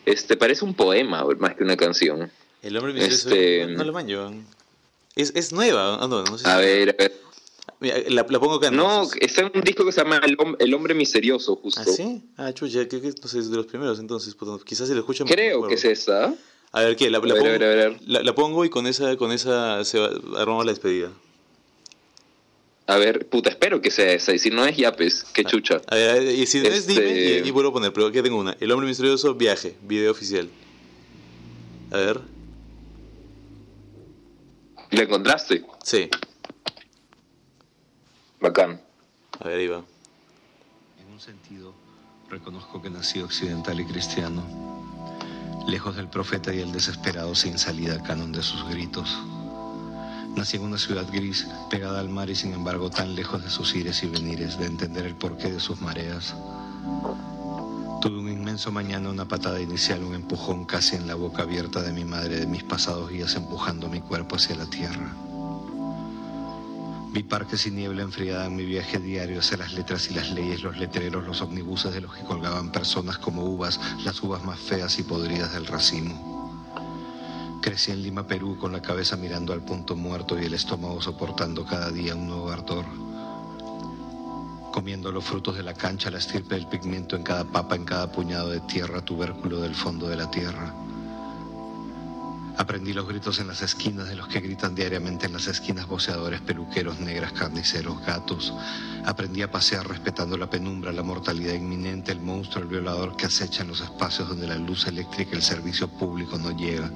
Este, 0.05 0.37
parece 0.37 0.63
un 0.63 0.73
poema 0.75 1.25
más 1.39 1.55
que 1.55 1.63
una 1.63 1.75
canción. 1.75 2.31
El 2.61 2.77
hombre 2.77 2.93
misterioso. 2.93 3.29
Este- 3.29 3.65
No, 3.67 3.83
lo 3.83 3.93
manjo. 3.93 4.31
Es, 5.15 5.31
es 5.35 5.51
nueva. 5.51 5.97
no, 6.07 6.23
no 6.23 6.37
sé 6.37 6.43
si- 6.45 6.49
A 6.49 6.57
ver, 6.57 6.89
a 6.89 6.93
ver. 6.93 7.13
Mira, 7.81 7.97
la, 8.09 8.25
la 8.29 8.39
pongo 8.39 8.55
acá. 8.55 8.69
No, 8.71 9.07
está 9.21 9.41
en 9.41 9.51
un 9.55 9.61
disco 9.61 9.85
que 9.85 9.91
se 9.93 10.01
llama 10.03 10.19
El, 10.25 10.37
Hom- 10.37 10.57
El 10.59 10.73
Hombre 10.73 10.93
Misterioso, 10.93 11.55
justo. 11.55 11.79
¿Ah, 11.81 11.85
sí? 11.85 12.21
Ah, 12.35 12.53
chucha, 12.53 12.85
creo 12.87 13.01
que 13.01 13.13
no 13.21 13.27
sé, 13.27 13.39
es 13.39 13.49
de 13.49 13.55
los 13.55 13.65
primeros, 13.67 13.99
entonces, 13.99 14.35
puta, 14.35 14.61
quizás 14.65 14.87
si 14.89 14.93
lo 14.93 14.99
escuchan. 14.99 15.27
Creo 15.27 15.65
que 15.67 15.75
es 15.75 15.85
esa. 15.85 16.33
A 16.71 16.81
ver, 16.81 16.95
¿qué? 16.97 17.09
La, 17.09 17.19
ver, 17.19 17.31
pongo, 17.33 17.45
a 17.45 17.49
ver, 17.51 17.63
a 17.63 17.67
ver. 17.67 17.97
La, 18.05 18.21
la 18.21 18.35
pongo 18.35 18.65
y 18.65 18.69
con 18.69 18.85
esa, 18.85 19.15
con 19.15 19.31
esa 19.31 19.83
se 19.85 19.97
va- 19.97 20.11
armamos 20.37 20.65
la 20.65 20.71
despedida. 20.73 21.09
A 22.85 22.97
ver, 22.97 23.27
puta, 23.29 23.49
espero 23.49 23.81
que 23.81 23.91
sea 23.91 24.11
esa. 24.13 24.33
Y 24.33 24.39
si 24.39 24.49
no 24.49 24.65
es, 24.65 24.75
ya 24.75 24.91
pues, 24.95 25.23
qué 25.33 25.45
chucha. 25.45 25.79
A 25.87 25.95
ver, 25.95 26.09
a 26.09 26.13
ver, 26.15 26.35
y 26.35 26.45
si 26.47 26.59
no 26.59 26.65
es, 26.67 26.79
Este- 26.87 26.93
dime 27.01 27.39
y, 27.45 27.47
y 27.47 27.51
vuelvo 27.51 27.69
a 27.69 27.73
poner, 27.73 27.93
pero 27.93 28.07
aquí 28.07 28.21
tengo 28.21 28.37
una. 28.37 28.57
El 28.59 28.71
hombre 28.71 28.87
misterioso, 28.87 29.33
viaje, 29.35 29.75
video 29.83 30.11
oficial. 30.11 30.49
A 31.91 31.97
ver, 31.97 32.19
¿La 34.91 35.03
encontraste? 35.03 35.63
sí, 35.83 36.09
Bacán. 38.41 38.81
a 39.39 39.47
ver, 39.47 39.71
va. 39.71 39.83
En 40.99 41.11
un 41.11 41.19
sentido, 41.19 41.73
reconozco 42.29 42.81
que 42.81 42.89
nací 42.89 43.21
occidental 43.21 43.79
y 43.79 43.85
cristiano, 43.85 44.43
lejos 45.67 45.95
del 45.95 46.07
profeta 46.07 46.53
y 46.53 46.59
el 46.59 46.71
desesperado 46.71 47.35
sin 47.35 47.57
salida 47.57 47.93
al 47.93 48.03
canon 48.03 48.31
de 48.31 48.41
sus 48.41 48.67
gritos. 48.69 49.17
Nací 50.35 50.57
en 50.57 50.63
una 50.63 50.77
ciudad 50.77 51.05
gris, 51.11 51.47
pegada 51.69 51.99
al 51.99 52.09
mar 52.09 52.29
y 52.29 52.35
sin 52.35 52.53
embargo 52.53 52.89
tan 52.89 53.15
lejos 53.15 53.43
de 53.43 53.49
sus 53.49 53.75
ires 53.75 54.03
y 54.03 54.07
venires, 54.07 54.57
de 54.57 54.67
entender 54.67 55.05
el 55.05 55.15
porqué 55.15 55.51
de 55.51 55.59
sus 55.59 55.81
mareas. 55.81 56.35
Tuve 58.01 58.19
Comenzó 58.49 58.71
mañana 58.71 59.11
una 59.11 59.27
patada 59.27 59.61
inicial, 59.61 60.03
un 60.03 60.15
empujón 60.15 60.65
casi 60.65 60.95
en 60.95 61.05
la 61.05 61.13
boca 61.13 61.43
abierta 61.43 61.83
de 61.83 61.93
mi 61.93 62.03
madre, 62.03 62.39
de 62.39 62.47
mis 62.47 62.63
pasados 62.63 63.11
días 63.11 63.35
empujando 63.35 63.87
mi 63.89 64.01
cuerpo 64.01 64.37
hacia 64.37 64.55
la 64.55 64.65
tierra. 64.65 65.13
Vi 67.11 67.23
parques 67.23 67.65
y 67.65 67.71
niebla 67.71 68.03
enfriada 68.03 68.45
en 68.45 68.55
mi 68.55 68.65
viaje 68.65 68.99
diario 68.99 69.39
hacia 69.39 69.57
las 69.57 69.73
letras 69.73 70.11
y 70.11 70.13
las 70.13 70.29
leyes, 70.29 70.61
los 70.61 70.77
letreros, 70.77 71.25
los 71.25 71.41
omnibuses 71.41 71.91
de 71.91 72.01
los 72.01 72.13
que 72.13 72.23
colgaban 72.23 72.71
personas 72.71 73.17
como 73.17 73.45
uvas, 73.45 73.79
las 74.03 74.21
uvas 74.21 74.43
más 74.45 74.59
feas 74.59 74.99
y 74.99 75.03
podridas 75.03 75.53
del 75.53 75.65
racimo. 75.65 76.39
Crecí 77.63 77.91
en 77.91 78.03
Lima, 78.03 78.27
Perú, 78.27 78.57
con 78.59 78.71
la 78.71 78.81
cabeza 78.81 79.17
mirando 79.17 79.53
al 79.53 79.61
punto 79.61 79.95
muerto 79.95 80.39
y 80.39 80.45
el 80.45 80.53
estómago 80.53 81.01
soportando 81.01 81.65
cada 81.65 81.89
día 81.89 82.15
un 82.15 82.27
nuevo 82.27 82.51
ardor. 82.51 82.85
Comiendo 84.71 85.11
los 85.11 85.25
frutos 85.25 85.57
de 85.57 85.63
la 85.63 85.73
cancha, 85.73 86.11
la 86.11 86.19
estirpe 86.19 86.55
del 86.55 86.67
pigmento 86.67 87.15
en 87.15 87.23
cada 87.23 87.43
papa, 87.43 87.75
en 87.75 87.85
cada 87.85 88.11
puñado 88.11 88.49
de 88.51 88.59
tierra, 88.61 89.01
tubérculo 89.01 89.59
del 89.61 89.73
fondo 89.73 90.07
de 90.07 90.15
la 90.15 90.29
tierra. 90.29 90.75
Aprendí 92.59 92.91
los 92.91 93.07
gritos 93.07 93.39
en 93.39 93.47
las 93.47 93.61
esquinas 93.61 94.09
de 94.09 94.17
los 94.17 94.27
que 94.27 94.41
gritan 94.41 94.75
diariamente 94.75 95.27
en 95.27 95.31
las 95.31 95.47
esquinas 95.47 95.87
boceadores, 95.87 96.41
peluqueros, 96.41 96.99
negras, 96.99 97.31
carniceros, 97.31 98.05
gatos. 98.05 98.53
Aprendí 99.05 99.41
a 99.41 99.49
pasear 99.49 99.87
respetando 99.87 100.37
la 100.37 100.49
penumbra, 100.49 100.91
la 100.91 101.01
mortalidad 101.01 101.53
inminente, 101.53 102.11
el 102.11 102.19
monstruo, 102.19 102.61
el 102.61 102.69
violador 102.69 103.15
que 103.15 103.27
acecha 103.27 103.63
en 103.63 103.69
los 103.69 103.79
espacios 103.79 104.27
donde 104.27 104.45
la 104.45 104.57
luz 104.57 104.87
eléctrica 104.87 105.31
y 105.31 105.35
el 105.35 105.41
servicio 105.41 105.87
público 105.87 106.37
no 106.37 106.51
llega 106.51 106.91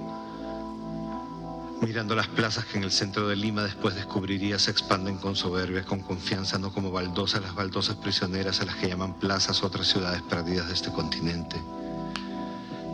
mirando 1.81 2.15
las 2.15 2.27
plazas 2.27 2.65
que 2.65 2.77
en 2.77 2.85
el 2.85 2.91
centro 2.91 3.27
de 3.27 3.35
Lima 3.35 3.61
después 3.63 3.93
descubriría 3.93 4.57
se 4.57 4.71
expanden 4.71 5.17
con 5.17 5.35
soberbia, 5.35 5.83
con 5.83 5.99
confianza, 5.99 6.57
no 6.57 6.71
como 6.71 6.91
baldosas 6.91 7.41
las 7.41 7.55
baldosas 7.55 7.97
prisioneras 7.97 8.61
a 8.61 8.65
las 8.65 8.75
que 8.75 8.87
llaman 8.87 9.19
plazas 9.19 9.63
otras 9.63 9.87
ciudades 9.87 10.21
perdidas 10.21 10.67
de 10.67 10.73
este 10.73 10.91
continente. 10.91 11.57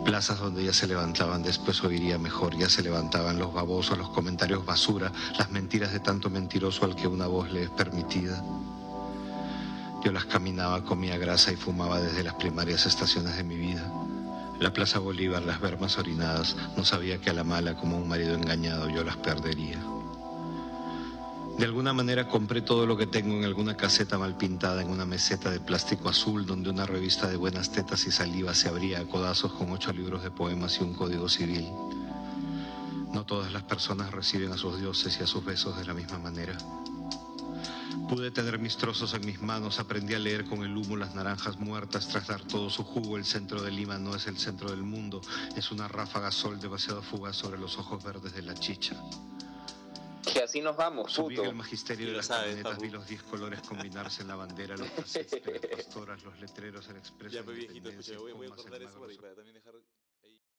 Plazas 0.04 0.40
donde 0.40 0.64
ya 0.64 0.72
se 0.72 0.86
levantaban, 0.86 1.42
después 1.42 1.82
oiría 1.84 2.18
mejor, 2.18 2.56
ya 2.56 2.68
se 2.68 2.82
levantaban 2.82 3.38
los 3.38 3.52
babosos, 3.52 3.98
los 3.98 4.08
comentarios 4.10 4.64
basura, 4.64 5.12
las 5.38 5.50
mentiras 5.50 5.92
de 5.92 6.00
tanto 6.00 6.30
mentiroso 6.30 6.84
al 6.84 6.96
que 6.96 7.06
una 7.06 7.26
voz 7.26 7.50
le 7.52 7.64
es 7.64 7.70
permitida. 7.70 8.42
Yo 10.02 10.12
las 10.12 10.24
caminaba, 10.24 10.84
comía 10.84 11.18
grasa 11.18 11.52
y 11.52 11.56
fumaba 11.56 12.00
desde 12.00 12.22
las 12.22 12.34
primarias 12.34 12.86
estaciones 12.86 13.36
de 13.36 13.44
mi 13.44 13.56
vida. 13.56 13.92
La 14.58 14.72
Plaza 14.72 14.98
Bolívar, 14.98 15.42
las 15.42 15.60
vermas 15.60 15.98
orinadas, 15.98 16.56
no 16.76 16.84
sabía 16.84 17.20
que 17.20 17.30
a 17.30 17.34
la 17.34 17.44
mala, 17.44 17.76
como 17.76 17.96
un 17.96 18.08
marido 18.08 18.34
engañado, 18.34 18.88
yo 18.88 19.04
las 19.04 19.16
perdería. 19.16 19.78
De 21.60 21.66
alguna 21.66 21.92
manera 21.92 22.26
compré 22.26 22.62
todo 22.62 22.86
lo 22.86 22.96
que 22.96 23.06
tengo 23.06 23.34
en 23.34 23.44
alguna 23.44 23.76
caseta 23.76 24.16
mal 24.16 24.34
pintada 24.38 24.80
en 24.80 24.88
una 24.88 25.04
meseta 25.04 25.50
de 25.50 25.60
plástico 25.60 26.08
azul 26.08 26.46
donde 26.46 26.70
una 26.70 26.86
revista 26.86 27.28
de 27.28 27.36
buenas 27.36 27.70
tetas 27.70 28.06
y 28.06 28.10
saliva 28.10 28.54
se 28.54 28.70
abría 28.70 29.00
a 29.00 29.04
codazos 29.04 29.52
con 29.52 29.70
ocho 29.70 29.92
libros 29.92 30.22
de 30.22 30.30
poemas 30.30 30.78
y 30.80 30.84
un 30.84 30.94
código 30.94 31.28
civil. 31.28 31.68
No 33.12 33.26
todas 33.26 33.52
las 33.52 33.62
personas 33.64 34.10
reciben 34.10 34.52
a 34.52 34.56
sus 34.56 34.80
dioses 34.80 35.18
y 35.20 35.22
a 35.22 35.26
sus 35.26 35.44
besos 35.44 35.76
de 35.76 35.84
la 35.84 35.92
misma 35.92 36.18
manera. 36.18 36.56
Pude 38.08 38.30
tener 38.30 38.58
mis 38.58 38.78
trozos 38.78 39.12
en 39.12 39.26
mis 39.26 39.42
manos, 39.42 39.80
aprendí 39.80 40.14
a 40.14 40.18
leer 40.18 40.46
con 40.46 40.62
el 40.62 40.74
humo 40.74 40.96
las 40.96 41.14
naranjas 41.14 41.58
muertas 41.58 42.08
tras 42.08 42.26
dar 42.26 42.40
todo 42.40 42.70
su 42.70 42.84
jugo. 42.84 43.18
El 43.18 43.26
centro 43.26 43.60
de 43.60 43.70
Lima 43.70 43.98
no 43.98 44.16
es 44.16 44.26
el 44.28 44.38
centro 44.38 44.70
del 44.70 44.82
mundo, 44.82 45.20
es 45.54 45.70
una 45.70 45.88
ráfaga 45.88 46.30
sol 46.32 46.58
demasiado 46.58 47.02
fugaz 47.02 47.36
sobre 47.36 47.60
los 47.60 47.76
ojos 47.76 48.02
verdes 48.02 48.32
de 48.32 48.40
la 48.40 48.54
chicha. 48.54 48.96
Que 50.22 50.42
así 50.42 50.60
nos 50.60 50.76
vamos, 50.76 51.14
puto. 51.14 51.44
el 51.44 51.54
magisterio 51.54 52.06
Sí 52.06 52.10
de 52.10 52.16
las 52.16 52.26
sabes, 52.26 52.56
camionetas, 52.56 52.80
vi 52.80 52.90
los 52.90 53.06
10 53.06 53.22
colores 53.24 53.60
combinarse 53.62 54.22
en 54.22 54.28
la 54.28 54.36
bandera, 54.36 54.76
los 54.76 54.90
taxistas, 54.96 55.40
las 55.44 55.66
pastoras, 55.66 56.22
los 56.22 56.40
letreros, 56.40 56.88
el 56.88 56.96
expreso. 56.96 57.36
Ya, 57.36 57.42
pues 57.42 57.56
viejito, 57.56 57.88
escucha, 57.88 58.18
voy, 58.18 58.32
voy 58.32 58.46
a 58.46 58.50
cortar 58.50 58.82
eso 58.82 59.00
para, 59.00 59.14
para 59.16 59.34
también 59.34 59.56